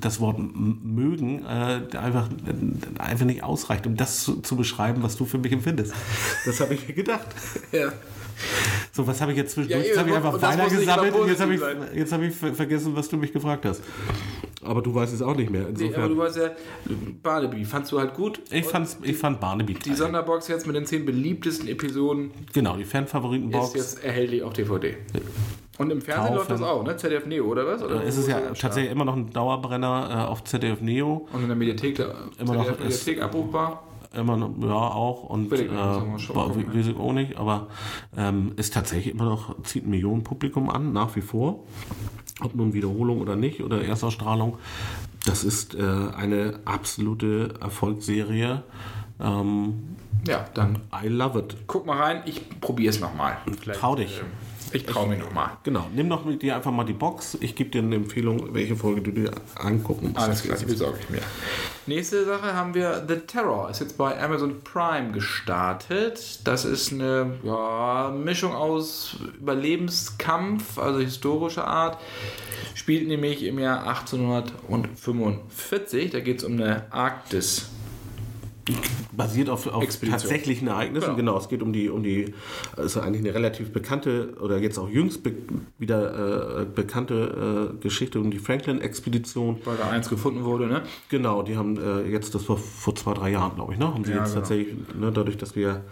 das 0.00 0.20
Wort 0.20 0.38
mögen 0.38 1.44
äh, 1.44 1.96
einfach, 1.96 2.28
einfach 2.98 3.26
nicht 3.26 3.42
ausreicht, 3.42 3.84
um 3.88 3.96
das 3.96 4.22
zu, 4.22 4.40
zu 4.40 4.54
beschreiben, 4.56 5.02
was 5.02 5.16
du 5.16 5.24
für 5.24 5.38
mich 5.38 5.50
empfindest. 5.50 5.92
Das 6.46 6.60
habe 6.60 6.74
ich 6.74 6.86
mir 6.86 6.94
gedacht. 6.94 7.26
Ja. 7.72 7.90
So, 8.92 9.06
was 9.06 9.20
habe 9.20 9.32
ich 9.32 9.38
jetzt 9.38 9.52
zwischendurch? 9.54 9.82
Ja, 9.82 9.88
jetzt 9.88 9.98
habe 9.98 10.10
ich 10.10 10.16
einfach 10.16 10.40
weitergesammelt 10.42 11.14
immer 11.14 11.22
und 11.22 11.28
jetzt 11.28 11.40
habe 11.40 11.54
ich, 11.54 11.60
jetzt 11.94 12.12
habe 12.12 12.26
ich 12.26 12.34
ver- 12.34 12.54
vergessen, 12.54 12.94
was 12.94 13.08
du 13.08 13.16
mich 13.16 13.32
gefragt 13.32 13.64
hast. 13.64 13.82
Aber 14.64 14.80
du 14.80 14.94
weißt 14.94 15.12
es 15.12 15.22
auch 15.22 15.34
nicht 15.34 15.50
mehr. 15.50 15.62
Nee, 15.62 15.68
Insofern. 15.70 16.04
aber 16.04 16.08
du 16.14 16.18
weißt 16.20 16.36
ja, 16.36 16.50
Barnaby, 17.22 17.64
fandst 17.64 17.90
du 17.90 17.98
halt 17.98 18.14
gut? 18.14 18.40
ich, 18.50 18.64
fand's, 18.64 18.96
ich 19.02 19.16
fand 19.16 19.40
Barnaby 19.40 19.74
Die. 19.74 19.94
Sonderbox 19.94 20.46
jetzt 20.48 20.66
mit 20.66 20.76
den 20.76 20.86
zehn 20.86 21.04
beliebtesten 21.04 21.66
Episoden 21.68 22.30
Genau, 22.52 22.76
die 22.76 22.82
ist 22.82 22.92
Fanfavoritenbox. 22.92 23.74
jetzt 23.74 24.04
erhältlich 24.04 24.42
auf 24.42 24.52
DVD. 24.52 24.94
Und 25.78 25.90
im 25.90 26.00
Fernsehen 26.00 26.34
läuft 26.36 26.50
das 26.50 26.60
Kaufen. 26.60 26.80
auch, 26.80 26.84
ne? 26.86 26.96
ZDF 26.96 27.26
Neo 27.26 27.46
oder 27.46 27.66
was? 27.66 27.82
Oder 27.82 28.04
Äh, 28.04 28.06
Es 28.06 28.16
ist 28.18 28.28
ja 28.28 28.40
tatsächlich 28.56 28.92
immer 28.92 29.04
noch 29.04 29.16
ein 29.16 29.30
Dauerbrenner 29.32 30.08
äh, 30.26 30.30
auf 30.30 30.44
ZDF 30.44 30.80
Neo. 30.80 31.26
Und 31.32 31.40
in 31.42 31.48
der 31.48 31.56
Mediathek, 31.56 31.96
der 31.96 32.14
Immer 32.38 32.54
noch 32.54 32.64
ZDF 32.66 32.80
Mediathek 32.84 33.22
abrufbar. 33.22 33.82
Immer 34.14 34.36
noch, 34.36 34.50
ja, 34.60 34.72
auch. 34.72 35.24
Und 35.24 35.50
Will 35.50 35.60
äh, 35.60 35.70
wir 35.72 37.00
auch 37.00 37.12
nicht, 37.12 37.36
aber 37.36 37.68
ähm, 38.16 38.52
ist 38.56 38.74
tatsächlich 38.74 39.14
immer 39.14 39.24
noch, 39.24 39.62
zieht 39.62 39.86
ein 39.86 39.90
Millionenpublikum 39.90 40.68
an, 40.68 40.92
nach 40.92 41.16
wie 41.16 41.20
vor. 41.20 41.60
Ob 42.40 42.54
nun 42.54 42.72
Wiederholung 42.74 43.20
oder 43.20 43.36
nicht, 43.36 43.62
oder 43.62 43.84
Erstausstrahlung. 43.84 44.58
Das 45.24 45.44
ist 45.44 45.74
äh, 45.74 45.82
eine 45.82 46.60
absolute 46.64 47.54
Erfolgsserie. 47.60 48.62
Ähm, 49.20 49.96
Ja, 50.26 50.46
dann 50.54 50.80
I 50.92 51.08
love 51.08 51.38
it. 51.38 51.56
guck 51.66 51.86
mal 51.86 51.98
rein, 51.98 52.22
ich 52.26 52.60
probier's 52.60 53.00
nochmal. 53.00 53.38
Trau 53.74 53.94
dich. 53.96 54.20
Ich 54.72 54.86
trau 54.86 55.06
mich 55.06 55.18
nochmal. 55.18 55.50
Genau, 55.62 55.86
nimm 55.94 56.08
doch 56.08 56.24
mit 56.24 56.42
dir 56.42 56.56
einfach 56.56 56.70
mal 56.70 56.84
die 56.84 56.92
Box. 56.92 57.36
Ich 57.40 57.54
gebe 57.54 57.70
dir 57.70 57.82
eine 57.82 57.96
Empfehlung, 57.96 58.54
welche 58.54 58.76
Folge 58.76 59.02
du 59.02 59.10
dir 59.10 59.30
angucken 59.54 60.12
musst. 60.12 60.24
Alles 60.24 60.42
klar, 60.42 60.56
die 60.58 60.66
besorge 60.66 60.98
ich 61.00 61.10
mir. 61.10 61.20
Nächste 61.86 62.24
Sache 62.24 62.54
haben 62.54 62.74
wir 62.74 63.04
The 63.06 63.16
Terror. 63.16 63.68
Ist 63.70 63.80
jetzt 63.80 63.98
bei 63.98 64.20
Amazon 64.22 64.62
Prime 64.62 65.12
gestartet. 65.12 66.40
Das 66.44 66.64
ist 66.64 66.92
eine 66.92 67.34
ja, 67.42 68.10
Mischung 68.10 68.54
aus 68.54 69.16
Überlebenskampf, 69.40 70.78
also 70.78 71.00
historischer 71.00 71.66
Art. 71.66 71.98
Spielt 72.74 73.08
nämlich 73.08 73.42
im 73.42 73.58
Jahr 73.58 73.86
1845. 73.86 76.10
Da 76.10 76.20
geht 76.20 76.38
es 76.38 76.44
um 76.44 76.54
eine 76.54 76.90
Arktis. 76.92 77.68
Basiert 79.12 79.50
auf, 79.50 79.66
auf 79.66 79.84
tatsächlichen 79.84 80.68
Ereignissen. 80.68 81.16
Genau. 81.16 81.32
Genau. 81.32 81.38
es 81.38 81.48
geht 81.48 81.62
um 81.62 81.72
die, 81.72 81.88
um 81.88 82.02
die, 82.02 82.32
ist 82.76 82.96
eigentlich 82.96 83.22
eine 83.22 83.34
relativ 83.34 83.72
bekannte 83.72 84.34
oder 84.40 84.58
jetzt 84.58 84.78
auch 84.78 84.88
jüngst 84.88 85.22
be, 85.22 85.32
wieder 85.78 86.60
äh, 86.60 86.64
bekannte 86.64 87.72
äh, 87.74 87.82
Geschichte 87.82 88.20
um 88.20 88.30
die 88.30 88.38
Franklin-Expedition. 88.38 89.58
Weil 89.64 89.76
da 89.76 89.90
eins 89.90 90.08
gefunden 90.08 90.44
wurde, 90.44 90.66
ne? 90.66 90.82
Genau, 91.08 91.42
die 91.42 91.56
haben 91.56 91.76
äh, 91.76 92.08
jetzt, 92.08 92.34
das 92.34 92.48
war 92.48 92.56
vor 92.56 92.94
zwei, 92.94 93.14
drei 93.14 93.30
Jahren, 93.30 93.54
glaube 93.56 93.72
ich, 93.72 93.78
ne? 93.78 93.86
Haben 93.92 94.04
sie 94.04 94.12
Ja, 94.12 94.18
jetzt 94.18 94.30
genau. 94.30 94.40
tatsächlich, 94.40 94.74
ne, 94.98 95.10
dadurch, 95.12 95.36
dass 95.36 95.56
wir 95.56 95.82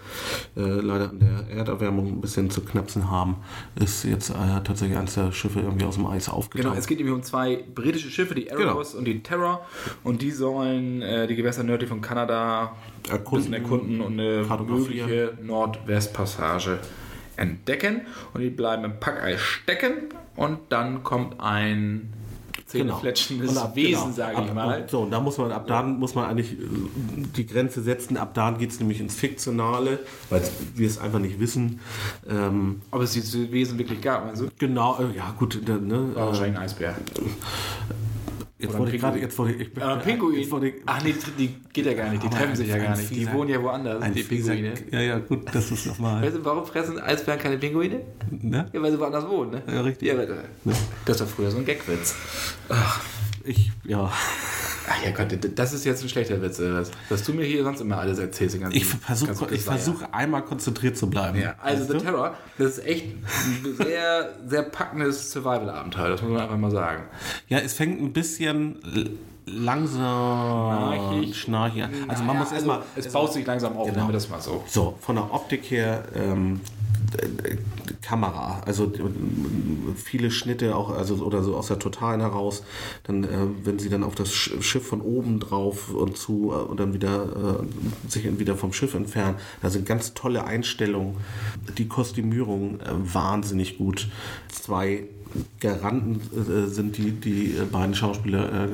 äh, 0.56 0.60
leider 0.60 1.10
an 1.10 1.18
der 1.18 1.56
Erderwärmung 1.56 2.06
ein 2.08 2.20
bisschen 2.20 2.50
zu 2.50 2.60
knapsen 2.60 3.10
haben, 3.10 3.36
ist 3.74 4.04
jetzt 4.04 4.30
äh, 4.30 4.34
tatsächlich 4.62 4.96
eines 4.96 5.14
der 5.14 5.32
Schiffe 5.32 5.60
irgendwie 5.60 5.86
aus 5.86 5.96
dem 5.96 6.06
Eis 6.06 6.28
aufgetaucht. 6.28 6.64
Genau, 6.64 6.78
es 6.78 6.86
geht 6.86 6.98
nämlich 6.98 7.14
um 7.14 7.22
zwei 7.22 7.64
britische 7.74 8.10
Schiffe, 8.10 8.34
die 8.34 8.46
Eros 8.46 8.94
und 8.94 9.04
die 9.06 9.22
Terror. 9.22 9.66
Und 10.04 10.22
die 10.22 10.30
sollen 10.30 11.02
äh, 11.02 11.26
die 11.26 11.34
Gewässer 11.34 11.64
nördlich 11.64 11.88
von 11.88 12.00
Kanada 12.00 12.59
ein 12.68 12.70
bisschen 13.24 13.52
Erkunden. 13.52 13.54
erkunden 13.54 14.00
und 14.00 14.20
eine 14.20 14.64
mögliche 14.66 15.32
Nordwestpassage 15.42 16.78
entdecken 17.36 18.02
und 18.34 18.40
die 18.42 18.50
bleiben 18.50 18.84
im 18.84 19.00
Packeis 19.00 19.40
stecken 19.40 19.92
und 20.36 20.58
dann 20.68 21.02
kommt 21.02 21.40
ein 21.40 22.12
zähnefletschendes 22.66 23.56
ab- 23.56 23.74
Wesen, 23.74 24.02
genau. 24.04 24.12
sage 24.14 24.42
ich 24.46 24.54
mal. 24.54 24.82
und 24.82 24.90
So, 24.90 25.00
und 25.00 25.10
da 25.10 25.18
muss 25.18 25.38
man, 25.38 25.50
ab 25.50 25.66
da 25.66 25.82
muss 25.82 26.14
man 26.14 26.26
eigentlich 26.26 26.52
äh, 26.52 26.56
die 27.36 27.44
Grenze 27.44 27.82
setzen. 27.82 28.16
Ab 28.16 28.32
da 28.34 28.52
geht 28.52 28.70
es 28.70 28.78
nämlich 28.78 29.00
ins 29.00 29.16
Fiktionale, 29.16 29.98
weil 30.28 30.42
wir 30.76 30.86
es 30.86 30.98
einfach 30.98 31.18
nicht 31.18 31.40
wissen. 31.40 31.80
Ähm, 32.28 32.80
Ob 32.92 33.02
es 33.02 33.12
dieses 33.14 33.50
Wesen 33.50 33.76
wirklich 33.76 34.00
gab, 34.00 34.24
meinst 34.24 34.42
du? 34.42 34.48
genau, 34.56 34.98
äh, 35.00 35.16
ja 35.16 35.34
gut, 35.36 35.60
da, 35.66 35.78
ne, 35.78 36.14
War 36.14 36.22
äh, 36.22 36.26
wahrscheinlich 36.28 36.58
ein 36.58 36.62
Eisbär. 36.62 36.94
Jetzt 38.60 38.78
wollte 38.78 38.98
gerade, 38.98 39.18
jetzt 39.18 39.38
wollte 39.38 39.54
ich, 39.62 39.76
Äh, 39.76 39.96
Pinguin? 40.04 40.40
Jetzt 40.40 40.50
wollte 40.50 40.68
ich, 40.68 40.74
Ach 40.86 41.02
nee, 41.02 41.14
die 41.38 41.54
geht 41.72 41.86
ja 41.86 41.94
gar 41.94 42.10
nicht, 42.10 42.22
die 42.22 42.28
treffen 42.30 42.56
sich 42.56 42.68
ja 42.68 42.78
gar 42.78 42.96
nicht. 42.96 43.10
Die 43.10 43.32
wohnen 43.32 43.50
ja 43.50 43.62
woanders, 43.62 44.04
die 44.12 44.22
fieser- 44.22 44.52
Pinguine. 44.54 44.74
Ja, 44.90 45.00
ja, 45.00 45.18
gut, 45.18 45.40
das 45.52 45.70
ist 45.70 45.86
nochmal. 45.86 46.22
Weißt 46.22 46.36
du, 46.36 46.44
warum 46.44 46.66
fressen 46.66 46.98
Eisbären 46.98 47.38
keine 47.40 47.58
Pinguine? 47.58 48.00
Ne? 48.30 48.66
Ja, 48.72 48.82
weil 48.82 48.92
sie 48.92 48.98
woanders 49.00 49.28
wohnen, 49.28 49.50
ne? 49.52 49.62
Ja, 49.66 49.80
richtig. 49.80 50.08
Ja, 50.08 50.14
aber, 50.14 50.26
das 51.04 51.18
doch 51.18 51.26
früher 51.26 51.50
so 51.50 51.58
ein 51.58 51.64
Gagwitz. 51.64 52.14
Ich, 53.44 53.70
ja. 53.84 54.10
Ach 54.92 55.04
ja 55.04 55.10
Gott, 55.12 55.28
das 55.56 55.72
ist 55.72 55.84
jetzt 55.84 56.02
ein 56.02 56.08
schlechter 56.08 56.42
Witz, 56.42 56.58
oder 56.58 56.84
was? 57.08 57.22
Du 57.22 57.32
mir 57.32 57.44
hier 57.44 57.62
sonst 57.62 57.80
immer 57.80 57.98
alles 57.98 58.18
erzählst. 58.18 58.54
den 58.56 58.62
ganzen- 58.62 58.76
Ich 58.76 58.84
versuche 58.86 59.54
ich 59.54 59.60
versuch 59.62 60.02
einmal 60.12 60.42
konzentriert 60.42 60.96
zu 60.96 61.08
bleiben. 61.08 61.38
Ja, 61.40 61.54
also 61.62 61.80
Weißt 61.82 61.90
The 61.92 61.98
du? 61.98 62.04
Terror, 62.04 62.34
das 62.58 62.78
ist 62.78 62.86
echt 62.86 63.04
ein 63.06 63.74
sehr, 63.76 64.34
sehr 64.46 64.62
packendes 64.64 65.30
Survival-Abenteuer, 65.30 66.08
das 66.10 66.22
muss 66.22 66.32
man 66.32 66.40
einfach 66.42 66.56
mal 66.58 66.70
sagen. 66.70 67.04
Ja, 67.48 67.58
es 67.58 67.74
fängt 67.74 68.00
ein 68.02 68.12
bisschen 68.12 68.80
langsam 69.46 71.32
Schnarchig. 71.32 71.82
an. 71.84 71.90
Also 72.08 72.24
man 72.24 72.34
Naja, 72.36 72.40
muss 72.40 72.52
erstmal. 72.52 72.82
es 72.96 73.08
baut 73.12 73.32
sich 73.32 73.46
langsam 73.46 73.76
auf, 73.76 73.86
Genau. 73.86 73.96
nennen 73.98 74.08
wir 74.08 74.12
das 74.14 74.28
mal 74.28 74.40
so. 74.40 74.64
So, 74.68 74.96
von 75.00 75.16
der 75.16 75.32
Optik 75.32 75.70
her, 75.70 76.04
ähm, 76.14 76.60
äh, 76.64 76.79
Kamera, 78.02 78.60
also 78.66 78.92
viele 79.96 80.30
Schnitte 80.30 80.74
auch, 80.74 80.90
also 80.90 81.16
oder 81.16 81.42
so 81.42 81.56
aus 81.56 81.68
der 81.68 81.78
Totalen 81.78 82.20
heraus, 82.20 82.62
dann, 83.04 83.24
äh, 83.24 83.28
wenn 83.64 83.78
sie 83.78 83.88
dann 83.88 84.04
auf 84.04 84.14
das 84.14 84.32
Sch- 84.32 84.62
Schiff 84.62 84.86
von 84.86 85.00
oben 85.00 85.40
drauf 85.40 85.92
und 85.92 86.16
zu 86.16 86.50
äh, 86.52 86.54
und 86.56 86.80
dann 86.80 86.92
wieder 86.92 87.60
äh, 87.60 88.10
sich 88.10 88.38
wieder 88.38 88.56
vom 88.56 88.72
Schiff 88.72 88.94
entfernen, 88.94 89.36
da 89.62 89.70
sind 89.70 89.86
ganz 89.86 90.14
tolle 90.14 90.44
Einstellungen, 90.44 91.16
die 91.78 91.88
Kostümierung 91.88 92.80
äh, 92.80 92.86
wahnsinnig 93.14 93.78
gut. 93.78 94.08
Zwei 94.48 95.08
Garanten 95.60 96.20
äh, 96.36 96.66
sind 96.68 96.96
die, 96.96 97.12
die 97.12 97.54
beiden 97.70 97.94
Schauspieler 97.94 98.64
äh, 98.64 98.68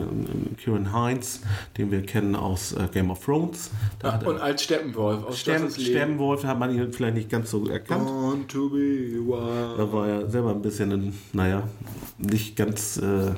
Kieran 0.62 0.92
Hines, 0.94 1.40
den 1.76 1.90
wir 1.90 2.02
kennen 2.02 2.34
aus 2.36 2.72
äh, 2.72 2.88
Game 2.92 3.10
of 3.10 3.24
Thrones. 3.24 3.70
Er- 4.02 4.26
Und 4.26 4.40
als 4.40 4.62
Steppenwolf 4.62 5.24
aus 5.24 5.44
League. 5.46 5.70
Sternenwolf 5.80 6.44
hat 6.44 6.58
man 6.58 6.74
ihn 6.74 6.92
vielleicht 6.92 7.16
nicht 7.16 7.28
ganz 7.30 7.50
so 7.50 7.66
erkannt. 7.68 8.06
Born 8.06 8.48
to 8.48 8.68
be 8.70 8.76
wild. 8.76 9.78
Da 9.78 9.92
war 9.92 10.08
er 10.08 10.30
selber 10.30 10.50
ein 10.52 10.62
bisschen, 10.62 10.92
ein, 10.92 11.14
naja, 11.32 11.62
nicht 12.18 12.56
ganz. 12.56 12.96
Äh, 12.98 13.32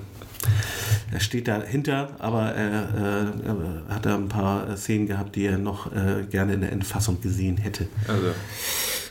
er 1.12 1.20
steht 1.20 1.48
dahinter, 1.48 2.10
aber 2.18 2.42
er, 2.52 2.88
äh, 3.42 3.46
er 3.46 3.94
hat 3.94 4.06
da 4.06 4.14
ein 4.14 4.28
paar 4.28 4.76
Szenen 4.76 5.06
gehabt, 5.06 5.34
die 5.36 5.46
er 5.46 5.58
noch 5.58 5.90
äh, 5.92 6.24
gerne 6.30 6.54
in 6.54 6.60
der 6.60 6.70
Endfassung 6.72 7.20
gesehen 7.20 7.56
hätte. 7.56 7.88
Also, 8.06 8.26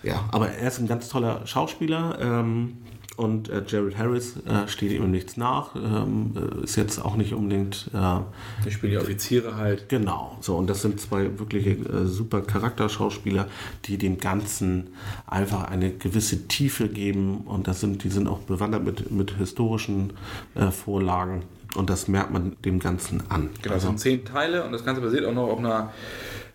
Ja, 0.04 0.24
aber 0.32 0.50
er 0.52 0.68
ist 0.70 0.80
ein 0.80 0.88
ganz 0.88 1.10
toller 1.10 1.46
Schauspieler. 1.46 2.18
Ähm, 2.22 2.78
und 3.18 3.50
äh, 3.50 3.64
Jared 3.68 3.98
Harris 3.98 4.38
äh, 4.46 4.68
steht 4.68 4.92
ihm 4.92 5.10
nichts 5.12 5.38
nach. 5.38 5.76
Ähm, 5.76 6.34
äh, 6.36 6.64
ist 6.64 6.76
jetzt 6.76 7.04
auch 7.04 7.16
nicht 7.16 7.34
unbedingt. 7.34 7.90
Äh, 7.94 8.20
ich 8.68 8.76
spiele 8.76 8.92
die 8.92 8.98
Offiziere 9.00 9.58
halt. 9.58 9.90
Genau, 9.90 10.38
so 10.40 10.56
und 10.56 10.68
das 10.68 10.84
sind 10.84 11.02
zwei 11.02 11.38
wirkliche 11.40 11.72
äh, 11.72 12.06
super 12.06 12.42
Charakterschauspieler, 12.42 13.48
die 13.86 13.98
dem 13.98 14.20
Ganzen 14.20 14.92
einfach 15.26 15.66
eine 15.66 15.92
gewisse 15.92 16.48
Tiefe 16.48 16.88
geben 16.88 17.40
und 17.46 17.68
das 17.68 17.82
sind, 17.82 18.04
die 18.04 18.10
sind 18.10 18.28
auch 18.28 18.40
bewandert 18.40 18.86
mit, 18.86 19.12
mit 19.12 19.32
historischen 19.32 20.14
äh, 20.54 20.70
Vorlagen 20.70 21.44
und 21.76 21.90
das 21.90 22.08
merkt 22.08 22.32
man 22.32 22.56
dem 22.64 22.80
Ganzen 22.80 23.24
an. 23.30 23.50
Genau, 23.62 23.76
es 23.76 23.84
sind 23.84 24.00
zehn 24.00 24.26
Teile 24.26 24.64
und 24.64 24.72
das 24.72 24.86
Ganze 24.86 25.02
basiert 25.02 25.26
auch 25.26 25.34
noch 25.34 25.48
auf 25.50 25.60
einer 25.60 25.92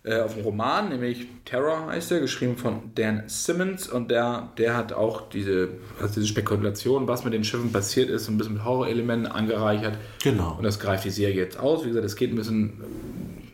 äh, 0.05 0.21
auf 0.21 0.35
einem 0.35 0.45
Roman, 0.45 0.89
nämlich 0.89 1.27
Terror 1.45 1.87
heißt 1.87 2.11
er, 2.13 2.21
geschrieben 2.21 2.57
von 2.57 2.91
Dan 2.97 3.23
Simmons 3.27 3.89
und 3.89 4.11
der, 4.11 4.51
der 4.59 4.77
hat 4.77 4.93
auch 4.93 5.29
diese, 5.29 5.69
also 6.01 6.15
diese 6.15 6.27
Spekulation, 6.27 7.07
was 7.07 7.25
mit 7.25 7.35
den 7.35 7.45
Schiffen 7.45 7.71
passiert 7.71 8.11
ist, 8.11 8.25
so 8.25 8.33
ein 8.33 8.39
bisschen 8.39 8.55
mit 8.55 8.65
Horrorelementen 8.65 9.31
angereichert. 9.31 9.97
Genau. 10.23 10.57
Und 10.57 10.65
das 10.65 10.81
greift 10.81 11.05
die 11.05 11.11
Serie 11.11 11.37
jetzt 11.37 11.59
aus. 11.59 11.85
Wie 11.85 11.89
gesagt, 11.89 12.05
es 12.05 12.17
geht 12.17 12.33
ein 12.33 12.37
bisschen 12.37 12.81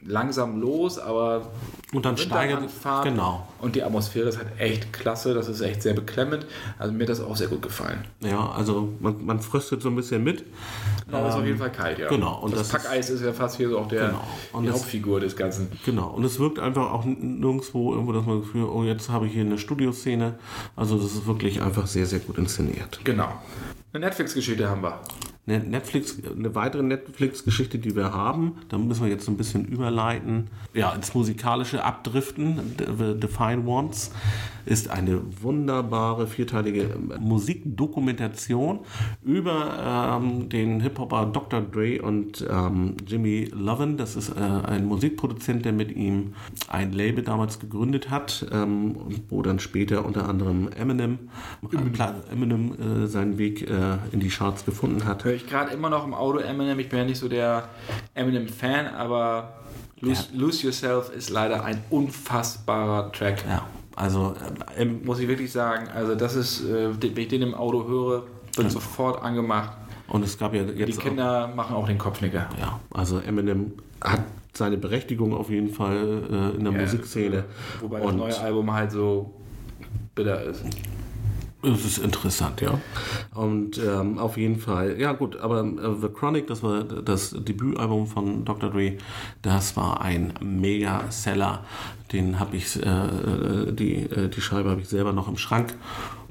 langsam 0.09 0.61
los, 0.61 0.99
aber 0.99 1.49
Und 1.93 2.05
dann 2.05 2.17
steigert- 2.17 2.63
genau. 3.05 3.47
Und 3.61 3.77
die 3.77 3.83
Atmosphäre 3.83 4.29
ist 4.29 4.39
halt 4.39 4.49
echt 4.59 4.93
klasse, 4.93 5.35
das 5.35 5.49
ist 5.49 5.61
echt 5.61 5.83
sehr 5.83 5.95
beklemmend. 5.95 6.47
Also 6.79 6.93
mir 6.93 7.03
hat 7.05 7.11
das 7.11 7.21
auch 7.21 7.37
sehr 7.37 7.49
gut 7.49 7.63
gefallen. 7.63 8.05
Ja, 8.21 8.51
also 8.51 8.89
man, 9.01 9.25
man 9.25 9.41
fröstet 9.41 9.83
so 9.83 9.89
ein 9.89 9.97
bisschen 9.97 10.25
mit. 10.25 10.45
Aber 11.11 11.29
es 11.29 11.35
ist 11.35 11.41
auf 11.41 11.47
jeden 11.47 11.59
Fall 11.59 11.73
kalt, 11.73 11.99
ja. 11.99 12.09
genau, 12.09 12.41
und 12.41 12.53
das, 12.53 12.69
das 12.69 12.83
Packeis 12.83 13.09
ist 13.11 13.23
ja 13.23 13.33
fast 13.33 13.57
hier 13.57 13.69
so 13.71 13.79
auch 13.79 13.89
der, 13.89 14.09
Genau. 14.09 14.63
Die 14.63 14.71
Hauptfigur 14.71 15.21
des 15.21 15.37
Ganzen. 15.37 15.69
Genau, 15.85 16.09
und 16.09 16.25
es 16.25 16.39
wirkt 16.39 16.59
einfach 16.59 16.91
auch 16.93 17.05
nirgendwo 17.05 17.93
irgendwo, 17.93 18.13
dass 18.13 18.27
man 18.27 18.39
das 18.39 18.47
Gefühl, 18.47 18.65
oh, 18.65 18.85
jetzt 18.85 19.09
habe 19.09 19.27
ich 19.27 19.33
hier 19.33 19.43
eine 19.45 19.59
Studioszene. 19.59 20.35
Also 20.77 20.97
das 20.99 21.13
ist 21.13 21.27
wirklich 21.27 21.63
einfach 21.63 21.87
sehr, 21.87 22.07
sehr 22.07 22.19
gut 22.19 22.39
inszeniert. 22.39 23.01
Genau. 23.05 23.29
Eine 23.93 24.05
Netflix-Geschichte 24.05 24.68
haben 24.68 24.82
wir. 24.82 25.01
Eine 25.47 25.61
Netflix, 25.61 26.18
eine 26.36 26.55
weitere 26.55 26.82
Netflix-Geschichte, 26.82 27.78
die 27.78 27.97
wir 27.97 28.12
haben, 28.12 28.57
da 28.68 28.76
müssen 28.76 29.05
wir 29.05 29.11
jetzt 29.11 29.24
so 29.24 29.32
ein 29.32 29.39
bisschen 29.39 29.64
überleiten. 29.64 30.49
Ja, 30.74 30.93
ins 30.93 31.14
musikalische 31.14 31.82
Abdriften. 31.82 32.74
The 32.76 33.18
Define 33.18 33.64
Ones 33.64 34.11
ist 34.66 34.91
eine 34.91 35.22
wunderbare 35.41 36.26
vierteilige 36.26 36.91
Musikdokumentation 37.18 38.80
über 39.24 40.18
ähm, 40.20 40.51
den 40.51 40.80
Hip-Hopper 40.80 41.30
Dr. 41.32 41.62
Dre 41.62 42.03
und 42.03 42.47
ähm, 42.51 42.97
Jimmy 43.07 43.51
Lovin. 43.55 43.97
Das 43.97 44.16
ist 44.16 44.28
äh, 44.28 44.34
ein 44.34 44.84
Musikproduzent, 44.84 45.64
der 45.64 45.72
mit 45.72 45.93
ihm 45.97 46.34
ein 46.68 46.93
Label 46.93 47.24
damals 47.24 47.59
gegründet 47.59 48.11
hat, 48.11 48.47
ähm, 48.53 48.97
wo 49.30 49.41
dann 49.41 49.59
später 49.59 50.05
unter 50.05 50.28
anderem 50.28 50.68
Eminem, 50.76 51.18
Eminem 52.30 52.72
äh, 52.74 53.07
seinen 53.07 53.39
Weg 53.39 53.62
äh, 53.79 54.14
in 54.14 54.20
die 54.20 54.29
Charts 54.29 54.64
gefunden 54.64 55.05
hat. 55.05 55.24
Höre 55.24 55.35
ich 55.35 55.47
gerade 55.47 55.72
immer 55.72 55.91
noch 55.91 56.05
im 56.05 56.14
Auto 56.14 56.39
Eminem. 56.39 56.79
Ich 56.79 56.89
bin 56.89 56.99
ja 56.99 57.05
nicht 57.05 57.18
so 57.18 57.29
der 57.29 57.68
Eminem-Fan, 58.14 58.87
aber 58.89 59.55
Lose, 60.01 60.26
Lose 60.35 60.64
Yourself 60.66 61.11
ist 61.14 61.31
leider 61.31 61.64
ein 61.64 61.83
unfassbarer 61.91 63.11
Track. 63.12 63.45
Ja, 63.49 63.62
also 63.97 64.35
äh, 64.76 64.83
ähm, 64.83 65.05
Muss 65.05 65.18
ich 65.20 65.29
wirklich 65.29 65.51
sagen. 65.53 65.89
Also 65.95 66.14
das 66.14 66.35
ist, 66.37 66.64
äh, 66.64 66.91
wenn 67.01 67.16
ich 67.16 67.29
den 67.29 67.43
im 67.43 67.55
Auto 67.55 67.87
höre, 67.89 68.22
wird 68.57 68.70
sofort 68.70 69.22
angemacht. 69.22 69.72
und 70.09 70.24
es 70.24 70.39
gab 70.39 70.55
ja 70.55 70.64
Die 70.64 70.79
jetzt 70.79 71.01
Kinder 71.01 71.49
machen 71.55 71.74
auch 71.76 71.87
den 71.87 71.99
Kopfnicker. 71.99 72.49
auch, 72.55 72.59
ja, 72.59 72.81
also 72.93 73.18
Eminem 73.18 73.72
hat 74.03 74.20
seine 74.53 74.76
Berechtigung 74.76 75.35
auf 75.35 75.51
jeden 75.51 75.68
Fall 75.70 75.97
äh, 76.31 76.57
in 76.57 76.64
der 76.64 76.72
Ja, 76.72 76.81
Musikszene. 76.81 77.45
Wobei 77.81 77.99
das 78.01 78.09
und 78.09 78.16
neue 78.16 78.39
Album 78.41 78.72
halt 78.72 78.91
so 78.91 79.33
bitter 80.14 80.43
ist. 80.45 80.64
Es 81.63 81.85
ist 81.85 81.99
interessant, 81.99 82.61
ja. 82.61 82.81
Und 83.35 83.79
ähm, 83.79 84.19
auf 84.19 84.37
jeden 84.37 84.59
Fall, 84.61 85.01
ja 85.01 85.13
gut, 85.13 85.37
aber 85.37 85.65
äh, 85.65 86.01
The 86.01 86.09
Chronic, 86.09 86.47
das 86.47 86.63
war 86.63 86.85
das 86.85 87.31
Debütalbum 87.31 88.07
von 88.07 88.45
Dr. 88.45 88.71
Dre, 88.71 88.99
das 89.43 89.77
war 89.77 90.01
ein 90.01 90.35
Mega-Seller. 90.41 91.65
Den 92.13 92.39
habe 92.39 92.57
ich, 92.57 92.77
äh, 92.77 93.73
die, 93.73 93.97
äh, 93.97 94.29
die 94.29 94.41
Scheibe 94.41 94.71
habe 94.71 94.81
ich 94.81 94.89
selber 94.89 95.13
noch 95.13 95.29
im 95.29 95.37
Schrank. 95.37 95.75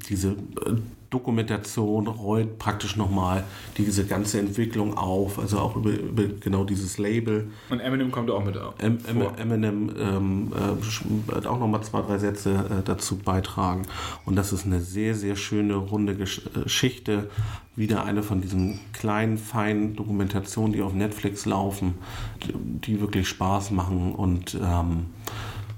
Diese 0.08 0.30
äh, 0.30 0.76
Dokumentation 1.10 2.06
rollt 2.06 2.58
praktisch 2.58 2.96
nochmal 2.96 3.44
diese 3.78 4.04
ganze 4.04 4.38
Entwicklung 4.38 4.96
auf, 4.96 5.38
also 5.38 5.58
auch 5.58 5.74
über, 5.76 5.90
über 5.90 6.24
genau 6.24 6.64
dieses 6.64 6.98
Label. 6.98 7.50
Und 7.70 7.80
Eminem 7.80 8.10
kommt 8.10 8.30
auch 8.30 8.44
mit 8.44 8.58
auf. 8.58 8.74
Em, 8.78 8.98
Em. 9.08 9.22
Eminem 9.38 9.90
ähm, 9.98 10.52
äh, 10.52 11.32
wird 11.32 11.46
auch 11.46 11.58
nochmal 11.58 11.82
zwei, 11.82 12.02
drei 12.02 12.18
Sätze 12.18 12.52
äh, 12.52 12.82
dazu 12.84 13.16
beitragen. 13.16 13.86
Und 14.26 14.36
das 14.36 14.52
ist 14.52 14.66
eine 14.66 14.80
sehr, 14.80 15.14
sehr 15.14 15.36
schöne, 15.36 15.76
runde 15.76 16.12
äh, 16.12 16.62
Geschichte. 16.64 17.30
Wieder 17.74 18.04
eine 18.04 18.22
von 18.22 18.42
diesen 18.42 18.80
kleinen, 18.92 19.38
feinen 19.38 19.96
Dokumentationen, 19.96 20.72
die 20.74 20.82
auf 20.82 20.92
Netflix 20.92 21.46
laufen, 21.46 21.94
die, 22.42 22.52
die 22.86 23.00
wirklich 23.00 23.28
Spaß 23.28 23.70
machen 23.70 24.14
und 24.14 24.58
ähm, 24.60 25.06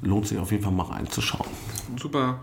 lohnt 0.02 0.26
sich 0.26 0.38
auf 0.38 0.50
jeden 0.50 0.62
Fall 0.62 0.72
mal 0.72 0.84
reinzuschauen. 0.84 1.46
Super 1.96 2.40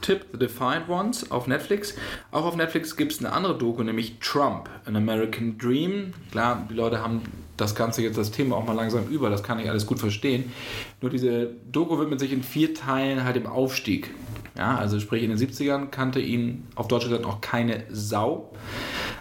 Tipp, 0.00 0.26
The 0.32 0.38
Defiant 0.38 0.88
Ones 0.88 1.30
auf 1.30 1.46
Netflix. 1.46 1.94
Auch 2.30 2.44
auf 2.44 2.56
Netflix 2.56 2.96
gibt 2.96 3.12
es 3.12 3.18
eine 3.20 3.32
andere 3.32 3.56
Doku, 3.56 3.82
nämlich 3.82 4.18
Trump, 4.20 4.68
An 4.84 4.96
American 4.96 5.56
Dream. 5.58 6.12
Klar, 6.30 6.66
die 6.70 6.74
Leute 6.74 7.00
haben 7.02 7.22
das 7.56 7.74
Ganze 7.74 8.02
jetzt 8.02 8.16
das 8.16 8.30
Thema 8.30 8.56
auch 8.56 8.66
mal 8.66 8.74
langsam 8.74 9.08
über, 9.08 9.30
das 9.30 9.42
kann 9.42 9.58
ich 9.58 9.68
alles 9.68 9.86
gut 9.86 9.98
verstehen. 9.98 10.52
Nur 11.00 11.10
diese 11.10 11.50
Doku 11.70 11.98
widmet 11.98 12.20
sich 12.20 12.32
in 12.32 12.42
vier 12.42 12.74
Teilen 12.74 13.24
halt 13.24 13.36
dem 13.36 13.46
Aufstieg. 13.46 14.14
Ja, 14.56 14.76
also 14.76 14.98
sprich 14.98 15.22
in 15.22 15.30
den 15.30 15.38
70ern 15.38 15.86
kannte 15.86 16.20
ihn 16.20 16.66
auf 16.74 16.88
Deutsch 16.88 17.04
gesagt 17.04 17.22
noch 17.22 17.40
keine 17.40 17.84
Sau. 17.90 18.52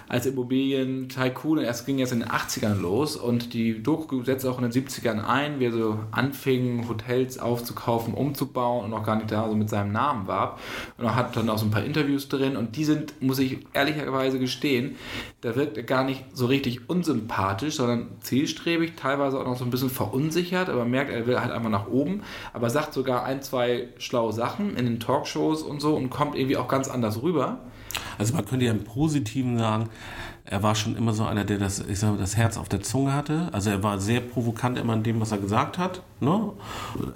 Als 0.09 0.25
Immobilien-Tycoon. 0.25 1.59
Erst 1.59 1.85
ging 1.85 1.99
jetzt 1.99 2.13
in 2.13 2.19
den 2.19 2.29
80ern 2.29 2.79
los 2.79 3.15
und 3.15 3.53
die 3.53 3.81
Doku 3.81 4.23
setzt 4.23 4.45
auch 4.45 4.57
in 4.57 4.69
den 4.69 4.71
70ern 4.71 5.25
ein, 5.25 5.59
wie 5.59 5.65
er 5.65 5.71
so 5.71 5.99
anfing, 6.11 6.87
Hotels 6.87 7.39
aufzukaufen, 7.39 8.13
umzubauen 8.13 8.85
und 8.85 8.91
noch 8.91 9.03
gar 9.03 9.17
nicht 9.17 9.31
da 9.31 9.49
so 9.49 9.55
mit 9.55 9.69
seinem 9.69 9.91
Namen 9.91 10.27
war. 10.27 10.57
Und 10.97 11.05
er 11.05 11.15
hat 11.15 11.35
dann 11.35 11.49
auch 11.49 11.57
so 11.57 11.65
ein 11.65 11.71
paar 11.71 11.83
Interviews 11.83 12.29
drin 12.29 12.55
und 12.55 12.75
die 12.75 12.85
sind, 12.85 13.21
muss 13.21 13.39
ich 13.39 13.59
ehrlicherweise 13.73 14.39
gestehen, 14.39 14.95
da 15.41 15.55
wirkt 15.55 15.77
er 15.77 15.83
gar 15.83 16.03
nicht 16.03 16.23
so 16.33 16.45
richtig 16.45 16.89
unsympathisch, 16.89 17.75
sondern 17.75 18.07
zielstrebig, 18.21 18.93
teilweise 18.95 19.39
auch 19.39 19.45
noch 19.45 19.57
so 19.57 19.65
ein 19.65 19.71
bisschen 19.71 19.89
verunsichert, 19.89 20.69
aber 20.69 20.85
merkt, 20.85 21.11
er 21.11 21.27
will 21.27 21.39
halt 21.39 21.51
einfach 21.51 21.69
nach 21.69 21.87
oben, 21.87 22.21
aber 22.53 22.69
sagt 22.69 22.93
sogar 22.93 23.25
ein, 23.25 23.41
zwei 23.41 23.89
schlaue 23.97 24.33
Sachen 24.33 24.75
in 24.77 24.85
den 24.85 24.99
Talkshows 24.99 25.63
und 25.63 25.81
so 25.81 25.95
und 25.95 26.09
kommt 26.09 26.35
irgendwie 26.35 26.57
auch 26.57 26.67
ganz 26.67 26.87
anders 26.87 27.21
rüber. 27.21 27.59
Also 28.17 28.33
man 28.33 28.45
könnte 28.45 28.65
ja 28.65 28.71
im 28.71 28.83
Positiven 28.83 29.57
sagen, 29.57 29.89
er 30.49 30.63
war 30.63 30.75
schon 30.75 30.95
immer 30.95 31.13
so 31.13 31.25
einer, 31.25 31.43
der 31.43 31.57
das, 31.57 31.79
ich 31.79 31.99
sag 31.99 32.11
mal, 32.11 32.17
das 32.17 32.37
Herz 32.37 32.57
auf 32.57 32.69
der 32.69 32.81
Zunge 32.81 33.13
hatte. 33.13 33.49
Also 33.51 33.69
er 33.69 33.83
war 33.83 33.99
sehr 33.99 34.21
provokant 34.21 34.77
immer 34.77 34.93
in 34.93 35.03
dem, 35.03 35.19
was 35.19 35.31
er 35.31 35.39
gesagt 35.39 35.77
hat. 35.77 36.01
Ne? 36.19 36.51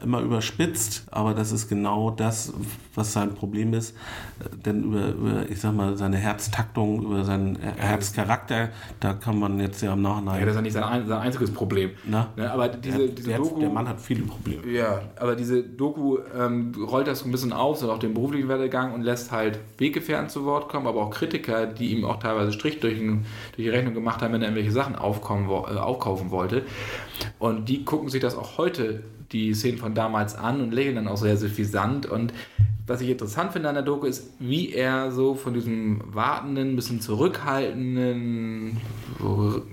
Immer 0.04 0.20
überspitzt, 0.20 1.06
aber 1.12 1.34
das 1.34 1.52
ist 1.52 1.70
genau 1.70 2.12
das, 2.12 2.54
was 2.94 3.14
sein 3.14 3.34
Problem 3.34 3.74
ist. 3.74 3.96
Denn 4.66 4.84
über, 4.84 5.08
über 5.10 5.50
ich 5.50 5.62
sag 5.62 5.74
mal, 5.74 5.98
seine 5.98 6.18
Herztaktung, 6.18 7.04
über 7.04 7.24
seinen 7.24 7.58
Herzcharakter, 7.58 8.70
da 9.00 9.14
kann 9.14 9.40
man 9.40 9.60
jetzt 9.60 9.82
ja 9.82 9.94
im 9.94 10.02
Nachhinein. 10.02 10.40
Ja, 10.40 10.46
das 10.46 10.52
ist 10.52 10.56
ja 10.58 10.62
nicht 10.62 10.74
sein, 10.74 10.84
ein, 10.84 11.08
sein 11.08 11.20
einziges 11.20 11.52
Problem. 11.52 11.92
Na? 12.06 12.28
Ne, 12.36 12.52
aber 12.52 12.68
diese, 12.68 12.98
der, 12.98 13.08
diese 13.08 13.30
der, 13.30 13.38
Doku. 13.38 13.60
der 13.62 13.70
Mann 13.70 13.88
hat 13.88 14.02
viele 14.02 14.24
Probleme. 14.24 14.68
Ja, 14.68 15.02
aber 15.16 15.36
diese 15.36 15.64
Doku 15.64 16.18
ähm, 16.38 16.74
rollt 16.86 17.08
das 17.08 17.20
so 17.20 17.26
ein 17.26 17.32
bisschen 17.32 17.54
auf, 17.54 17.78
so 17.78 17.92
auch 17.92 18.00
den 18.00 18.14
beruflichen 18.14 18.50
Werdegang 18.50 18.94
und 18.94 19.04
lässt 19.04 19.32
halt 19.32 19.60
Weggefährten 19.78 20.30
zu 20.30 20.44
Wort 20.44 20.68
kommen, 20.68 20.86
aber 20.86 21.02
auch 21.02 21.12
Kritiker, 21.12 21.66
die 21.66 21.96
ihm 21.96 22.04
auch 22.04 22.20
teilweise 22.20 22.52
Strich 22.52 22.82
durch, 22.82 23.00
durch 23.56 23.66
die 23.66 23.70
Rechnung 23.70 23.94
gemacht 23.94 24.22
haben, 24.22 24.34
wenn 24.34 24.42
er 24.42 24.50
irgendwelche 24.50 24.72
Sachen 24.72 24.96
aufkommen, 24.96 25.50
äh, 25.50 25.78
aufkaufen 25.78 26.32
wollte. 26.32 26.64
Und 27.40 27.70
die 27.70 27.84
gucken 27.86 28.10
sich 28.10 28.22
das 28.22 28.36
auch 28.36 28.58
heute, 28.58 29.04
die 29.32 29.54
Szenen 29.54 29.78
von 29.78 29.94
damals 29.94 30.36
an 30.36 30.62
und 30.62 30.74
lächeln 30.74 30.96
dann 30.96 31.08
auch 31.08 31.18
sehr 31.18 31.38
suffisant. 31.38 32.06
Und 32.06 32.34
was 32.88 33.02
ich 33.02 33.10
interessant 33.10 33.54
finde 33.54 33.70
an 33.70 33.76
der 33.76 33.84
Doku 33.84 34.06
ist, 34.06 34.32
wie 34.40 34.74
er 34.74 35.12
so 35.12 35.36
von 35.36 35.54
diesem 35.54 36.02
wartenden, 36.14 36.76
bisschen 36.76 37.00
zurückhaltenden, 37.00 38.78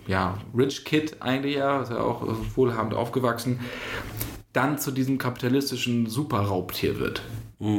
ja, 0.07 0.39
Rich 0.57 0.85
Kid 0.85 1.17
eigentlich 1.21 1.57
ja, 1.57 1.83
ist 1.83 1.91
ja 1.91 2.01
auch 2.01 2.23
wohlhabend 2.55 2.95
aufgewachsen, 2.95 3.59
dann 4.53 4.79
zu 4.79 4.91
diesem 4.91 5.19
kapitalistischen 5.19 6.07
Superraubtier 6.07 6.99
wird. 6.99 7.23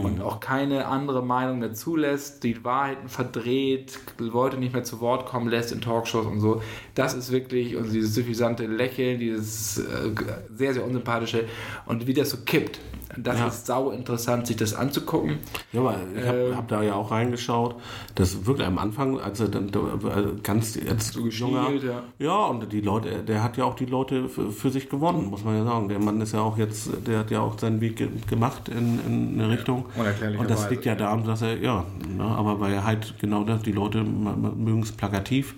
Und 0.04 0.22
auch 0.22 0.42
keine 0.42 0.88
andere 0.88 1.24
Meinung 1.24 1.60
mehr 1.60 1.74
zulässt, 1.74 2.44
die 2.44 2.66
Wahrheiten 2.66 3.08
verdreht, 3.08 3.98
Leute 4.18 4.58
nicht 4.58 4.74
mehr 4.74 4.84
zu 4.84 5.00
Wort 5.00 5.26
kommen 5.26 5.48
lässt 5.48 5.72
in 5.72 5.80
Talkshows 5.80 6.26
und 6.26 6.42
so. 6.42 6.62
Das 6.96 7.14
ist 7.14 7.32
wirklich, 7.32 7.78
und 7.78 7.90
dieses 7.94 8.14
suffisante 8.14 8.66
Lächeln, 8.66 9.20
dieses 9.20 9.78
äh, 9.78 10.12
sehr, 10.54 10.74
sehr 10.74 10.84
unsympathische 10.84 11.46
und 11.86 12.08
wie 12.08 12.14
das 12.14 12.32
so 12.32 12.38
kippt. 12.46 12.78
Das 13.18 13.40
Ja. 13.40 13.48
ist 13.48 13.66
sau 13.66 13.90
interessant, 13.92 14.46
sich 14.48 14.56
das 14.58 14.74
anzugucken. 14.76 15.38
Ja, 15.74 15.82
aber 15.82 15.96
ich 16.16 16.28
habe 16.28 16.38
Ähm. 16.52 16.58
hab 16.58 16.68
da 16.68 16.84
ja 16.84 16.94
auch 16.94 17.12
reingeschaut. 17.12 17.76
Das 18.16 18.46
wirklich 18.46 18.68
am 18.68 18.78
Anfang, 18.78 19.20
als 19.20 19.40
er 19.40 19.48
dann 19.48 19.72
da, 19.72 19.80
äh, 19.80 20.36
ganz 20.44 20.76
jetzt 20.76 21.14
So 21.14 21.24
geschielt, 21.24 21.84
ja. 21.84 22.04
ja, 22.20 22.46
und 22.46 22.72
die 22.72 22.82
Leute, 22.82 23.24
der 23.24 23.42
hat 23.44 23.58
ja 23.58 23.66
auch 23.66 23.76
die 23.76 23.86
Leute 23.86 24.30
für, 24.30 24.52
für 24.52 24.70
sich 24.70 24.90
gewonnen, 24.90 25.26
muss 25.30 25.44
man 25.44 25.58
ja 25.58 25.64
sagen. 25.64 25.90
Der 25.90 26.00
Mann 26.00 26.22
ist 26.22 26.34
ja 26.34 26.42
auch 26.42 26.58
jetzt, 26.58 26.90
der 27.08 27.20
hat 27.20 27.32
ja 27.32 27.40
auch 27.42 27.58
seinen 27.58 27.82
Weg 27.82 27.96
ge 27.98 28.10
gemacht 28.28 28.70
in, 28.70 29.00
in 29.06 29.40
eine 29.42 29.50
Richtung. 29.52 29.86
unerklärlicherweise. 29.96 30.40
und 30.40 30.50
das 30.50 30.70
liegt 30.70 30.86
ja 30.86 30.96
daran, 30.96 31.24
dass 31.24 31.42
er, 31.42 31.58
ja, 31.60 31.86
ne, 32.16 32.24
aber 32.24 32.60
weil 32.60 32.74
er 32.74 32.84
halt 32.86 33.16
genau 33.20 33.44
das, 33.44 33.62
die 33.64 33.72
Leute 33.72 34.04
mögen 34.04 34.84
es 34.84 34.92
plakativ, 34.92 35.56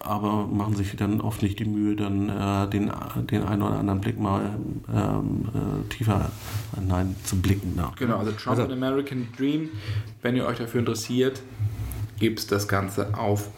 aber 0.00 0.46
machen 0.46 0.76
sich 0.76 0.94
dann 0.96 1.20
oft 1.20 1.42
nicht 1.42 1.58
die 1.58 1.64
Mühe, 1.64 1.96
dann 1.96 2.28
äh, 2.28 2.68
den, 2.70 2.90
den 3.30 3.42
einen 3.42 3.62
oder 3.62 3.78
anderen 3.78 4.00
Blick 4.00 4.18
mal 4.18 4.58
ähm, 4.92 5.48
äh, 5.54 5.88
tiefer 5.88 6.30
hinein 6.76 7.16
zu 7.24 7.36
blicken. 7.36 7.74
nach. 7.76 7.96
Genau, 7.96 8.18
also 8.18 8.32
Trump 8.32 8.58
and 8.58 8.72
American 8.72 9.28
Dream, 9.36 9.70
wenn 10.22 10.36
ihr 10.36 10.46
euch 10.46 10.58
dafür 10.58 10.80
interessiert, 10.80 11.42
gibt 12.18 12.38
es 12.40 12.46
das 12.46 12.68
Ganze 12.68 13.16
auf 13.16 13.50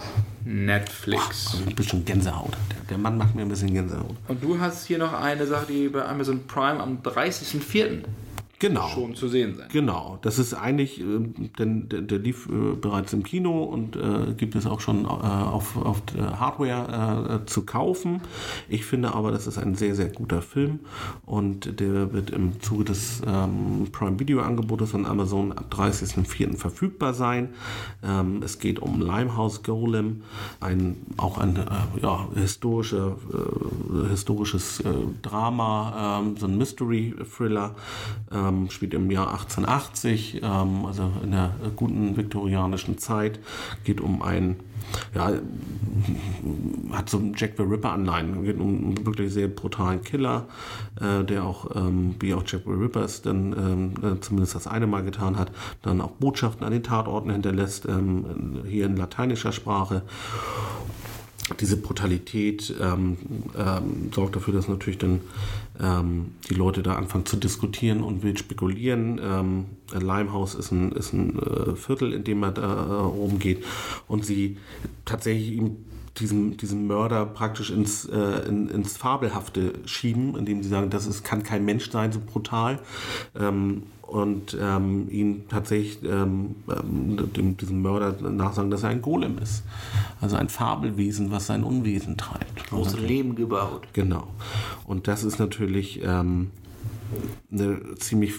Netflix. 0.44 1.56
Ein 1.66 1.74
bisschen 1.74 2.04
Gänsehaut. 2.04 2.52
Der, 2.70 2.90
der 2.90 2.98
Mann 2.98 3.18
macht 3.18 3.34
mir 3.34 3.42
ein 3.42 3.48
bisschen 3.48 3.72
Gänsehaut. 3.72 4.16
Und 4.28 4.42
du 4.42 4.58
hast 4.58 4.86
hier 4.86 4.98
noch 4.98 5.12
eine 5.12 5.46
Sache, 5.46 5.66
die 5.68 5.88
bei 5.88 6.04
Amazon 6.04 6.46
Prime 6.46 6.80
am 6.80 6.98
30.04. 7.02 8.04
Genau. 8.60 8.88
schon 8.88 9.14
zu 9.14 9.26
sehen 9.26 9.54
sein. 9.56 9.68
Genau, 9.72 10.18
das 10.20 10.38
ist 10.38 10.52
eigentlich, 10.52 11.00
ähm, 11.00 11.50
denn 11.58 11.88
der, 11.88 12.02
der 12.02 12.18
lief 12.18 12.46
äh, 12.46 12.76
bereits 12.78 13.14
im 13.14 13.22
Kino 13.22 13.64
und 13.64 13.96
äh, 13.96 14.34
gibt 14.36 14.54
es 14.54 14.66
auch 14.66 14.80
schon 14.80 15.06
äh, 15.06 15.08
auf, 15.08 15.76
auf 15.76 16.02
Hardware 16.18 17.40
äh, 17.42 17.46
zu 17.46 17.64
kaufen. 17.64 18.20
Ich 18.68 18.84
finde 18.84 19.14
aber, 19.14 19.32
das 19.32 19.46
ist 19.46 19.56
ein 19.56 19.76
sehr, 19.76 19.94
sehr 19.94 20.10
guter 20.10 20.42
Film 20.42 20.80
und 21.24 21.80
der 21.80 22.12
wird 22.12 22.30
im 22.30 22.60
Zuge 22.60 22.84
des 22.84 23.22
ähm, 23.26 23.88
Prime 23.92 24.20
Video 24.20 24.40
Angebotes 24.40 24.90
von 24.90 25.06
Amazon 25.06 25.52
ab 25.52 25.72
30.04. 25.72 26.58
verfügbar 26.58 27.14
sein. 27.14 27.54
Ähm, 28.02 28.42
es 28.44 28.58
geht 28.58 28.78
um 28.78 29.00
Limehouse 29.00 29.62
Golem, 29.62 30.22
ein, 30.60 30.98
auch 31.16 31.38
ein 31.38 31.56
äh, 31.56 32.02
ja, 32.02 32.28
historischer, 32.34 33.16
äh, 33.32 34.08
historisches 34.10 34.80
äh, 34.80 34.92
Drama, 35.22 36.20
ähm, 36.20 36.36
so 36.36 36.46
ein 36.46 36.58
Mystery-Thriller. 36.58 37.74
Ähm, 38.50 38.70
spielt 38.70 38.94
im 38.94 39.10
Jahr 39.10 39.32
1880, 39.32 40.40
ähm, 40.42 40.86
also 40.86 41.10
in 41.22 41.30
der 41.32 41.54
guten 41.76 42.16
viktorianischen 42.16 42.98
Zeit. 42.98 43.40
Geht 43.84 44.00
um 44.00 44.22
ein, 44.22 44.56
ja, 45.14 45.32
hat 46.92 47.08
so 47.08 47.20
Jack 47.36 47.52
the 47.56 47.62
Ripper 47.62 47.92
Anleihen. 47.92 48.44
Geht 48.44 48.58
um 48.58 48.68
einen 48.68 49.06
wirklich 49.06 49.32
sehr 49.32 49.48
brutalen 49.48 50.02
Killer, 50.02 50.46
äh, 51.00 51.24
der 51.24 51.44
auch, 51.44 51.74
ähm, 51.74 52.16
wie 52.20 52.34
auch 52.34 52.42
Jack 52.46 52.62
the 52.64 52.72
Ripper 52.72 53.02
es 53.02 53.22
dann 53.22 53.52
ähm, 53.52 53.94
äh, 54.02 54.20
zumindest 54.20 54.54
das 54.54 54.66
eine 54.66 54.86
Mal 54.86 55.02
getan 55.02 55.36
hat, 55.36 55.52
dann 55.82 56.00
auch 56.00 56.12
Botschaften 56.12 56.64
an 56.64 56.72
den 56.72 56.82
Tatorten 56.82 57.30
hinterlässt, 57.30 57.86
ähm, 57.86 58.62
hier 58.66 58.86
in 58.86 58.96
lateinischer 58.96 59.52
Sprache 59.52 60.02
diese 61.58 61.76
Brutalität 61.76 62.72
ähm, 62.80 63.16
ähm, 63.58 64.10
sorgt 64.14 64.36
dafür, 64.36 64.54
dass 64.54 64.68
natürlich 64.68 64.98
dann 64.98 65.20
ähm, 65.82 66.32
die 66.48 66.54
Leute 66.54 66.82
da 66.82 66.94
anfangen 66.94 67.26
zu 67.26 67.36
diskutieren 67.36 68.02
und 68.02 68.22
wild 68.22 68.38
spekulieren. 68.38 69.20
Ähm, 69.22 69.64
Limehouse 69.92 70.54
ist 70.54 70.70
ein, 70.72 70.92
ist 70.92 71.12
ein 71.12 71.38
äh, 71.38 71.74
Viertel, 71.76 72.12
in 72.12 72.24
dem 72.24 72.40
man 72.40 72.54
da 72.54 72.62
äh, 72.62 72.92
rumgeht 73.02 73.64
und 74.06 74.24
sie 74.24 74.56
tatsächlich 75.04 75.52
ihm 75.52 75.76
diesen, 76.18 76.56
diesen 76.56 76.86
Mörder 76.86 77.26
praktisch 77.26 77.70
ins, 77.70 78.04
äh, 78.06 78.48
in, 78.48 78.68
ins 78.68 78.96
Fabelhafte 78.96 79.74
schieben, 79.86 80.36
indem 80.36 80.62
sie 80.62 80.68
sagen, 80.68 80.90
das 80.90 81.06
ist, 81.06 81.24
kann 81.24 81.42
kein 81.42 81.64
Mensch 81.64 81.90
sein, 81.90 82.12
so 82.12 82.20
brutal. 82.20 82.80
Ähm, 83.38 83.84
und 84.02 84.58
ähm, 84.60 85.08
ihn 85.08 85.44
tatsächlich 85.48 86.02
ähm, 86.02 86.56
ähm, 86.68 87.32
dem, 87.32 87.56
diesem 87.56 87.80
Mörder 87.80 88.16
nachsagen, 88.28 88.68
dass 88.68 88.82
er 88.82 88.88
ein 88.88 89.02
Golem 89.02 89.38
ist. 89.38 89.62
Also 90.20 90.34
ein 90.34 90.48
Fabelwesen, 90.48 91.30
was 91.30 91.46
sein 91.46 91.62
Unwesen 91.62 92.16
treibt. 92.16 92.72
Aus 92.72 92.98
Leben 92.98 93.36
gebaut. 93.36 93.86
Genau. 93.92 94.26
Und 94.84 95.06
das 95.06 95.22
ist 95.22 95.38
natürlich 95.38 96.00
ähm, 96.02 96.50
eine 97.50 97.94
ziemlich 97.96 98.34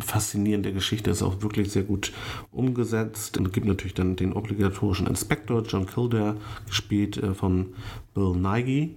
faszinierende 0.00 0.72
Geschichte, 0.72 1.10
ist 1.10 1.22
auch 1.22 1.42
wirklich 1.42 1.72
sehr 1.72 1.82
gut 1.82 2.12
umgesetzt. 2.50 3.38
Es 3.38 3.52
gibt 3.52 3.66
natürlich 3.66 3.94
dann 3.94 4.16
den 4.16 4.32
obligatorischen 4.32 5.06
Inspektor 5.06 5.62
John 5.62 5.86
Kildare, 5.86 6.36
gespielt 6.66 7.16
äh, 7.16 7.34
von 7.34 7.74
Bill 8.14 8.34
Nighy, 8.36 8.94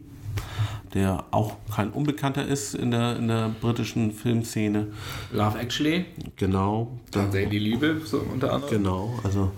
der 0.96 1.26
auch 1.32 1.58
kein 1.76 1.90
Unbekannter 1.92 2.46
ist 2.48 2.74
in 2.74 2.90
der, 2.92 3.18
in 3.18 3.28
der 3.28 3.52
britischen 3.62 4.12
Filmszene. 4.12 4.88
Love 5.32 5.60
Actually, 5.60 6.06
Genau. 6.38 6.88
dann 7.12 7.32
sehr 7.32 7.46
die 7.48 7.60
Liebe, 7.60 8.02
so 8.04 8.20
unter 8.34 8.54
anderem. 8.54 8.72
Genau, 8.84 9.20
also 9.24 9.52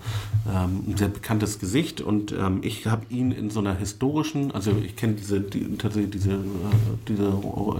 ähm, 0.52 0.84
ein 0.88 0.96
sehr 0.96 1.08
bekanntes 1.08 1.58
Gesicht 1.58 2.00
und 2.00 2.32
ähm, 2.32 2.58
ich 2.62 2.86
habe 2.86 3.06
ihn 3.08 3.30
in 3.32 3.50
so 3.50 3.60
einer 3.60 3.74
historischen, 3.76 4.50
also 4.52 4.72
ich 4.84 4.96
kenne 4.96 5.14
diese 5.14 5.40
die, 5.40 5.76
tatsächlich 5.78 6.10
diese, 6.10 6.32
äh, 6.32 6.36
diese 7.08 7.24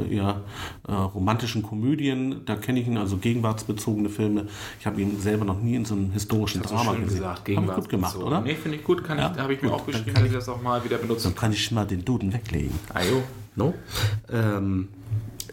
äh, 0.09 0.15
ja, 0.17 0.41
äh, 0.87 0.93
romantischen 0.93 1.63
Komödien, 1.63 2.43
da 2.47 2.55
kenne 2.57 2.81
ich 2.81 2.87
ihn, 2.87 2.97
also 2.97 3.17
gegenwartsbezogene 3.17 4.09
Filme. 4.09 4.47
Ich 4.81 4.87
habe 4.87 5.01
ihn 5.01 5.19
selber 5.21 5.45
noch 5.45 5.61
nie 5.61 5.75
in 5.75 5.85
so 5.85 5.95
einem 5.95 6.13
historischen 6.13 6.63
So 6.63 6.69
Drama 6.75 6.93
gesehen. 6.93 7.09
gesagt, 7.09 7.49
Hab 7.49 7.65
ich 7.69 7.75
gut 7.75 7.89
gemacht, 7.89 8.15
so. 8.15 8.25
oder? 8.25 8.41
Nee, 8.41 8.55
finde 8.55 8.79
ich 8.79 8.85
gut, 8.85 9.03
kann 9.03 9.19
Ja? 9.19 9.33
ich, 9.35 9.41
habe 9.41 9.55
ich 9.55 9.63
mir 9.63 9.73
auch 9.73 9.85
geschrieben, 9.85 10.15
kann 10.15 10.23
dass 10.23 10.33
ich 10.33 10.39
das 10.39 10.49
auch 10.49 10.63
mal 10.63 10.85
wieder 10.85 10.99
benutzen 10.99 11.25
Dann 11.25 11.35
kann 11.35 11.53
ich 11.53 11.71
mal 11.73 11.85
den 11.87 12.05
Duden 12.05 12.33
weglegen. 12.33 12.73
Ajo. 12.95 13.23
No? 13.59 13.75
Ähm, 14.33 14.89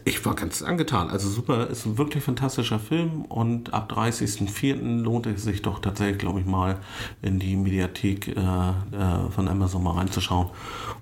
ich 0.08 0.24
war 0.24 0.36
ganz 0.36 0.62
angetan. 0.62 1.10
Also 1.10 1.28
super, 1.28 1.68
ist 1.68 1.88
ein 1.88 1.98
wirklich 1.98 2.24
fantastischer 2.24 2.78
Film 2.78 3.24
und 3.24 3.74
ab 3.74 3.92
30.04. 3.92 5.02
lohnt 5.02 5.26
es 5.26 5.44
sich 5.44 5.64
doch 5.64 5.80
tatsächlich, 5.80 6.20
glaube 6.20 6.40
ich, 6.40 6.46
mal 6.46 6.78
in 7.24 7.40
die 7.40 7.56
Mediathek 7.56 8.28
äh, 8.28 8.40
äh, 8.40 9.32
von 9.32 9.48
Amazon 9.48 9.82
mal 9.82 9.96
reinzuschauen 9.96 10.50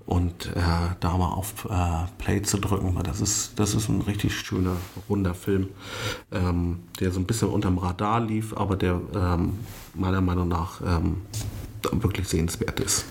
und 0.06 0.48
äh, 0.56 0.62
da 1.02 1.18
mal 1.18 1.34
auf 1.34 1.66
äh, 1.70 2.08
Play 2.18 2.44
zu 2.44 2.58
drücken, 2.58 2.96
weil 2.96 3.04
das 3.04 3.20
ist, 3.20 3.60
das 3.60 3.76
ist 3.76 3.90
ein 3.90 4.00
richtig 4.02 4.40
schöner, 4.40 4.78
runder 5.10 5.34
Film, 5.34 5.68
ähm, 6.32 6.80
der 7.02 7.12
so 7.12 7.20
ein 7.20 7.26
bisschen 7.26 7.50
unterm 7.50 7.80
Radar 7.80 8.22
lief, 8.22 8.56
aber 8.56 8.78
der 8.78 9.02
ähm, 9.14 9.60
meiner 9.94 10.22
Meinung 10.22 10.48
nach 10.48 10.80
ähm, 10.80 11.24
wirklich 11.92 12.30
sehenswert 12.30 12.80
ist. 12.80 13.04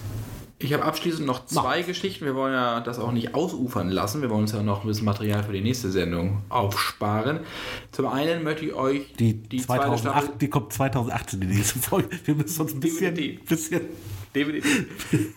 Ich 0.63 0.73
habe 0.73 0.85
abschließend 0.85 1.27
noch 1.27 1.47
zwei 1.47 1.81
Mach. 1.81 1.87
Geschichten. 1.87 2.25
Wir 2.25 2.35
wollen 2.35 2.53
ja 2.53 2.81
das 2.81 2.99
auch 2.99 3.13
nicht 3.13 3.35
ausufern 3.35 3.91
lassen. 3.91 4.23
Wir 4.23 4.31
wollen 4.31 4.43
uns 4.43 4.53
ja 4.53 4.63
noch 4.63 4.83
ein 4.83 4.87
bisschen 4.87 5.05
Material 5.05 5.43
für 5.43 5.53
die 5.53 5.61
nächste 5.61 5.91
Sendung 5.91 6.43
aufsparen. 6.49 7.41
Zum 7.91 8.07
einen 8.07 8.43
möchte 8.43 8.67
ich 8.67 8.75
euch 8.75 9.13
Die, 9.19 9.43
zweite 9.59 9.85
2008, 9.85 10.41
die 10.41 10.49
kommt 10.49 10.73
2018 10.73 11.41
die 11.41 11.47
nächste 11.49 11.79
Folge. 11.79 12.09
Wir 12.25 12.35
müssen 12.35 12.63
uns 12.63 12.75
ein 12.75 12.81
bisschen, 12.81 13.15
bisschen 13.15 13.81
Definitiv. 14.35 14.87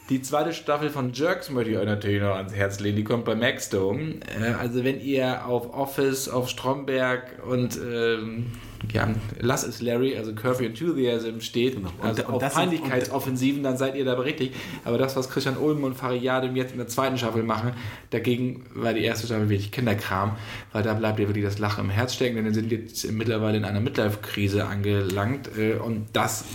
Die 0.10 0.22
zweite 0.22 0.54
Staffel 0.54 0.90
von 0.90 1.12
Jerks 1.12 1.50
möchte 1.50 1.72
ich 1.72 1.78
euch 1.78 1.86
natürlich 1.86 2.22
noch 2.22 2.36
ans 2.36 2.54
Herz 2.54 2.80
legen. 2.80 2.96
Die 2.96 3.04
kommt 3.04 3.26
bei 3.26 3.36
Maxdome. 3.36 4.20
Äh, 4.40 4.54
also 4.54 4.86
wenn 4.86 5.02
ihr 5.02 5.46
auf 5.46 5.74
Office, 5.74 6.30
auf 6.30 6.48
Stromberg 6.48 7.44
und 7.46 7.78
ähm, 7.78 8.54
ja, 8.94 9.10
Lass 9.40 9.64
es 9.66 9.82
Larry, 9.82 10.16
also 10.18 10.34
Curvy 10.34 10.66
Enthusiasm 10.68 11.40
steht, 11.40 11.76
Und- 11.76 11.88
also 12.02 12.26
und 12.26 12.34
auf 12.44 12.54
Peinlichkeitsoffensiven, 12.54 13.64
dann 13.64 13.78
seid 13.78 13.96
ihr 13.96 14.06
da 14.06 14.14
richtig. 14.14 14.54
Aber 14.84 14.98
das, 14.98 15.16
was 15.16 15.30
Christian 15.30 15.58
Ulm 15.58 15.84
und 15.84 15.96
Fariadim 15.96 16.56
jetzt 16.56 16.72
in 16.72 16.78
der 16.78 16.88
zweiten 16.88 17.18
Staffel 17.18 17.44
machen, 17.44 17.72
dagegen 18.12 18.66
war 18.74 18.94
die 18.94 19.04
erste 19.04 19.26
Staffel 19.28 19.50
wirklich 19.50 19.72
Kinderkram, 19.72 20.36
weil 20.72 20.84
da 20.84 20.94
bleibt 20.94 21.20
ihr 21.20 21.28
wirklich 21.28 21.46
das 21.46 21.60
Lachen 21.60 21.86
im 21.86 21.90
Herz 21.90 22.14
stecken, 22.14 22.36
denn 22.36 22.46
wir 22.46 22.54
sind 22.54 22.72
jetzt 22.72 23.12
mittlerweile 23.12 23.58
in 23.58 23.66
einer 23.66 23.80
Midlife-Krise 23.82 24.66
angelangt 24.66 25.50
äh, 25.58 25.74
und 25.76 26.08
das, 26.14 26.46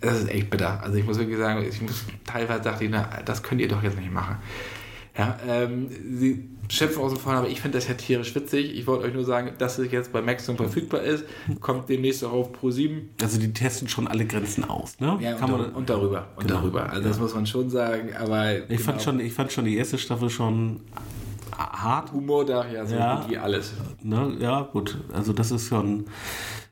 das 0.00 0.20
ist 0.20 0.30
echt 0.30 0.50
bitter. 0.50 0.82
Also 0.82 0.96
ich 0.98 1.04
muss 1.04 1.18
wirklich 1.18 1.38
sagen, 1.38 1.64
ich 1.68 1.80
muss, 1.82 2.04
teilweise 2.24 2.62
dachte 2.62 2.84
ich, 2.84 2.90
na, 2.90 3.08
das 3.24 3.42
könnt 3.42 3.60
ihr 3.60 3.68
doch 3.68 3.82
jetzt 3.82 3.98
nicht 3.98 4.12
machen. 4.12 4.36
Ja, 5.18 5.38
ähm, 5.48 5.88
sie 6.18 6.44
schimpfen 6.68 7.02
außen 7.02 7.16
vor, 7.18 7.32
aber 7.32 7.48
ich 7.48 7.60
finde 7.60 7.78
das 7.78 7.88
ja 7.88 7.94
tierisch 7.94 8.34
witzig. 8.34 8.74
Ich 8.76 8.86
wollte 8.86 9.04
euch 9.06 9.14
nur 9.14 9.24
sagen, 9.24 9.52
dass 9.58 9.78
es 9.78 9.90
jetzt 9.92 10.12
bei 10.12 10.20
Maximum 10.22 10.56
verfügbar 10.56 11.02
ist, 11.02 11.24
kommt 11.60 11.88
demnächst 11.88 12.24
auch 12.24 12.32
auf 12.32 12.52
Pro 12.52 12.70
7. 12.70 13.10
Also 13.22 13.38
die 13.38 13.52
testen 13.52 13.88
schon 13.88 14.06
alle 14.06 14.26
Grenzen 14.26 14.64
aus, 14.64 14.98
ne? 15.00 15.16
Ja, 15.20 15.34
Kann 15.34 15.52
und, 15.52 15.60
man, 15.60 15.70
und 15.72 15.90
darüber. 15.90 16.28
Und 16.36 16.46
Genau. 16.46 16.60
darüber. 16.60 16.90
Also 16.90 17.08
das 17.08 17.18
muss 17.18 17.34
man 17.34 17.46
schon 17.46 17.70
sagen, 17.70 18.14
aber 18.18 18.68
ich, 18.70 18.80
fand 18.80 18.98
genau, 18.98 19.10
schon, 19.12 19.20
ich 19.20 19.32
fand 19.32 19.52
schon 19.52 19.64
die 19.64 19.76
erste 19.76 19.98
Staffel 19.98 20.30
schon 20.30 20.80
hart. 21.56 22.12
Humor 22.12 22.44
da 22.44 22.66
ja 22.70 22.84
so 22.84 22.94
Ja. 22.96 23.20
gut 23.20 23.30
wie 23.30 23.38
alles. 23.38 23.72
Ne? 24.02 24.36
Ja, 24.40 24.62
gut. 24.62 24.98
Also 25.12 25.32
das 25.32 25.50
ist 25.50 25.68
schon, 25.68 26.04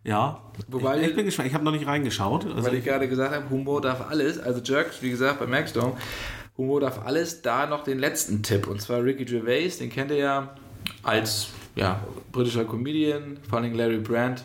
ja. 0.02 0.40
Wobei- 0.68 1.00
ich, 1.00 1.08
ich 1.08 1.16
bin 1.16 1.24
gespannt. 1.24 1.48
Ich 1.48 1.54
habe 1.54 1.64
noch 1.64 1.72
nicht 1.72 1.86
reingeschaut. 1.86 2.44
Also 2.46 2.64
Weil 2.64 2.74
ich 2.74 2.84
gerade 2.84 3.08
gesagt 3.08 3.34
habe, 3.34 3.48
Humor 3.50 3.80
darf 3.80 4.08
alles. 4.10 4.38
Also 4.38 4.60
Jerks, 4.62 5.00
wie 5.00 5.10
gesagt, 5.10 5.38
bei 5.40 5.46
Maxdome, 5.46 5.94
Humor 6.56 6.80
darf 6.80 7.04
alles. 7.04 7.42
Da 7.42 7.66
noch 7.66 7.84
den 7.84 7.98
letzten 7.98 8.42
Tipp. 8.42 8.66
Und 8.66 8.80
zwar 8.80 9.02
Ricky 9.02 9.24
Gervais, 9.24 9.78
den 9.78 9.90
kennt 9.90 10.10
ihr 10.10 10.18
ja 10.18 10.54
als 11.02 11.48
ja, 11.76 12.00
britischer 12.30 12.64
Comedian, 12.64 13.38
vor 13.48 13.58
allem 13.58 13.74
Larry 13.74 13.98
Brandt, 13.98 14.44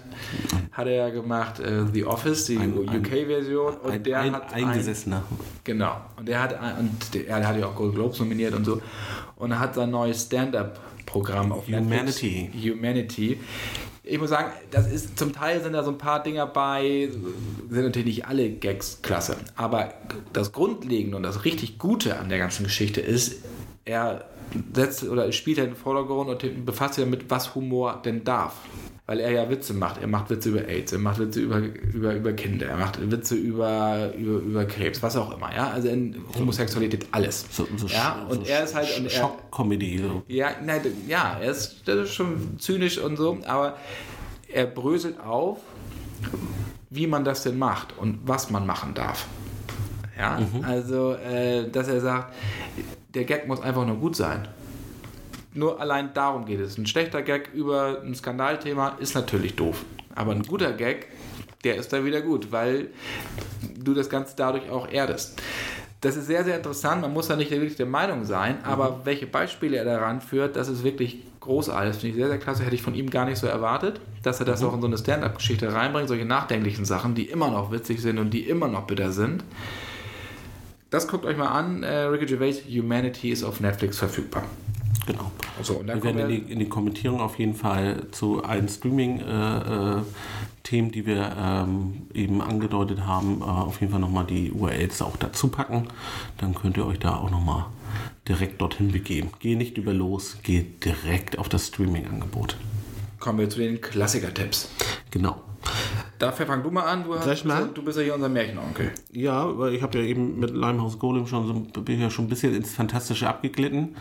hat 0.72 0.88
er 0.88 0.94
ja 0.94 1.10
gemacht 1.10 1.60
äh, 1.60 1.86
The 1.94 2.04
Office, 2.06 2.46
die 2.46 2.58
Ein- 2.58 2.74
ein- 2.88 3.00
UK-Version. 3.06 3.78
Und 3.78 3.92
ein, 3.92 4.04
der 4.04 4.20
ein 4.22 4.34
hat 4.34 4.52
ein, 4.54 4.66
eingesessener. 4.66 5.24
Genau. 5.64 5.98
Und 6.18 6.28
der 6.28 6.42
hat 6.42 6.60
ein- 6.60 6.78
und 6.80 7.14
der, 7.14 7.24
der 7.24 7.48
hat 7.48 7.60
ja 7.60 7.68
auch 7.68 7.76
Gold 7.76 7.94
Globes 7.94 8.18
nominiert 8.20 8.56
und 8.56 8.66
so. 8.66 8.82
Und 9.36 9.52
er 9.52 9.60
hat 9.60 9.76
sein 9.76 9.92
neues 9.92 10.24
Stand-up-Programm 10.24 11.52
auf 11.52 11.68
Humanity. 11.68 12.50
Netflix. 12.52 12.76
Humanity. 12.76 13.40
Ich 14.10 14.18
muss 14.20 14.32
sagen, 14.32 14.52
das 14.72 14.92
ist 14.92 15.20
zum 15.20 15.34
Teil 15.34 15.62
sind 15.62 15.74
da 15.74 15.84
so 15.84 15.92
ein 15.92 16.00
paar 16.00 16.24
Dinger 16.24 16.48
bei, 16.48 17.10
sind 17.70 17.84
natürlich 17.84 18.18
nicht 18.18 18.26
alle 18.26 18.50
Gags 18.50 19.02
klasse. 19.04 19.38
Aber 19.56 19.94
das 20.34 20.52
Grundlegende 20.52 21.16
und 21.16 21.24
das 21.24 21.46
richtig 21.46 21.78
Gute 21.78 22.18
an 22.18 22.30
der 22.30 22.40
ganzen 22.40 22.64
Geschichte 22.64 23.02
ist, 23.02 23.44
er 23.86 24.26
setzt 24.74 25.04
oder 25.04 25.32
spielt 25.32 25.60
halt 25.60 25.70
in 25.70 25.74
den 25.76 25.80
Vordergrund 25.80 26.44
und 26.44 26.66
befasst 26.66 26.96
sich 26.96 27.04
damit, 27.04 27.30
was 27.30 27.54
Humor 27.54 28.02
denn 28.04 28.24
darf. 28.24 28.56
Weil 29.10 29.22
er 29.22 29.32
ja 29.32 29.50
Witze 29.50 29.74
macht. 29.74 30.00
Er 30.00 30.06
macht 30.06 30.30
Witze 30.30 30.50
über 30.50 30.68
AIDS, 30.68 30.92
er 30.92 31.00
macht 31.00 31.18
Witze 31.18 31.40
über, 31.40 31.58
über, 31.58 32.14
über 32.14 32.32
Kinder, 32.34 32.68
er 32.68 32.78
macht 32.78 33.10
Witze 33.10 33.34
über, 33.34 34.14
über, 34.16 34.38
über 34.38 34.66
Krebs, 34.66 35.02
was 35.02 35.16
auch 35.16 35.36
immer. 35.36 35.52
Ja? 35.52 35.72
Also 35.72 35.88
in 35.88 36.24
Homosexualität 36.38 37.08
alles. 37.10 37.44
So, 37.50 37.68
so 37.76 37.88
ja? 37.88 38.24
so 38.30 38.36
Und 38.36 38.48
er 38.48 38.66
ist 38.66 38.76
halt. 38.76 39.00
Und 39.00 39.12
Schock-Comedy. 39.12 39.98
So. 39.98 40.22
ja, 40.28 40.52
nein, 40.64 40.82
ja, 41.08 41.40
er 41.42 41.50
ist, 41.50 41.88
das 41.88 41.96
ist 42.02 42.14
schon 42.14 42.60
zynisch 42.60 43.00
und 43.00 43.18
so, 43.18 43.40
aber 43.48 43.78
er 44.48 44.68
bröselt 44.68 45.20
auf, 45.20 45.58
wie 46.92 47.08
man 47.08 47.26
das 47.26 47.42
denn 47.42 47.58
macht 47.58 47.98
und 47.98 48.20
was 48.28 48.52
man 48.52 48.68
machen 48.68 48.94
darf. 48.94 49.26
Ja, 50.20 50.38
also, 50.62 51.14
äh, 51.14 51.68
dass 51.68 51.88
er 51.88 52.00
sagt, 52.00 52.36
der 53.16 53.24
Gag 53.24 53.48
muss 53.48 53.60
einfach 53.60 53.88
nur 53.88 53.96
gut 53.96 54.16
sein. 54.16 54.48
Nur 55.54 55.82
allein 55.82 56.14
darum 56.14 56.46
geht 56.46 56.60
es. 56.60 56.78
Ein 56.78 56.86
schlechter 56.86 57.22
Gag 57.22 57.52
über 57.54 58.02
ein 58.04 58.14
Skandalthema 58.14 58.98
ist 59.00 59.16
natürlich 59.16 59.56
doof. 59.56 59.84
Aber 60.16 60.32
ein 60.32 60.44
guter 60.44 60.74
Gag, 60.74 61.08
der 61.64 61.76
ist 61.76 61.92
dann 61.92 62.06
wieder 62.06 62.22
gut, 62.22 62.52
weil 62.52 62.88
du 63.78 63.94
das 63.94 64.10
Ganze 64.10 64.34
dadurch 64.36 64.70
auch 64.70 64.88
erdest. 64.90 65.42
Das 66.02 66.16
ist 66.16 66.28
sehr, 66.28 66.46
sehr 66.46 66.56
interessant. 66.56 67.02
Man 67.02 67.12
muss 67.12 67.28
da 67.28 67.36
nicht 67.36 67.52
wirklich 67.52 67.76
der 67.76 67.86
Meinung 67.86 68.24
sein, 68.24 68.64
aber 68.64 69.02
welche 69.04 69.28
Beispiele 69.28 69.76
er 69.76 69.86
daran 69.86 70.22
führt, 70.22 70.56
das 70.56 70.70
ist 70.70 70.84
wirklich 70.84 71.24
großartig. 71.42 71.90
Das 71.90 71.98
finde 71.98 72.10
ich 72.12 72.16
sehr, 72.16 72.30
sehr 72.30 72.38
klasse. 72.38 72.64
Hätte 72.64 72.76
ich 72.76 72.82
von 72.82 72.96
ihm 72.96 73.10
gar 73.10 73.26
nicht 73.26 73.38
so 73.38 73.48
erwartet, 73.48 74.00
dass 74.24 74.40
er 74.40 74.46
das 74.46 74.64
auch 74.64 74.74
in 74.74 74.82
so 74.82 74.88
eine 74.88 74.98
Stand-up-Geschichte 74.98 75.74
reinbringt. 75.74 76.08
Solche 76.08 76.26
nachdenklichen 76.26 76.86
Sachen, 76.86 77.16
die 77.16 77.26
immer 77.26 77.52
noch 77.52 77.72
witzig 77.72 78.02
sind 78.02 78.18
und 78.18 78.30
die 78.30 78.48
immer 78.48 78.70
noch 78.70 78.88
bitter 78.88 79.12
sind. 79.12 79.44
Das 80.90 81.08
guckt 81.08 81.26
euch 81.26 81.38
mal 81.38 81.50
an. 81.50 81.84
Äh, 81.84 82.04
Ricky 82.04 82.26
Gervais, 82.28 82.62
Humanity 82.68 83.32
ist 83.32 83.44
auf 83.44 83.60
Netflix 83.60 83.98
verfügbar. 83.98 84.44
Genau. 85.06 85.32
So, 85.62 85.80
und 85.80 85.88
dann 85.88 86.02
Wir 86.04 86.16
werden 86.16 86.30
in 86.30 86.46
die, 86.46 86.52
in 86.54 86.60
die 86.60 86.70
Kommentierung 86.70 87.20
auf 87.20 87.38
jeden 87.40 87.56
Fall 87.56 88.08
zu 88.12 88.44
allen 88.44 88.70
Streaming-Themen, 88.70 90.92
die 90.92 91.06
wir 91.06 91.36
ähm, 91.38 92.08
eben 92.14 92.42
angedeutet 92.42 93.02
haben, 93.06 93.42
äh, 93.42 93.46
auf 93.46 93.82
jeden 93.82 93.92
Fall 93.92 94.02
nochmal 94.02 94.26
die 94.26 94.52
URLs 94.52 95.02
auch 95.02 95.18
dazu 95.18 95.50
packen. 95.50 95.88
Dann 96.38 96.54
könnt 96.56 96.78
ihr 96.78 96.86
euch 96.86 97.00
da 97.00 97.16
auch 97.18 97.30
nochmal 97.32 97.66
direkt 98.28 98.62
dorthin 98.62 98.92
begeben. 98.92 99.32
Geh 99.40 99.56
nicht 99.56 99.78
über 99.78 99.94
los, 99.94 100.38
geh 100.44 100.64
direkt 100.84 101.40
auf 101.40 101.50
das 101.50 101.68
Streaming-Angebot. 101.68 102.58
kommen 103.20 103.40
wir 103.40 103.50
zu 103.50 103.60
den 103.60 103.82
Klassiker-Tipps. 103.82 104.70
Genau. 105.12 105.42
Dafür 106.20 106.46
fang 106.46 106.64
du 106.64 106.72
mal 106.72 106.84
an. 106.84 107.04
Du, 107.04 107.16
hast, 107.16 107.46
mal? 107.46 107.70
du 107.74 107.82
bist 107.82 107.98
ja 107.98 108.04
hier 108.04 108.16
unser 108.16 108.30
Märchenonkel. 108.30 108.92
Ja, 109.12 109.58
weil 109.58 109.74
ich 109.74 109.82
habe 109.82 109.98
ja 110.00 110.04
eben 110.04 110.40
mit 110.40 110.52
Limehouse 110.52 111.00
Golem 111.00 111.28
schon 111.28 111.48
so, 111.48 111.82
bin 111.82 112.02
ja 112.02 112.10
schon 112.10 112.26
ein 112.26 112.30
bisschen 112.30 112.54
ins 112.54 112.74
Fantastische 112.74 113.28
abgeglitten. 113.28 113.96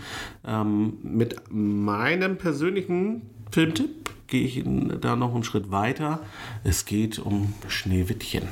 Ähm, 0.47 0.99
mit 1.03 1.37
meinem 1.51 2.37
persönlichen 2.37 3.23
Filmtipp 3.51 4.11
gehe 4.27 4.45
ich 4.45 4.63
da 5.01 5.17
noch 5.17 5.35
einen 5.35 5.45
Schritt 5.45 5.71
weiter. 5.71 6.21
Es 6.65 6.85
geht 6.85 7.19
um 7.19 7.55
Schneewittchen. 7.69 8.49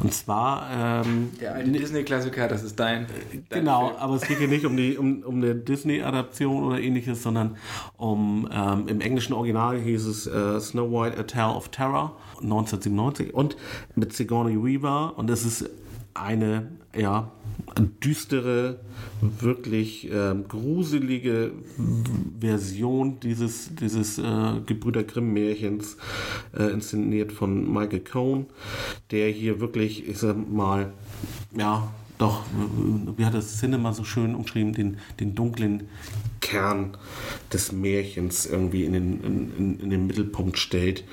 Und 0.00 0.14
zwar 0.14 1.02
ähm, 1.04 1.30
Der 1.40 1.54
alte 1.54 1.70
Disney-Klassiker, 1.70 2.48
das 2.48 2.62
ist 2.62 2.78
dein. 2.80 3.06
dein 3.50 3.60
Genau, 3.60 3.88
Film. 3.88 3.98
aber 4.00 4.14
es 4.14 4.22
geht 4.22 4.38
hier 4.38 4.48
nicht 4.48 4.64
um, 4.64 4.76
die, 4.76 4.96
um, 4.96 5.22
um 5.22 5.36
eine 5.36 5.54
Disney-Adaption 5.54 6.64
oder 6.64 6.80
ähnliches, 6.80 7.22
sondern 7.22 7.56
um, 7.96 8.48
ähm, 8.52 8.88
im 8.88 9.00
englischen 9.00 9.34
Original 9.34 9.78
hieß 9.78 10.06
es 10.06 10.26
äh, 10.26 10.58
Snow 10.60 10.90
White, 10.90 11.18
A 11.18 11.22
Tale 11.24 11.54
of 11.54 11.68
Terror 11.68 12.16
1997 12.42 13.34
und 13.34 13.56
mit 13.94 14.12
Sigourney 14.14 14.56
Weaver 14.62 15.14
und 15.16 15.28
es 15.30 15.44
ist 15.44 15.68
eine, 16.14 16.70
ja, 16.96 17.30
düstere, 18.02 18.80
wirklich 19.20 20.10
ähm, 20.12 20.48
gruselige 20.48 21.52
Version 22.40 23.20
dieses, 23.20 23.74
dieses 23.74 24.18
äh, 24.18 24.60
Gebrüder 24.66 25.04
Grimm-Märchens, 25.04 25.96
äh, 26.56 26.72
inszeniert 26.72 27.32
von 27.32 27.72
Michael 27.72 28.00
Cohn, 28.00 28.46
der 29.10 29.28
hier 29.30 29.60
wirklich, 29.60 30.08
ich 30.08 30.18
sag 30.18 30.36
mal, 30.50 30.92
ja, 31.56 31.92
doch, 32.20 32.42
wie 33.16 33.24
hat 33.24 33.34
das 33.34 33.58
Cinema 33.58 33.94
so 33.94 34.04
schön 34.04 34.34
umschrieben, 34.34 34.72
den, 34.74 34.98
den 35.20 35.34
dunklen 35.34 35.88
Kern 36.40 36.96
des 37.52 37.72
Märchens 37.72 38.44
irgendwie 38.44 38.84
in 38.84 38.92
den, 38.92 39.24
in, 39.24 39.80
in, 39.80 39.90
den 39.90 40.06
Mittelpunkt 40.06 40.58
stellt. 40.58 41.04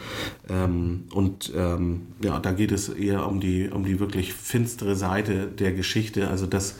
Ähm, 0.49 1.05
und 1.13 1.51
ähm, 1.55 2.07
ja, 2.21 2.39
da 2.39 2.51
geht 2.51 2.71
es 2.71 2.89
eher 2.89 3.27
um 3.27 3.39
die, 3.39 3.69
um 3.69 3.85
die 3.85 3.99
wirklich 3.99 4.33
finstere 4.33 4.95
Seite 4.95 5.47
der 5.47 5.71
Geschichte, 5.71 6.27
also 6.27 6.45
das, 6.45 6.75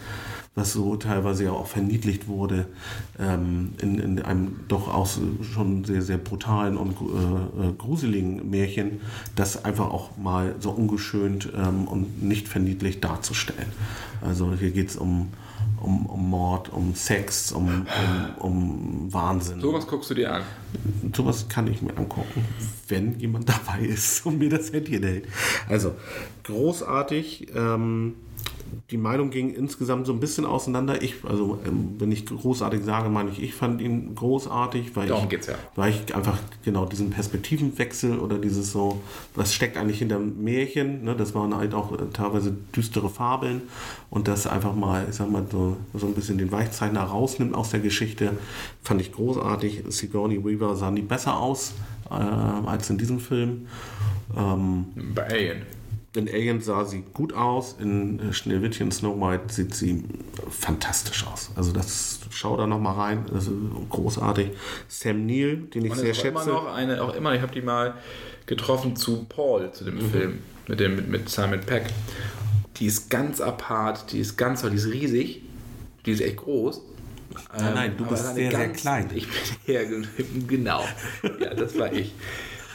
was 0.58 0.74
so 0.74 0.96
teilweise 0.96 1.46
ja 1.46 1.52
auch 1.52 1.68
verniedlicht 1.68 2.28
wurde 2.28 2.66
ähm, 3.20 3.74
in, 3.80 4.00
in 4.00 4.22
einem 4.24 4.62
doch 4.68 4.92
auch 4.92 5.08
schon 5.54 5.86
sehr, 5.86 6.02
sehr 6.02 6.18
brutalen 6.18 6.78
und 6.78 6.94
äh, 6.94 7.68
äh, 7.68 7.74
gruseligen 7.74 8.50
Märchen, 8.50 9.00
das 9.36 9.64
einfach 9.64 9.92
auch 9.92 10.18
mal 10.18 10.56
so 10.60 10.72
ungeschönt 10.72 11.50
ähm, 11.56 11.88
und 11.88 12.24
nicht 12.24 12.48
verniedlicht 12.48 13.04
darzustellen. 13.04 13.68
Also 14.22 14.56
hier 14.56 14.72
geht 14.72 14.90
es 14.90 14.96
um, 14.96 15.30
um, 15.80 16.08
um 16.08 16.28
Mord, 16.28 16.74
um 16.74 16.96
Sex, 16.96 17.52
um, 17.52 17.86
um, 18.40 18.52
um 18.52 19.14
Wahnsinn. 19.14 19.62
Sowas 19.62 19.86
guckst 19.86 20.10
du 20.10 20.16
dir 20.16 20.34
an. 20.34 20.42
Sowas 21.16 21.48
kann 21.48 21.68
ich 21.68 21.84
mir 21.84 21.96
angucken, 21.96 22.44
wenn 22.88 23.20
jemand 23.20 23.48
dabei 23.48 23.82
ist 23.82 24.26
und 24.26 24.40
mir 24.40 24.50
das 24.50 24.74
Händchen 24.74 25.04
hält. 25.04 25.28
Also, 25.70 25.94
großartig. 26.44 27.50
Ähm, 27.56 28.16
die 28.92 28.98
Meinung 28.98 29.32
ging 29.32 29.54
insgesamt 29.54 30.08
so 30.08 30.14
ein 30.14 30.20
bisschen 30.22 30.46
auseinander. 30.46 31.02
Ich, 31.02 31.16
also 31.28 31.60
ähm, 31.66 31.96
wenn 32.00 32.12
ich 32.12 32.26
großartig 32.26 32.84
sage, 32.84 33.10
meine 33.10 33.30
ich, 33.32 33.42
ich 33.42 33.54
fand 33.54 33.82
ihn 33.82 34.16
großartig, 34.16 34.96
weil 34.96 35.08
Darum 35.08 35.26
ich, 35.26 35.30
geht's 35.30 35.48
ja. 35.48 35.56
weil 35.76 35.92
ich 35.92 36.16
einfach 36.16 36.40
genau 36.64 36.86
diesen 36.86 37.10
Perspektivenwechsel 37.10 38.18
oder 38.20 38.38
dieses 38.38 38.72
so, 38.72 39.02
was 39.36 39.54
steckt 39.54 39.76
eigentlich 39.76 40.00
hinter 40.00 40.20
dem 40.20 40.42
Märchen, 40.42 41.04
ne? 41.04 41.16
das 41.16 41.36
waren 41.36 41.56
halt 41.56 41.74
auch 41.74 41.92
äh, 41.92 42.06
teilweise 42.14 42.56
düstere 42.76 43.10
Fabeln 43.10 43.64
und 44.10 44.30
das 44.30 44.48
einfach 44.48 44.74
mal, 44.74 45.06
ich 45.10 45.16
sag 45.16 45.30
mal, 45.30 45.46
so, 45.52 45.76
so 45.94 46.08
ein 46.08 46.14
bisschen 46.14 46.38
den 46.38 46.52
Weichzeichner 46.54 47.04
rausnimmt 47.04 47.56
aus 47.56 47.72
der 47.72 47.82
Geschichte, 47.82 48.38
fand 48.82 49.02
ich 49.02 49.12
großartig. 49.12 49.84
Sigourney 49.90 50.44
Weaver 50.46 50.78
sahen 50.78 50.96
die 50.96 51.02
besser 51.02 51.38
aus 51.38 51.74
äh, 52.10 52.14
als 52.14 52.90
in 52.90 52.98
diesem 52.98 53.20
Film. 53.20 53.68
Ähm, 54.38 54.86
Bei 55.14 55.28
Alien. 55.28 55.77
In 56.18 56.28
Alien 56.28 56.62
sah 56.62 56.86
sie 56.86 57.04
gut 57.14 57.34
aus, 57.34 57.76
in 57.80 58.20
äh, 58.20 58.34
Schneewittchen 58.34 58.92
Snow 58.92 59.20
White 59.20 59.54
sieht 59.54 59.74
sie 59.76 60.04
fantastisch 60.50 61.26
aus. 61.28 61.52
Also 61.56 61.72
das 61.72 62.20
schau 62.32 62.58
da 62.58 62.68
noch 62.68 62.80
mal 62.80 62.94
rein, 62.94 63.26
das 63.32 63.46
ist 63.48 63.54
großartig. 63.90 64.50
Sam 64.88 65.26
Neill, 65.26 65.58
den 65.74 65.86
ich 65.86 65.92
Und 65.92 65.98
sehr 66.00 66.12
ist 66.12 66.20
auch 66.20 66.26
immer 66.26 66.40
schätze. 66.42 66.52
noch 66.52 66.74
eine, 66.74 67.02
auch 67.04 67.16
immer, 67.16 67.34
ich 67.34 67.42
habe 67.42 67.54
die 67.54 67.62
mal 67.62 67.94
getroffen 68.46 68.96
zu 68.96 69.26
Paul, 69.26 69.72
zu 69.72 69.84
dem 69.84 69.96
Mhm. 69.96 70.12
Film 70.12 70.40
mit, 70.68 70.80
dem, 70.80 70.96
mit, 70.96 71.08
mit 71.08 71.30
Simon 71.30 71.62
Peck. 71.62 71.86
Die 72.78 72.86
ist 72.86 73.10
ganz 73.10 73.42
apart, 73.42 74.12
die 74.12 74.20
ist 74.20 74.38
ganz 74.38 74.62
die 74.62 74.76
ist 74.76 74.88
riesig, 74.88 75.42
die 76.06 76.12
ist 76.12 76.22
echt 76.22 76.38
groß. 76.38 76.82
Nein, 77.58 77.74
nein, 77.74 77.94
du 77.98 78.04
aber 78.04 78.14
bist 78.14 78.36
sehr, 78.36 78.52
sehr 78.52 78.70
klein. 78.70 79.10
Ich 79.14 79.28
bin 79.28 79.36
ja, 79.76 79.82
genau. 80.48 80.84
Ja, 81.40 81.54
das 81.54 81.78
war 81.78 81.92
ich. 81.92 82.14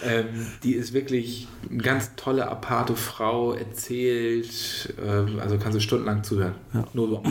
Ähm, 0.05 0.27
die 0.63 0.73
ist 0.75 0.93
wirklich 0.93 1.49
eine 1.71 1.83
ganz 1.83 2.11
tolle, 2.17 2.49
aparte 2.51 2.97
Frau, 2.97 3.53
erzählt, 3.53 4.95
ähm, 5.05 5.39
also 5.41 5.59
kannst 5.59 5.77
du 5.77 5.81
stundenlang 5.81 6.25
zuhören. 6.25 6.55
Nur 6.93 7.09
so. 7.09 7.23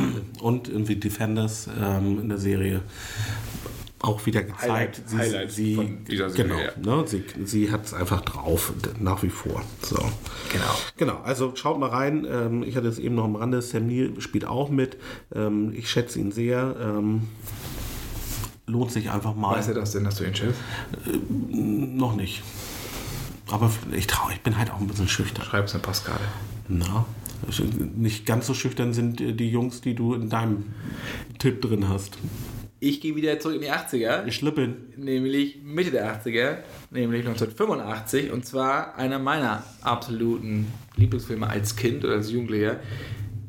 Und 0.42 0.70
irgendwie 0.70 0.96
Defenders 0.96 1.68
ähm, 1.82 2.20
in 2.22 2.30
der 2.30 2.38
Serie 2.38 2.82
auch 4.04 4.26
wieder 4.26 4.42
gezeigt. 4.42 5.02
Highlight- 5.12 5.20
Highlight 5.20 5.52
sie, 5.52 5.76
von 5.76 6.04
dieser 6.06 6.30
Serie, 6.32 6.74
Genau, 6.76 7.02
ne, 7.02 7.08
sie, 7.08 7.24
sie 7.46 7.72
hat 7.72 7.86
es 7.86 7.94
einfach 7.94 8.22
drauf, 8.22 8.74
nach 9.00 9.22
wie 9.22 9.30
vor. 9.30 9.62
So. 9.84 9.96
Genau. 10.52 10.76
Genau, 10.98 11.22
also 11.24 11.52
schaut 11.56 11.78
mal 11.80 11.90
rein. 11.90 12.26
Ähm, 12.28 12.64
ich 12.64 12.76
hatte 12.76 12.88
es 12.88 12.98
eben 12.98 13.14
noch 13.14 13.26
am 13.26 13.36
Rande. 13.36 13.62
Sam 13.62 13.86
Neill 13.86 14.20
spielt 14.20 14.46
auch 14.46 14.70
mit. 14.70 14.98
Ähm, 15.36 15.72
ich 15.76 15.88
schätze 15.90 16.18
ihn 16.20 16.32
sehr. 16.32 16.76
Ähm, 16.82 17.28
lohnt 18.68 18.92
sich 18.92 19.10
einfach 19.12 19.36
mal. 19.36 19.58
Weißt 19.58 19.70
du 19.70 19.74
das 19.74 19.92
denn, 19.92 20.04
dass 20.04 20.16
du 20.16 20.26
ihn 20.26 20.36
schätzt? 20.36 20.60
Noch 21.40 22.16
nicht. 22.16 22.42
Aber 23.50 23.70
ich 23.92 24.08
traue, 24.08 24.32
ich 24.34 24.42
bin 24.42 24.58
halt 24.58 24.72
auch 24.72 24.80
ein 24.80 24.88
bisschen 24.88 25.08
schüchtern. 25.08 25.44
Schreib's 25.44 25.74
eine 25.74 25.82
Postkarte. 25.82 26.24
Na, 26.68 27.06
nicht 27.96 28.26
ganz 28.26 28.48
so 28.48 28.54
schüchtern 28.54 28.94
sind 28.94 29.20
die 29.20 29.50
Jungs, 29.50 29.82
die 29.82 29.94
du 29.94 30.14
in 30.14 30.30
deinem 30.30 30.74
Tipp 31.40 31.62
drin 31.62 31.90
hast. 31.90 32.18
Ich 32.80 33.02
gehe 33.02 33.16
wieder 33.16 33.40
zurück 33.40 33.58
in 33.58 33.62
die 33.62 33.72
80er. 33.72 34.26
Ich 34.26 34.36
schlippen. 34.36 34.76
nämlich 34.98 35.60
Mitte 35.64 35.92
der 35.92 36.16
80er, 36.16 36.58
nämlich 36.90 37.20
1985 37.28 38.32
und 38.32 38.46
zwar 38.46 38.96
einer 38.96 39.20
meiner 39.20 39.64
absoluten 39.82 40.68
Lieblingsfilme 40.96 41.48
als 41.48 41.76
Kind 41.76 42.04
oder 42.04 42.16
als 42.16 42.32
Jugendlicher, 42.32 42.80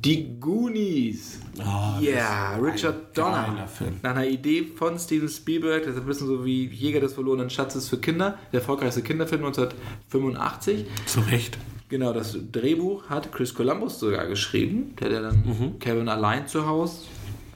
Die 0.05 0.41
Goonies. 0.41 1.39
Ah, 1.61 1.97
Ja, 2.01 2.57
ist 2.57 2.65
Richard 2.75 3.17
Donner. 3.17 3.69
Nach 4.03 4.11
einer 4.17 4.27
Idee 4.27 4.65
von 4.65 4.99
Steven 4.99 5.29
Spielberg, 5.29 5.85
das 5.85 5.95
ist 5.95 6.01
ein 6.01 6.07
bisschen 6.07 6.27
so 6.27 6.45
wie 6.45 6.67
Jäger 6.67 6.99
des 6.99 7.13
verlorenen 7.13 7.51
Schatzes 7.51 7.89
für 7.89 7.99
Kinder, 7.99 8.37
der 8.53 8.61
erfolgreichste 8.61 9.03
Kinderfilm 9.03 9.45
1985. 9.45 10.87
Zu 11.07 11.21
Recht. 11.21 11.57
Genau, 11.89 12.13
das 12.13 12.37
Drehbuch 12.51 13.09
hat 13.11 13.31
Chris 13.33 13.55
Columbus 13.55 14.01
sogar 14.01 14.27
geschrieben. 14.27 14.95
Der 14.99 15.07
hat 15.09 15.15
ja 15.15 15.21
dann 15.23 15.79
Kevin 15.79 16.09
allein 16.09 16.49
zu 16.49 16.67
Hause 16.67 17.03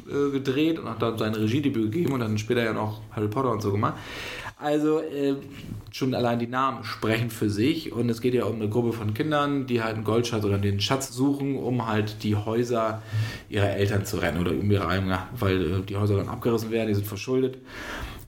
äh, 0.09 0.31
gedreht 0.31 0.79
und 0.79 0.89
hat 0.89 1.03
dann 1.03 1.19
sein 1.19 1.35
Regiedebüt 1.35 1.91
gegeben 1.91 2.13
und 2.13 2.21
dann 2.21 2.39
später 2.39 2.63
ja 2.63 2.73
noch 2.73 3.01
Harry 3.13 3.29
Potter 3.29 3.51
und 3.51 3.63
so 3.63 3.73
gemacht. 3.73 3.95
Also 4.59 5.01
äh, 5.01 5.35
schon 5.93 6.15
allein 6.15 6.39
die 6.39 6.47
Namen 6.47 6.83
sprechen 6.83 7.29
für 7.29 7.51
sich 7.51 7.93
und 7.93 8.09
es 8.09 8.23
geht 8.23 8.33
ja 8.33 8.45
um 8.45 8.57
eine 8.57 8.71
Gruppe 8.71 8.95
von 8.95 9.13
Kindern, 9.13 9.67
die 9.67 9.83
halt 9.83 9.97
einen 9.97 10.05
Goldschatz 10.05 10.45
oder 10.45 10.57
den 10.57 10.81
Schatz 10.81 11.13
suchen, 11.13 11.57
um 11.57 11.87
halt 11.87 12.23
die 12.23 12.37
Häuser 12.37 13.03
ihrer 13.51 13.69
Eltern 13.71 14.07
zu 14.07 14.17
rennen 14.17 14.41
oder 14.41 14.53
um 14.53 14.71
ihre 14.71 14.89
eigenen, 14.89 15.19
weil 15.39 15.81
äh, 15.81 15.83
die 15.83 15.97
Häuser 15.97 16.17
dann 16.17 16.29
abgerissen 16.29 16.71
werden, 16.71 16.89
die 16.89 16.95
sind 16.95 17.07
verschuldet 17.07 17.59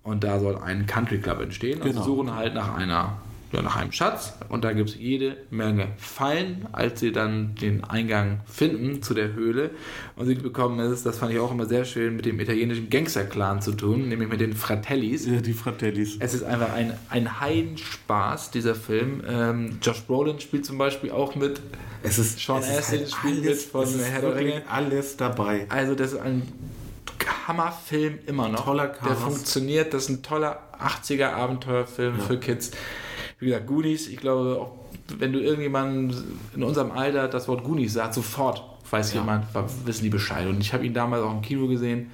und 0.02 0.22
da 0.22 0.38
soll 0.38 0.58
ein 0.58 0.84
Country 0.86 1.18
Club 1.18 1.40
entstehen 1.40 1.80
und 1.80 1.88
Genau. 1.88 2.00
sie 2.02 2.06
suchen 2.06 2.34
halt 2.34 2.52
nach 2.54 2.74
einer 2.76 3.16
ja, 3.52 3.62
nach 3.62 3.76
einem 3.76 3.92
Schatz 3.92 4.34
und 4.48 4.64
da 4.64 4.72
gibt 4.72 4.90
es 4.90 4.96
jede 4.96 5.36
Menge 5.50 5.88
Fallen, 5.96 6.66
als 6.72 7.00
sie 7.00 7.12
dann 7.12 7.54
den 7.54 7.82
Eingang 7.84 8.40
finden 8.46 9.02
zu 9.02 9.14
der 9.14 9.32
Höhle 9.32 9.70
und 10.16 10.26
sie 10.26 10.34
bekommen 10.34 10.78
es, 10.80 11.02
das 11.02 11.18
fand 11.18 11.32
ich 11.32 11.38
auch 11.38 11.50
immer 11.50 11.66
sehr 11.66 11.84
schön, 11.84 12.16
mit 12.16 12.26
dem 12.26 12.38
italienischen 12.40 12.90
Gangster-Clan 12.90 13.62
zu 13.62 13.72
tun, 13.72 14.08
nämlich 14.08 14.28
mit 14.28 14.40
den 14.40 14.54
Fratellis. 14.54 15.26
Ja, 15.26 15.40
die 15.40 15.52
Fratellis. 15.52 16.16
Es 16.20 16.34
ist 16.34 16.42
einfach 16.42 16.72
ein, 16.72 16.92
ein 17.08 17.40
Heidenspaß, 17.40 18.50
dieser 18.50 18.74
Film. 18.74 19.22
Ähm, 19.26 19.78
Josh 19.82 20.02
Brolin 20.02 20.40
spielt 20.40 20.66
zum 20.66 20.78
Beispiel 20.78 21.10
auch 21.10 21.34
mit. 21.34 21.60
Es 22.02 22.18
ist 22.18 22.38
Sean 22.38 22.62
Astin 22.62 23.00
halt 23.00 23.10
spielt 23.10 23.46
alles, 23.46 23.64
mit 23.64 23.72
von 23.72 24.00
Herr 24.00 24.20
der 24.20 24.34
Ringe. 24.34 24.62
Alles 24.70 25.16
dabei. 25.16 25.66
Also 25.68 25.94
das 25.94 26.12
ist 26.12 26.20
ein 26.20 26.42
Hammerfilm 27.48 28.18
immer 28.26 28.48
noch. 28.48 28.64
Toller 28.64 28.88
Der 28.88 28.94
Cast. 28.94 29.22
funktioniert. 29.22 29.94
Das 29.94 30.04
ist 30.04 30.08
ein 30.10 30.22
toller 30.22 30.60
80er 30.80 31.32
Abenteuerfilm 31.32 32.20
für 32.20 32.38
Kids. 32.38 32.70
Wie 33.38 33.46
gesagt, 33.46 33.66
Goonies. 33.66 34.08
Ich 34.08 34.16
glaube, 34.16 34.58
auch 34.60 34.72
wenn 35.18 35.32
du 35.32 35.40
irgendjemanden 35.40 36.14
in 36.54 36.62
unserem 36.62 36.90
Alter 36.90 37.28
das 37.28 37.46
Wort 37.48 37.62
Goonies 37.64 37.92
sagt, 37.92 38.14
sofort 38.14 38.62
weiß 38.90 39.12
Ja. 39.14 39.20
jemand, 39.20 39.46
wissen 39.84 40.02
die 40.04 40.10
Bescheid. 40.10 40.46
Und 40.46 40.60
ich 40.60 40.72
habe 40.72 40.84
ihn 40.86 40.94
damals 40.94 41.22
auch 41.22 41.32
im 41.32 41.42
Kino 41.42 41.66
gesehen. 41.68 42.10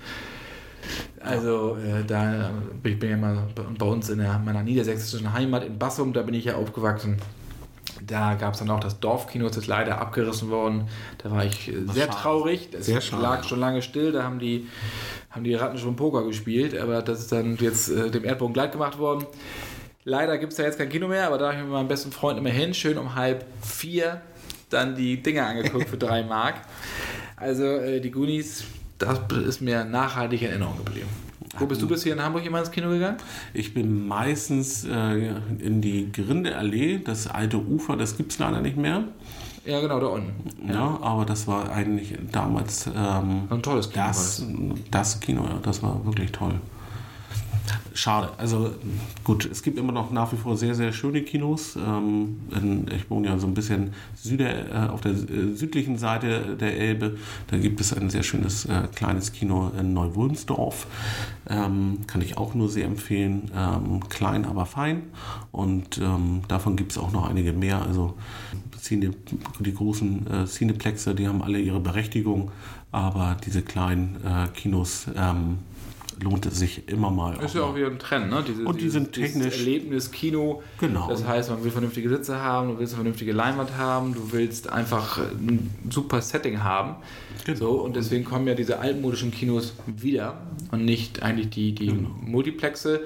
Also 1.21 1.77
äh, 1.77 2.05
da 2.07 2.51
ich 2.83 2.99
bin 2.99 3.11
ja 3.11 3.17
mal 3.17 3.39
bei- 3.79 3.87
uns 3.87 4.11
in 4.11 4.19
der, 4.19 4.39
meiner 4.39 4.63
niedersächsischen 4.63 5.33
Heimat 5.33 5.65
in 5.65 5.79
Bassum, 5.79 6.13
da 6.13 6.21
bin 6.23 6.35
ich 6.35 6.45
ja 6.45 6.57
aufgewachsen. 6.57 7.17
Da 8.07 8.35
gab 8.35 8.53
es 8.53 8.59
dann 8.59 8.69
auch 8.71 8.81
das 8.81 9.01
Dorfkino, 9.01 9.47
das 9.49 9.57
ist 9.57 9.67
leider 9.67 9.99
abgerissen 9.99 10.51
worden. 10.51 10.89
Da 11.19 11.31
war 11.31 11.45
ich 11.47 11.69
äh, 11.69 11.73
sehr 11.87 12.07
schade. 12.07 12.17
traurig. 12.19 12.69
Das 12.71 12.85
Sehr 12.87 13.01
schade. 13.01 13.23
lag 13.23 13.45
schon 13.45 13.61
lange 13.61 13.81
still. 13.81 14.13
Da 14.13 14.25
haben 14.25 14.39
die, 14.39 14.67
haben 15.31 15.45
die 15.45 15.55
Ratten 15.55 15.79
schon 15.79 15.97
Poker 15.97 16.25
gespielt, 16.25 16.77
aber 16.77 17.01
das 17.01 17.21
ist 17.21 17.33
dann 17.33 17.57
jetzt 17.57 17.89
äh, 17.89 18.11
dem 18.11 18.25
Erdboden 18.25 18.53
glatt 18.53 18.73
gemacht 18.73 18.99
worden. 18.99 19.25
Leider 20.05 20.37
gibt 20.37 20.53
es 20.53 20.59
da 20.59 20.65
jetzt 20.65 20.79
kein 20.79 20.91
Kino 20.91 21.09
mehr, 21.09 21.27
aber 21.27 21.39
da 21.39 21.47
habe 21.47 21.57
ich 21.57 21.63
mit 21.63 21.73
meinem 21.73 21.89
besten 21.89 22.13
Freund 22.13 22.39
immer 22.39 22.51
hin, 22.51 22.75
schön 22.75 22.99
um 22.99 23.15
halb 23.15 23.47
vier 23.63 24.21
dann 24.69 24.95
die 24.97 25.23
Dinger 25.23 25.47
angeguckt 25.47 25.89
für 25.89 25.97
drei 25.97 26.23
Mark. 26.23 26.57
Also 27.37 27.65
äh, 27.65 28.01
die 28.01 28.11
Goonies, 28.11 28.65
das 28.99 29.21
ist 29.47 29.61
mir 29.61 29.85
nachhaltig 29.85 30.43
in 30.43 30.51
Erinnerung 30.51 30.77
geblieben. 30.77 31.09
Wo 31.59 31.67
bist 31.67 31.81
du 31.81 31.89
bis 31.89 32.03
hier 32.03 32.15
in 32.15 32.23
Hamburg 32.23 32.45
immer 32.45 32.59
ins 32.59 32.71
Kino 32.71 32.89
gegangen? 32.89 33.17
Ich 33.53 33.73
bin 33.75 34.07
meistens 34.07 34.85
äh, 34.85 35.35
in 35.59 35.81
die 35.81 36.11
Grindeallee, 36.11 36.99
das 36.99 37.29
alte 37.29 37.59
Ufer, 37.59 37.97
das 37.97 38.17
gibt 38.17 38.33
es 38.33 38.39
leider 38.39 38.61
nicht 38.61 38.77
mehr. 38.77 39.05
Ja, 39.65 39.81
genau, 39.81 40.01
da 40.01 40.07
unten. 40.09 40.51
Ja. 40.69 40.99
aber 41.01 41.25
das 41.25 41.47
war 41.47 41.71
eigentlich 41.71 42.15
damals 42.31 42.87
ähm, 42.89 43.49
Ein 43.49 43.63
tolles 43.63 43.91
Kino. 43.91 44.05
das, 44.05 44.45
das 44.91 45.21
Kino, 45.21 45.45
ja, 45.45 45.59
das 45.63 45.83
war 45.83 46.05
wirklich 46.05 46.33
toll. 46.33 46.55
Schade. 47.95 48.31
Also 48.39 48.73
gut, 49.23 49.49
es 49.51 49.63
gibt 49.63 49.79
immer 49.79 49.93
noch 49.93 50.11
nach 50.11 50.33
wie 50.33 50.37
vor 50.37 50.57
sehr, 50.57 50.75
sehr 50.75 50.93
schöne 50.93 51.23
Kinos. 51.23 51.77
Ähm, 51.77 52.41
in, 52.51 52.89
ich 52.95 53.09
wohne 53.09 53.29
ja 53.29 53.39
so 53.39 53.47
ein 53.47 53.55
bisschen 53.55 53.93
süder, 54.15 54.89
äh, 54.89 54.89
auf 54.89 55.01
der 55.01 55.13
äh, 55.13 55.55
südlichen 55.55 55.97
Seite 55.97 56.57
der 56.57 56.77
Elbe. 56.77 57.17
Da 57.47 57.57
gibt 57.57 57.81
es 57.81 57.95
ein 57.95 58.11
sehr 58.11 58.23
schönes 58.23 58.67
äh, 58.67 58.89
kleines 58.95 59.33
Kino 59.33 59.71
in 59.79 59.95
Neuwulmsdorf. 59.95 60.87
Ähm, 61.49 62.01
kann 62.07 62.21
ich 62.21 62.37
auch 62.37 62.55
nur 62.55 62.69
sehr 62.69 62.85
empfehlen. 62.85 63.51
Ähm, 63.57 64.09
klein, 64.09 64.45
aber 64.45 64.67
fein. 64.67 65.05
Und 65.53 65.99
ähm, 65.99 66.43
davon 66.49 66.77
gibt 66.77 66.93
es 66.93 66.99
auch 66.99 67.13
noch 67.13 67.29
einige 67.29 67.53
mehr. 67.53 67.81
Also 67.81 68.15
Cine, 68.79 69.13
die 69.61 69.75
großen 69.75 70.27
äh, 70.27 70.45
Cineplexe, 70.47 71.15
die 71.15 71.29
haben 71.29 71.43
alle 71.43 71.61
ihre 71.61 71.81
Berechtigung. 71.81 72.51
Aber 72.93 73.37
diese 73.45 73.63
kleinen 73.63 74.17
äh, 74.25 74.49
Kinos 74.49 75.07
ähm, 75.17 75.59
lohnt 76.25 76.47
es 76.47 76.59
sich 76.59 76.89
immer 76.89 77.11
mal. 77.11 77.37
Ist 77.45 77.55
ja 77.55 77.63
auch 77.63 77.77
wieder 77.77 77.87
ein 77.87 77.99
Trend, 77.99 78.31
ne? 78.31 78.43
Diese, 78.47 78.65
Und 78.65 78.81
die 78.81 78.89
sind 78.89 79.13
technisch- 79.13 79.59
Erlebnis 79.59 80.11
Kino. 80.11 80.63
Genau. 80.81 81.09
Das 81.09 81.25
heißt, 81.27 81.51
man 81.51 81.63
will 81.63 81.71
vernünftige 81.71 82.09
Sitze 82.09 82.41
haben, 82.41 82.69
du 82.71 82.79
willst 82.79 82.95
eine 82.95 83.03
vernünftige 83.03 83.33
Leinwand 83.33 83.77
haben, 83.77 84.15
du 84.15 84.33
willst 84.33 84.69
einfach 84.71 85.19
ein 85.19 85.71
super 85.91 86.21
Setting 86.23 86.65
haben. 86.65 86.97
Genau. 87.45 87.59
So, 87.59 87.71
und 87.83 87.95
deswegen 87.97 88.25
kommen 88.25 88.47
ja 88.49 88.55
diese 88.55 88.79
altmodischen 88.81 89.31
Kinos 89.31 89.75
wieder 89.87 90.39
und 90.73 90.85
nicht 90.85 91.23
eigentlich 91.23 91.51
die, 91.51 91.75
die 91.75 91.93
Multiplexe, 92.23 93.03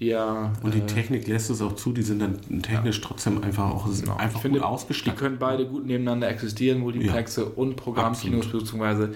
die 0.00 0.06
ja. 0.06 0.52
Und 0.62 0.74
die 0.74 0.78
äh, 0.80 0.86
Technik 0.86 1.26
lässt 1.28 1.50
es 1.50 1.60
auch 1.62 1.74
zu, 1.76 1.92
die 1.92 2.02
sind 2.02 2.20
dann 2.20 2.62
technisch 2.62 3.00
trotzdem 3.00 3.42
einfach 3.44 3.70
auch 3.70 3.86
Genau. 3.86 4.16
einfach 4.16 4.36
ich 4.36 4.42
finde, 4.42 4.58
gut 4.58 4.66
Die 4.68 4.72
ausgestattet. 4.72 5.18
können 5.20 5.36
beide 5.38 5.66
gut 5.66 5.86
nebeneinander 5.86 6.28
existieren, 6.28 6.80
Multiplexe 6.80 7.44
und 7.44 7.76
Programmkinos, 7.76 8.46
beziehungsweise 8.46 9.14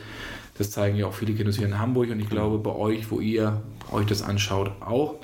das 0.59 0.71
zeigen 0.71 0.97
ja 0.97 1.07
auch 1.07 1.15
viele 1.15 1.33
Kinos 1.35 1.57
hier 1.57 1.67
in 1.67 1.79
Hamburg 1.79 2.11
und 2.11 2.21
ich 2.21 2.29
glaube 2.29 2.59
bei 2.59 2.75
euch, 2.75 3.11
wo 3.11 3.21
ihr 3.21 3.63
euch 3.93 4.07
das 4.07 4.23
anschaut, 4.23 4.71
auch. 4.81 5.15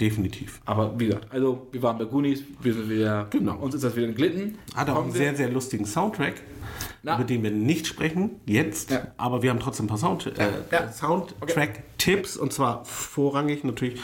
definitiv. 0.00 0.60
Aber 0.64 0.98
wie 1.00 1.06
gesagt, 1.06 1.26
also 1.32 1.66
wir 1.72 1.82
waren 1.82 1.98
bei 1.98 2.04
Goonies, 2.04 2.44
wir 2.62 2.72
sind 2.72 2.88
wieder, 2.88 3.26
Genau. 3.30 3.56
uns 3.56 3.74
ist 3.74 3.82
das 3.82 3.96
wieder 3.96 4.06
entglitten. 4.06 4.56
Hat 4.76 4.88
auch 4.88 4.94
Kommen 4.94 5.06
einen 5.06 5.14
wir- 5.14 5.18
sehr, 5.18 5.34
sehr 5.34 5.48
lustigen 5.50 5.86
Soundtrack, 5.86 6.34
Na. 7.02 7.16
über 7.16 7.24
den 7.24 7.42
wir 7.42 7.50
nicht 7.50 7.88
sprechen 7.88 8.36
jetzt, 8.46 8.92
Ja. 8.92 9.08
aber 9.16 9.42
wir 9.42 9.50
haben 9.50 9.58
trotzdem 9.58 9.86
ein 9.86 9.88
paar 9.88 9.98
Sound, 9.98 10.26
äh, 10.38 10.50
ja. 10.70 10.92
Soundtrack-Tipps 10.92 12.36
und 12.36 12.52
zwar 12.52 12.84
vorrangig 12.84 13.64
natürlich 13.64 14.00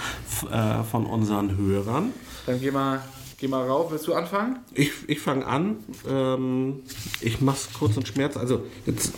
äh, 0.50 0.82
von 0.82 1.06
unseren 1.06 1.56
Hörern. 1.56 2.12
Dann 2.46 2.60
geh 2.60 2.72
mal, 2.72 3.00
geh 3.38 3.48
mal 3.48 3.66
rauf, 3.68 3.90
willst 3.90 4.06
du 4.06 4.14
anfangen? 4.14 4.58
Ich, 4.74 4.90
ich 5.06 5.20
fange 5.20 5.46
an. 5.46 5.76
Ähm, 6.08 6.80
ich 7.20 7.40
mach's 7.40 7.68
kurz 7.78 7.96
und 7.96 8.06
schmerz. 8.08 8.36
Also 8.36 8.64
jetzt 8.86 9.12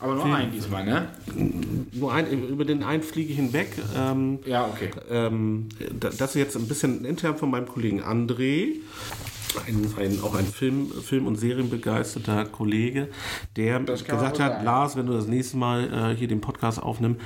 Aber 0.00 0.14
nur 0.14 0.24
einen 0.26 0.52
diesmal, 0.52 0.84
ne? 0.84 1.08
nur 1.92 2.12
ein, 2.12 2.30
über 2.48 2.64
den 2.64 2.82
einen 2.82 3.02
fliege 3.02 3.30
ich 3.30 3.36
hinweg. 3.36 3.72
Ähm, 3.96 4.38
Ja, 4.44 4.66
okay. 4.66 4.90
ähm, 5.10 5.68
da- 5.98 6.10
das 6.10 6.30
ist 6.30 6.34
jetzt 6.36 6.56
ein 6.56 6.68
bisschen 6.68 7.04
intern 7.04 7.36
von 7.36 7.50
meinem 7.50 7.66
Kollegen 7.66 8.02
André. 8.02 8.74
Ein, 9.66 9.90
ein, 9.98 10.20
auch 10.22 10.34
ein 10.34 10.44
Film, 10.46 10.90
Film- 11.02 11.26
und 11.26 11.36
Serienbegeisterter 11.36 12.44
Kollege, 12.44 13.08
der 13.56 13.80
gesagt 13.80 14.38
hat. 14.40 14.62
Lars, 14.62 14.94
wenn 14.94 15.06
du 15.06 15.14
das 15.14 15.26
nächste 15.26 15.56
Mal 15.56 16.12
äh, 16.12 16.16
hier 16.16 16.28
den 16.28 16.42
Podcast 16.42 16.80
aufnimmst 16.80 17.18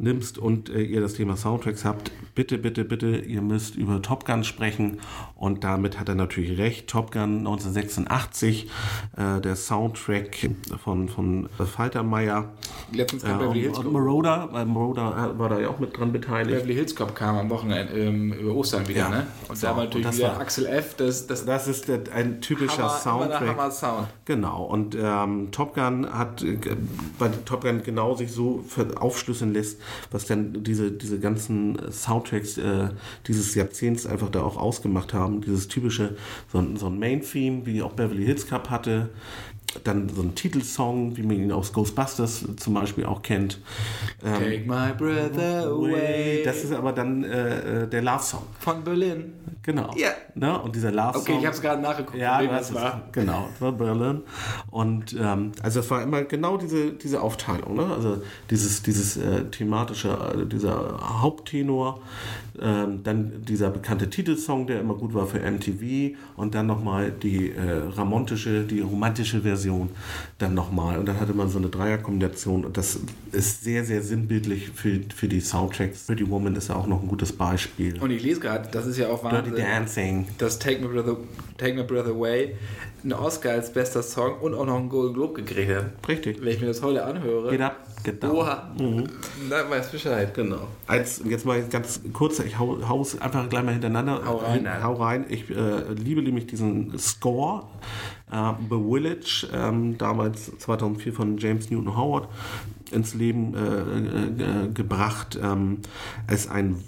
nimmst 0.00 0.38
und 0.38 0.70
äh, 0.70 0.80
ihr 0.82 1.00
das 1.00 1.14
Thema 1.14 1.36
Soundtracks 1.36 1.84
habt, 1.84 2.10
bitte, 2.34 2.56
bitte, 2.58 2.84
bitte, 2.84 3.16
ihr 3.18 3.42
müsst 3.42 3.74
über 3.76 4.00
Top 4.00 4.24
Gun 4.24 4.44
sprechen. 4.44 4.98
Und 5.34 5.64
damit 5.64 5.98
hat 6.00 6.08
er 6.08 6.14
natürlich 6.14 6.58
recht. 6.58 6.88
Top 6.88 7.12
Gun 7.12 7.38
1986, 7.38 8.70
äh, 9.16 9.40
der 9.40 9.56
Soundtrack 9.56 10.50
von, 10.82 11.08
von 11.08 11.48
Faltermeier. 11.64 12.50
Letztens 12.92 13.22
kam 13.24 13.36
Äh, 13.40 13.42
Beverly 13.44 13.60
Hills 13.62 13.76
Cop. 13.76 13.92
Marauder, 13.92 14.48
weil 14.52 14.66
Marauder 14.66 15.32
äh, 15.34 15.38
war 15.38 15.48
da 15.48 15.60
ja 15.60 15.68
auch 15.68 15.78
mit 15.78 15.96
dran 15.96 16.12
beteiligt. 16.12 16.56
Beverly 16.58 16.74
Hills 16.74 16.94
Cop 16.96 17.14
kam 17.14 17.36
am 17.36 17.50
Wochenende 17.50 17.92
ähm, 17.98 18.32
über 18.32 18.54
Ostern 18.54 18.86
wieder, 18.88 18.98
Ja. 19.00 19.08
ne? 19.10 19.26
Und 19.48 19.56
So, 19.58 19.66
da 19.66 19.76
war 19.76 19.84
natürlich 19.84 20.16
wieder 20.16 20.28
war- 20.34 20.40
Axel 20.40 20.66
F. 20.66 20.94
Das, 20.96 21.26
das 21.26 21.44
Das 21.44 21.68
ist 21.68 21.88
der, 21.88 22.00
ein 22.14 22.40
typischer 22.40 22.84
Hammer, 22.84 22.98
Soundtrack. 22.98 23.48
Hammer 23.48 23.70
Sound. 23.70 24.08
Genau, 24.24 24.64
und 24.64 24.96
ähm, 25.00 25.48
Top 25.52 25.74
Gun 25.74 26.08
hat, 26.12 26.42
äh, 26.42 26.58
weil 27.18 27.30
Top 27.44 27.62
Gun 27.62 27.82
genau 27.82 28.14
sich 28.14 28.32
so 28.32 28.64
aufschlüsseln 28.98 29.52
lässt, 29.52 29.80
was 30.10 30.26
dann 30.26 30.62
diese, 30.62 30.90
diese 30.90 31.18
ganzen 31.18 31.78
Soundtracks 31.90 32.58
äh, 32.58 32.88
dieses 33.26 33.54
Jahrzehnts 33.54 34.06
einfach 34.06 34.30
da 34.30 34.42
auch 34.42 34.56
ausgemacht 34.56 35.14
haben. 35.14 35.40
Dieses 35.40 35.68
typische, 35.68 36.16
so 36.52 36.58
ein, 36.58 36.76
so 36.76 36.86
ein 36.86 36.98
Main-Theme, 36.98 37.66
wie 37.66 37.82
auch 37.82 37.92
Beverly 37.92 38.24
Hills 38.24 38.46
Cup 38.46 38.70
hatte. 38.70 39.10
Dann 39.84 40.08
so 40.08 40.22
ein 40.22 40.34
Titelsong, 40.34 41.16
wie 41.16 41.22
man 41.22 41.36
ihn 41.36 41.52
aus 41.52 41.72
Ghostbusters 41.72 42.46
zum 42.56 42.74
Beispiel 42.74 43.04
auch 43.04 43.20
kennt. 43.20 43.60
Ähm, 44.24 44.32
Take 44.32 44.64
my 44.66 44.92
breath 44.96 45.38
away. 45.38 46.42
das 46.42 46.64
ist 46.64 46.72
aber 46.72 46.92
dann 46.92 47.22
äh, 47.22 47.82
äh, 47.82 47.86
der 47.86 48.02
Love-Song. 48.02 48.44
von 48.58 48.82
Berlin. 48.82 49.34
Genau. 49.68 49.90
Ja. 49.98 50.12
Ne? 50.34 50.58
Und 50.62 50.74
dieser 50.74 50.90
Love-Song. 50.90 51.20
Okay, 51.20 51.36
ich 51.40 51.44
habe 51.44 51.54
es 51.54 51.60
gerade 51.60 51.82
nachgeguckt. 51.82 52.16
Ja, 52.16 52.42
das 52.42 52.70
es, 52.70 52.74
war. 52.74 53.02
genau, 53.12 53.50
es 53.54 53.60
war 53.60 53.72
Berlin. 53.72 54.22
Und 54.70 55.14
ähm, 55.20 55.52
also 55.62 55.80
es 55.80 55.90
war 55.90 56.02
immer 56.02 56.22
genau 56.22 56.56
diese, 56.56 56.92
diese 56.92 57.20
Aufteilung, 57.20 57.76
ne? 57.76 57.84
Also 57.84 58.22
dieses, 58.48 58.82
dieses 58.82 59.18
äh, 59.18 59.44
thematische, 59.50 60.08
äh, 60.08 60.46
dieser 60.46 61.20
Haupttenor, 61.20 62.00
ähm, 62.60 63.02
dann 63.04 63.44
dieser 63.44 63.68
bekannte 63.70 64.08
Titelsong, 64.08 64.66
der 64.66 64.80
immer 64.80 64.94
gut 64.94 65.12
war 65.12 65.26
für 65.26 65.38
MTV 65.38 66.16
und 66.36 66.54
dann 66.54 66.66
nochmal 66.66 67.12
die 67.12 67.52
äh, 67.52 67.82
ramontische, 67.94 68.62
die 68.62 68.80
romantische 68.80 69.42
Version 69.42 69.90
dann 70.38 70.54
nochmal. 70.54 70.98
Und 70.98 71.06
dann 71.06 71.20
hatte 71.20 71.34
man 71.34 71.50
so 71.50 71.58
eine 71.58 71.68
Dreierkombination 71.68 72.64
und 72.64 72.76
das 72.76 73.00
ist 73.32 73.64
sehr, 73.64 73.84
sehr 73.84 74.02
sinnbildlich 74.02 74.70
für, 74.70 75.00
für 75.14 75.28
die 75.28 75.40
Soundtracks. 75.40 76.06
Pretty 76.06 76.28
Woman 76.28 76.56
ist 76.56 76.68
ja 76.68 76.76
auch 76.76 76.86
noch 76.86 77.02
ein 77.02 77.08
gutes 77.08 77.32
Beispiel. 77.32 77.98
Und 78.00 78.10
ich 78.10 78.22
lese 78.22 78.40
gerade, 78.40 78.68
das 78.70 78.86
ist 78.86 78.96
ja 78.96 79.08
auch 79.08 79.20
Dirty 79.20 79.50
Wahnsinn, 79.50 79.57
Dancing. 79.62 80.26
dass 80.38 80.58
Take 80.58 80.80
My, 80.80 80.88
Breath, 80.88 81.16
Take 81.56 81.74
My 81.74 81.82
Breath 81.82 82.06
Away 82.06 82.56
einen 83.02 83.12
Oscar 83.12 83.52
als 83.52 83.72
bester 83.72 84.02
Song 84.02 84.38
und 84.40 84.54
auch 84.54 84.66
noch 84.66 84.76
einen 84.76 84.88
Golden 84.88 85.14
Globe 85.14 85.42
gekriegt 85.42 85.70
hat. 85.70 86.08
Richtig. 86.08 86.40
Wenn 86.40 86.48
ich 86.48 86.60
mir 86.60 86.66
das 86.66 86.82
heute 86.82 87.04
anhöre. 87.04 87.50
Geht 87.50 87.60
ab, 87.60 87.76
geht 88.02 88.22
down. 88.22 88.32
Oha. 88.32 88.74
Na, 89.48 89.70
weiß 89.70 89.90
Bescheid. 89.90 90.34
Genau. 90.34 90.66
Als, 90.86 91.22
jetzt 91.24 91.44
mal 91.46 91.62
ganz 91.68 92.00
kurz, 92.12 92.40
ich 92.40 92.58
hau, 92.58 92.78
hau's 92.88 93.20
einfach 93.20 93.48
gleich 93.48 93.62
mal 93.62 93.72
hintereinander. 93.72 94.22
Hau 94.26 94.36
rein, 94.38 94.66
Äh, 94.66 94.82
hau 94.82 94.94
rein. 94.94 95.26
Ich 95.28 95.48
äh, 95.48 95.92
liebe 95.92 96.22
nämlich 96.22 96.46
diesen 96.46 96.98
Score. 96.98 97.68
Äh, 98.30 98.52
The 98.68 98.76
Village, 98.76 99.48
ähm, 99.52 99.98
damals 99.98 100.56
2004 100.58 101.12
von 101.12 101.38
James 101.38 101.70
Newton 101.70 101.96
Howard 101.96 102.28
ins 102.90 103.14
Leben 103.14 103.54
äh, 103.54 103.58
äh, 103.58 104.64
äh, 104.64 104.72
gebracht. 104.72 105.38
Ähm, 105.42 105.78
es 106.26 106.46
ist 106.46 106.50
ein 106.50 106.82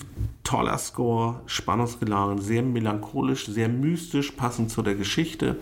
toller 0.45 0.79
Score, 0.79 1.41
spannungsgeladen, 1.47 2.41
sehr 2.41 2.63
melancholisch, 2.63 3.47
sehr 3.47 3.69
mystisch, 3.69 4.33
passend 4.33 4.71
zu 4.71 4.83
der 4.83 4.95
Geschichte 4.95 5.59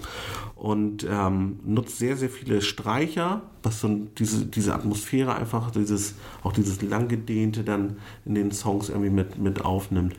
und 0.55 1.07
ähm, 1.09 1.61
nutzt 1.65 1.99
sehr, 1.99 2.17
sehr 2.17 2.31
viele 2.31 2.63
Streicher, 2.63 3.43
was 3.63 3.81
so 3.81 3.89
diese, 4.19 4.47
diese 4.47 4.75
Atmosphäre 4.75 5.35
einfach, 5.35 5.71
dieses, 5.71 6.15
auch 6.43 6.53
dieses 6.53 6.83
langgedehnte 6.83 7.65
dann 7.65 7.97
in 8.25 8.35
den 8.35 8.53
Songs 8.53 8.89
irgendwie 8.89 9.11
mit, 9.11 9.39
mit 9.39 9.65
aufnimmt. 9.65 10.15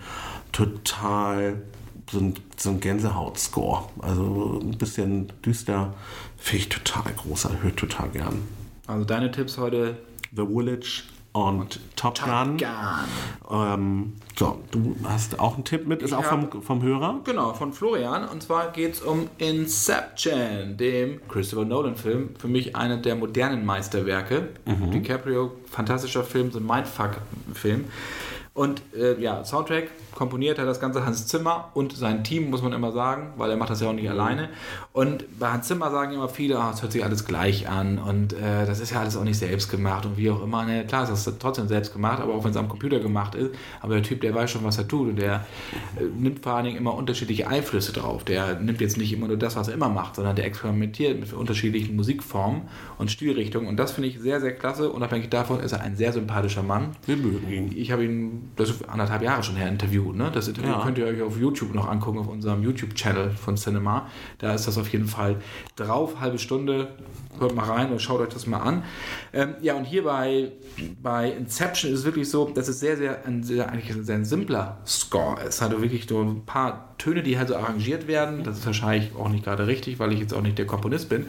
Total 0.51 1.61
so 2.11 2.19
ein, 2.19 2.33
so 2.57 2.69
ein 2.71 2.79
Gänsehaut-Score. 2.79 3.83
Also 3.99 4.59
ein 4.61 4.77
bisschen 4.77 5.31
düster, 5.45 5.93
finde 6.37 6.63
ich 6.63 6.69
total 6.69 7.13
groß, 7.13 7.49
höre 7.61 7.75
total 7.75 8.09
gern. 8.09 8.41
Also 8.87 9.05
deine 9.05 9.31
Tipps 9.31 9.57
heute. 9.57 9.97
The 10.35 10.45
Village 10.45 11.03
und 11.31 11.79
Top, 11.95 12.19
Gun. 12.23 12.57
Gun. 12.57 12.67
Ähm, 13.51 14.13
so, 14.35 14.59
du 14.71 14.95
hast 15.03 15.39
auch 15.39 15.55
einen 15.55 15.63
Tipp 15.63 15.85
mit, 15.87 16.01
ist 16.01 16.09
Ich 16.09 16.15
auch 16.15 16.23
vom, 16.23 16.61
vom 16.61 16.81
Hörer. 16.81 17.19
Genau, 17.23 17.53
von 17.53 17.71
Florian. 17.71 18.27
Und 18.27 18.41
zwar 18.41 18.71
geht 18.71 18.93
es 18.93 19.01
um 19.01 19.29
Inception, 19.37 20.77
dem 20.77 21.21
Christopher 21.27 21.65
Nolan-Film. 21.65 22.31
Für 22.37 22.47
mich 22.47 22.75
einer 22.75 22.97
der 22.97 23.15
modernen 23.15 23.65
Meisterwerke. 23.65 24.49
DiCaprio, 24.65 25.51
fantastischer 25.69 26.23
Film, 26.23 26.51
so 26.51 26.59
ein 26.59 26.65
Mindfuck-Film. 26.65 27.85
Und 28.59 28.81
äh, 28.93 29.17
ja, 29.21 29.45
Soundtrack 29.45 29.87
komponiert 30.13 30.59
hat 30.59 30.67
das 30.67 30.81
Ganze 30.81 31.05
Hans 31.05 31.27
Zimmer 31.27 31.71
und 31.75 31.95
sein 31.95 32.25
Team, 32.25 32.49
muss 32.49 32.61
man 32.61 32.73
immer 32.73 32.91
sagen, 32.91 33.31
weil 33.37 33.49
er 33.49 33.55
macht 33.55 33.69
das 33.69 33.79
ja 33.79 33.87
auch 33.87 33.93
nicht 33.93 34.09
alleine. 34.09 34.49
Und 34.91 35.39
bei 35.39 35.49
Hans 35.49 35.67
Zimmer 35.67 35.89
sagen 35.91 36.11
immer 36.11 36.27
viele, 36.27 36.59
ah, 36.59 36.71
es 36.73 36.81
hört 36.81 36.91
sich 36.91 37.01
alles 37.05 37.23
gleich 37.23 37.69
an 37.69 37.99
und 37.99 38.33
äh, 38.33 38.65
das 38.65 38.81
ist 38.81 38.91
ja 38.91 38.99
alles 38.99 39.15
auch 39.15 39.23
nicht 39.23 39.37
selbst 39.37 39.71
gemacht 39.71 40.05
und 40.05 40.17
wie 40.17 40.29
auch 40.29 40.43
immer. 40.43 40.65
Ne, 40.65 40.85
klar, 40.85 41.09
es 41.09 41.25
ist 41.25 41.39
trotzdem 41.39 41.69
selbst 41.69 41.93
gemacht, 41.93 42.19
aber 42.19 42.33
auch 42.33 42.43
wenn 42.43 42.51
es 42.51 42.57
am 42.57 42.67
Computer 42.67 42.99
gemacht 42.99 43.33
ist. 43.33 43.55
Aber 43.79 43.93
der 43.93 44.03
Typ, 44.03 44.19
der 44.19 44.35
weiß 44.35 44.51
schon, 44.51 44.65
was 44.65 44.77
er 44.77 44.85
tut 44.89 45.07
und 45.07 45.15
der 45.15 45.45
äh, 45.97 46.03
nimmt 46.17 46.43
vor 46.43 46.51
allen 46.51 46.65
Dingen 46.65 46.77
immer 46.77 46.95
unterschiedliche 46.95 47.47
Einflüsse 47.47 47.93
drauf. 47.93 48.25
Der 48.25 48.59
nimmt 48.59 48.81
jetzt 48.81 48.97
nicht 48.97 49.13
immer 49.13 49.29
nur 49.29 49.37
das, 49.37 49.55
was 49.55 49.69
er 49.69 49.73
immer 49.73 49.87
macht, 49.87 50.15
sondern 50.15 50.35
der 50.35 50.43
experimentiert 50.43 51.17
mit 51.17 51.31
unterschiedlichen 51.31 51.95
Musikformen 51.95 52.63
und 52.97 53.09
Stilrichtungen. 53.09 53.69
Und 53.69 53.77
das 53.77 53.93
finde 53.93 54.09
ich 54.09 54.19
sehr, 54.19 54.41
sehr 54.41 54.53
klasse. 54.53 54.91
Unabhängig 54.91 55.29
davon 55.29 55.61
ist 55.61 55.71
er 55.71 55.79
ein 55.79 55.95
sehr 55.95 56.11
sympathischer 56.11 56.61
Mann. 56.61 56.97
Wir 57.05 57.15
mögen 57.15 57.49
ihn. 57.49 57.71
Ich 57.73 57.93
habe 57.93 58.03
ihn, 58.03 58.48
das 58.55 58.69
ist 58.69 58.89
anderthalb 58.89 59.21
Jahre 59.21 59.41
schon 59.43 59.55
her, 59.55 59.67
interviewt. 59.69 60.15
Ne? 60.15 60.31
Das 60.33 60.47
Interview 60.47 60.71
Ja. 60.71 60.83
könnt 60.83 60.97
ihr 60.97 61.05
euch 61.05 61.21
auf 61.21 61.39
YouTube 61.39 61.73
noch 61.73 61.87
angucken, 61.87 62.19
auf 62.19 62.27
unserem 62.27 62.61
YouTube-Channel 62.63 63.31
von 63.31 63.55
Cinema. 63.55 64.07
Da 64.37 64.53
ist 64.53 64.67
das 64.67 64.77
auf 64.77 64.89
jeden 64.89 65.07
Fall 65.07 65.37
drauf. 65.75 66.19
Halbe 66.19 66.39
Stunde. 66.39 66.89
Hört 67.39 67.55
mal 67.55 67.65
rein 67.65 67.91
und 67.91 68.01
schaut 68.01 68.19
euch 68.19 68.29
das 68.29 68.47
mal 68.47 68.59
an. 68.59 68.83
Ähm, 69.31 69.55
ja, 69.61 69.75
und 69.75 69.85
hier 69.85 70.03
bei, 70.03 70.51
bei 71.01 71.31
Inception 71.31 71.91
ist 71.93 71.99
es 71.99 72.05
wirklich 72.05 72.29
so, 72.29 72.49
dass 72.49 72.67
es 72.67 72.79
sehr, 72.81 72.97
sehr 72.97 73.25
ein, 73.25 73.43
sehr, 73.43 73.69
eigentlich 73.71 73.95
ein 73.95 74.03
sehr 74.03 74.25
simpler 74.25 74.79
Score 74.85 75.39
ist. 75.41 75.55
Es 75.55 75.61
hat 75.61 75.71
wirklich 75.81 76.05
so 76.09 76.21
ein 76.21 76.45
paar 76.45 76.95
Töne, 76.97 77.23
die 77.23 77.37
halt 77.37 77.47
so 77.47 77.55
arrangiert 77.55 78.07
werden. 78.07 78.43
Das 78.43 78.57
ist 78.57 78.65
wahrscheinlich 78.65 79.15
auch 79.15 79.29
nicht 79.29 79.45
gerade 79.45 79.67
richtig, 79.67 79.99
weil 79.99 80.11
ich 80.11 80.19
jetzt 80.19 80.33
auch 80.33 80.41
nicht 80.41 80.57
der 80.57 80.65
Komponist 80.65 81.07
bin. 81.07 81.27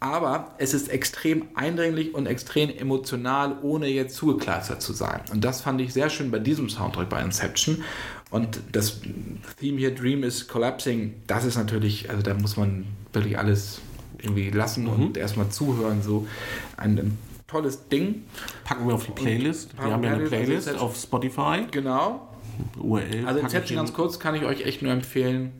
Aber 0.00 0.54
es 0.58 0.74
ist 0.74 0.88
extrem 0.88 1.48
eindringlich 1.54 2.14
und 2.14 2.26
extrem 2.26 2.70
emotional, 2.70 3.58
ohne 3.62 3.88
jetzt 3.88 4.14
zugekleistert 4.14 4.80
zu 4.80 4.92
sein. 4.92 5.22
Und 5.32 5.44
das 5.44 5.60
fand 5.62 5.80
ich 5.80 5.92
sehr 5.92 6.08
schön 6.08 6.30
bei 6.30 6.38
diesem 6.38 6.68
Soundtrack 6.68 7.08
bei 7.08 7.20
Inception. 7.20 7.82
Und 8.30 8.60
das 8.70 9.00
Theme 9.58 9.78
hier, 9.78 9.94
Dream 9.94 10.22
is 10.22 10.46
Collapsing, 10.46 11.14
das 11.26 11.44
ist 11.44 11.56
natürlich, 11.56 12.10
also 12.10 12.22
da 12.22 12.34
muss 12.34 12.56
man 12.56 12.86
wirklich 13.12 13.38
alles 13.38 13.80
irgendwie 14.20 14.50
lassen 14.50 14.86
und 14.86 15.16
erstmal 15.16 15.48
zuhören. 15.48 16.02
So 16.02 16.28
ein, 16.76 16.98
ein 16.98 17.18
tolles 17.48 17.88
Ding. 17.88 18.22
Packen 18.64 18.86
wir 18.86 18.94
auf 18.94 19.06
die 19.06 19.12
Playlist. 19.12 19.76
Wir 19.76 19.92
haben 19.92 20.04
ja 20.04 20.12
eine 20.12 20.26
Playlist, 20.26 20.68
auf 20.76 20.96
Spotify. 20.96 21.66
Genau. 21.70 22.27
URL. 22.78 23.26
Also 23.26 23.40
Inception 23.40 23.78
in- 23.78 23.84
ganz 23.84 23.92
kurz 23.92 24.18
kann 24.18 24.34
ich 24.34 24.42
euch 24.44 24.62
echt 24.64 24.82
nur 24.82 24.92
empfehlen. 24.92 25.52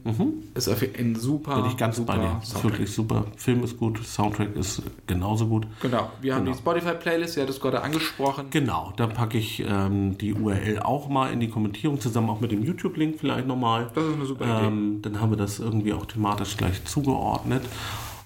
Ist 0.55 0.69
auf 0.69 0.83
ein 0.83 1.15
super, 1.17 1.57
Bin 1.63 1.71
ich 1.71 1.77
ganz 1.77 1.97
super 1.97 2.17
bei 2.17 2.23
dir. 2.23 2.41
Ist 2.43 2.63
wirklich 2.65 2.93
super. 2.93 3.27
Film 3.37 3.63
ist 3.65 3.77
gut, 3.77 4.05
Soundtrack 4.05 4.55
ist 4.57 4.83
genauso 5.07 5.47
gut. 5.47 5.67
Genau. 5.83 6.11
Wir 6.21 6.35
haben 6.35 6.45
Genau. 6.45 6.57
die 6.57 6.59
Spotify-Playlist, 6.63 7.37
ihr 7.37 7.43
habt 7.43 7.51
es 7.51 7.61
gerade 7.61 7.83
angesprochen. 7.83 8.47
Genau, 8.51 8.93
da 8.97 9.07
packe 9.07 9.39
ich 9.39 9.65
ähm, 9.69 10.17
die 10.19 10.35
URL 10.35 10.81
auch 10.81 11.09
mal 11.09 11.33
in 11.33 11.41
die 11.41 11.49
Kommentierung, 11.49 12.01
zusammen 12.01 12.31
auch 12.31 12.41
mit 12.41 12.53
dem 12.53 12.63
YouTube-Link 12.65 13.17
vielleicht 13.19 13.47
nochmal. 13.47 13.91
Das 13.95 14.05
ist 14.05 14.15
eine 14.15 14.27
super 14.27 14.45
Idee. 14.45 14.67
ähm, 14.67 14.99
Dann 15.03 15.21
haben 15.21 15.31
wir 15.31 15.37
das 15.39 15.59
irgendwie 15.59 15.93
auch 15.93 16.07
thematisch 16.07 16.57
gleich 16.57 16.85
zugeordnet. 16.85 17.63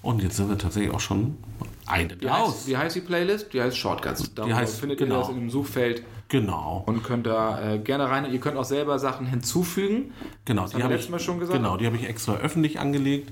Und 0.03 0.21
jetzt 0.23 0.37
sind 0.37 0.49
wir 0.49 0.59
tatsächlich 0.59 0.93
auch 0.93 0.99
schon 1.01 1.37
eine 1.87 2.09
Wie 2.21 2.29
heißt, 2.29 2.67
wie 2.67 2.77
heißt 2.77 2.97
die 2.97 3.01
Playlist? 3.01 3.53
Die 3.53 3.61
heißt 3.63 3.77
Shortcuts. 3.77 4.35
Da 4.35 4.45
heißt- 4.45 4.81
findet 4.81 4.99
genau. 4.99 5.17
ihr 5.17 5.21
das 5.21 5.29
in 5.29 5.37
dem 5.37 5.51
Suchfeld. 5.51 6.03
Genau. 6.33 6.83
Und 6.87 7.05
könnt 7.05 7.27
da 7.27 7.75
äh, 7.75 7.79
gerne 7.79 8.09
rein. 8.09 8.25
Ihr 8.33 8.41
könnt 8.41 8.57
auch 8.57 8.65
selber 8.65 8.99
Sachen 8.99 9.27
hinzufügen. 9.27 10.13
Genau, 10.47 10.63
haben 10.63 10.73
wir 10.73 10.85
habe 10.85 10.95
letztes 10.95 11.09
ich 11.09 11.11
Mal 11.11 11.19
schon 11.19 11.39
gesagt. 11.39 11.59
Genau, 11.59 11.77
die 11.77 11.85
habe 11.85 11.97
ich 11.97 12.09
extra 12.09 12.37
öffentlich 12.37 12.81
angelegt 12.81 13.31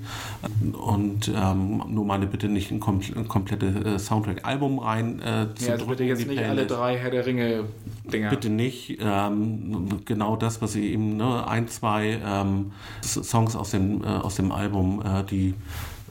und 0.73 1.31
ähm, 1.35 1.81
nur 1.87 2.05
meine 2.05 2.27
bitte 2.27 2.47
nicht 2.47 2.69
ein, 2.69 2.79
kompl 2.79 3.17
ein 3.17 3.27
komplettes 3.27 4.05
Soundtrack-Album 4.05 4.77
rein 4.77 5.19
äh, 5.19 5.47
zu 5.55 5.65
Ja, 5.65 5.71
also 5.73 5.87
bitte 5.87 6.03
jetzt 6.03 6.21
die 6.21 6.27
nicht 6.27 6.43
alle 6.43 6.65
Playlist. 6.65 6.75
drei 6.75 6.97
Herr 6.99 7.09
der 7.09 7.25
Ringe 7.25 7.63
Dinger. 8.03 8.29
Bitte 8.29 8.51
nicht. 8.51 8.99
Ähm, 9.01 10.01
genau 10.05 10.35
das, 10.35 10.61
was 10.61 10.73
sie 10.73 10.93
eben, 10.93 11.17
ne, 11.17 11.47
ein, 11.47 11.67
zwei 11.69 12.19
ähm, 12.23 12.71
Songs 13.01 13.55
aus 13.55 13.71
dem, 13.71 14.03
äh, 14.03 14.07
aus 14.07 14.35
dem 14.35 14.51
Album, 14.51 15.01
äh, 15.03 15.23
die 15.23 15.55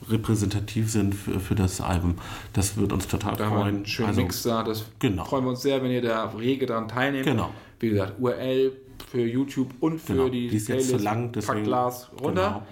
repräsentativ 0.09 0.89
sind 0.91 1.13
für, 1.15 1.39
für 1.39 1.55
das 1.55 1.81
Album. 1.81 2.15
Das 2.53 2.77
wird 2.77 2.91
uns 2.93 3.07
total 3.07 3.35
Da 3.35 3.45
haben 3.45 3.51
wir 3.55 3.59
freuen. 3.61 3.75
einen 3.77 3.85
schönen 3.85 4.09
Also, 4.09 4.21
Mix 4.21 4.43
da. 4.43 4.63
Das 4.63 4.85
genau. 4.99 5.25
freuen 5.25 5.43
wir 5.45 5.49
uns 5.51 5.61
sehr, 5.61 5.81
wenn 5.83 5.91
ihr 5.91 6.01
da 6.01 6.25
rege 6.37 6.65
daran 6.65 6.87
teilnehmt. 6.87 7.25
Genau. 7.25 7.49
Wie 7.79 7.89
gesagt, 7.89 8.13
URL 8.19 8.73
für 9.09 9.21
YouTube 9.25 9.69
und 9.79 9.99
für 9.99 10.13
Genau. 10.13 10.29
die, 10.29 10.47
Die 10.49 10.55
ist 10.57 10.67
jetzt 10.67 10.89
zu 10.89 10.97
lang, 10.97 11.31
deswegen- 11.31 11.63
Glas 11.63 12.09
runter. 12.21 12.63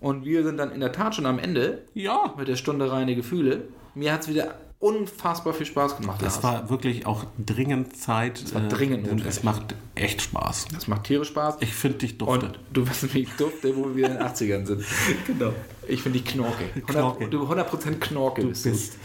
Genau. 0.00 0.10
Und 0.12 0.24
wir 0.24 0.44
sind 0.44 0.58
dann 0.58 0.70
in 0.70 0.80
der 0.80 0.92
Tat 0.92 1.14
schon 1.14 1.26
am 1.26 1.38
Ende 1.38 1.82
Ja, 1.94 2.32
mit 2.38 2.46
der 2.48 2.56
Stunde 2.56 2.90
reine 2.90 3.16
Gefühle. 3.16 3.64
Mir 3.94 4.12
hat 4.12 4.20
es 4.22 4.28
wieder 4.28 4.54
unfassbar 4.80 5.54
viel 5.54 5.66
Spaß 5.66 5.96
gemacht. 5.96 6.22
es 6.22 6.34
Lars. 6.34 6.42
war 6.44 6.70
wirklich 6.70 7.04
auch 7.06 7.24
dringend 7.44 7.96
Zeit. 7.96 8.40
Es 8.40 8.54
war 8.54 8.62
dringend 8.62 8.98
und 9.08 9.16
notwendig. 9.16 9.26
es 9.26 9.42
macht 9.42 9.74
echt 9.96 10.22
Spaß. 10.22 10.66
das 10.72 10.86
macht 10.86 11.04
tierisch 11.04 11.28
Spaß. 11.28 11.56
Ich 11.60 11.74
finde 11.74 11.98
dich 11.98 12.16
duftet. 12.18 12.42
Und 12.44 12.58
du 12.72 12.86
weißt, 12.88 13.12
wie 13.14 13.20
ich 13.20 13.30
dufte, 13.36 13.76
wo 13.76 13.94
wir 13.96 14.06
in 14.06 14.12
den 14.14 14.22
80ern 14.22 14.66
sind. 14.66 14.84
Genau. 15.26 15.52
Ich 15.88 16.02
finde 16.02 16.18
die 16.20 16.24
Knorke. 16.24 16.64
100%, 16.76 16.86
Knorke. 16.86 17.28
Du 17.28 17.42
100% 17.44 17.98
Knorke 17.98 18.42
Du 18.42 18.48
bist. 18.48 18.64
bist. 18.64 18.96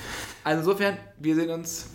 Also 0.44 0.60
insofern, 0.60 0.98
wir 1.20 1.36
sehen 1.36 1.50
uns 1.50 1.88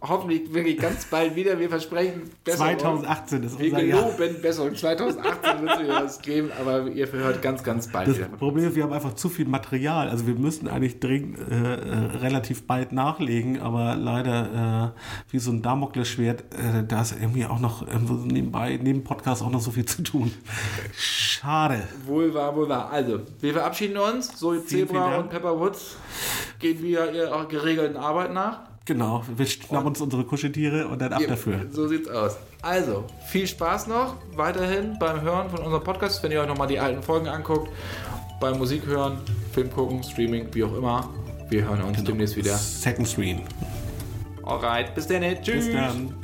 hoffentlich 0.00 0.52
wirklich 0.52 0.78
ganz 0.78 1.06
bald 1.06 1.34
wieder. 1.34 1.58
Wir 1.58 1.68
versprechen 1.68 2.30
Besserung. 2.44 2.78
2018 2.78 3.42
ist 3.42 3.58
Wir 3.58 3.72
unser 3.72 3.82
Jahr. 3.84 4.10
geloben 4.10 4.42
Besserung. 4.42 4.74
2018 4.74 5.62
wird 5.62 5.72
es 5.72 5.80
wieder 5.80 6.04
was 6.04 6.20
geben, 6.20 6.50
aber 6.58 6.86
ihr 6.88 7.10
hört 7.12 7.42
ganz, 7.42 7.62
ganz 7.62 7.88
bald 7.90 8.08
Das 8.08 8.16
wieder. 8.18 8.28
Problem 8.28 8.68
ist, 8.68 8.76
wir 8.76 8.84
haben 8.84 8.92
einfach 8.92 9.14
zu 9.14 9.28
viel 9.28 9.46
Material. 9.46 10.08
Also 10.08 10.26
wir 10.26 10.34
müssten 10.34 10.68
eigentlich 10.68 11.00
dringend 11.00 11.38
äh, 11.38 11.74
äh, 11.74 11.94
relativ 12.18 12.66
bald 12.66 12.92
nachlegen, 12.92 13.60
aber 13.60 13.96
leider 13.96 14.94
äh, 14.94 15.32
wie 15.32 15.38
so 15.38 15.50
ein 15.50 15.62
Damoklesschwert, 15.62 16.42
äh, 16.54 16.84
da 16.86 17.02
ist 17.02 17.12
irgendwie 17.12 17.46
auch 17.46 17.58
noch 17.58 17.86
so 18.06 18.14
nebenbei, 18.14 18.78
neben 18.82 19.04
Podcast 19.04 19.42
auch 19.42 19.50
noch 19.50 19.60
so 19.60 19.70
viel 19.70 19.84
zu 19.84 20.02
tun. 20.02 20.32
Schade. 20.96 21.82
Wohl 22.04 22.32
wahr, 22.34 22.54
wohl 22.54 22.68
wahr. 22.68 22.90
Also, 22.90 23.20
wir 23.40 23.52
verabschieden 23.52 23.96
uns. 23.96 24.32
Vielen 24.38 24.66
Zebra 24.66 25.18
und 25.18 25.30
Pepper 25.30 25.58
Woods 25.58 25.96
gehen 26.58 26.82
wieder 26.82 27.12
ihrer 27.12 27.46
geregelten 27.46 27.96
Arbeit 27.96 28.32
nach. 28.32 28.60
Genau, 28.88 29.22
wir 29.36 29.44
schnappen 29.44 29.88
uns 29.88 30.00
unsere 30.00 30.24
Kuscheltiere 30.24 30.88
und 30.88 30.98
dann 31.02 31.12
ab 31.12 31.20
dafür. 31.28 31.66
So 31.70 31.86
sieht's 31.88 32.08
aus. 32.08 32.38
Also, 32.62 33.04
viel 33.26 33.46
Spaß 33.46 33.86
noch 33.86 34.16
weiterhin 34.34 34.98
beim 34.98 35.20
Hören 35.20 35.50
von 35.50 35.58
unserem 35.60 35.84
Podcast, 35.84 36.22
wenn 36.22 36.32
ihr 36.32 36.40
euch 36.40 36.48
nochmal 36.48 36.68
die 36.68 36.78
alten 36.78 37.02
Folgen 37.02 37.28
anguckt. 37.28 37.68
Beim 38.40 38.56
Musik 38.56 38.86
hören, 38.86 39.18
Film 39.52 39.70
gucken, 39.70 40.02
Streaming, 40.02 40.46
wie 40.52 40.64
auch 40.64 40.74
immer. 40.74 41.10
Wir 41.50 41.68
hören 41.68 41.82
uns 41.82 42.02
demnächst 42.02 42.34
wieder. 42.36 42.56
Second 42.56 43.06
Screen. 43.06 43.42
Alright, 44.42 44.94
bis 44.94 45.06
dann. 45.06 45.20
Tschüss. 45.42 45.66
Bis 45.66 45.74
dann. 45.74 46.14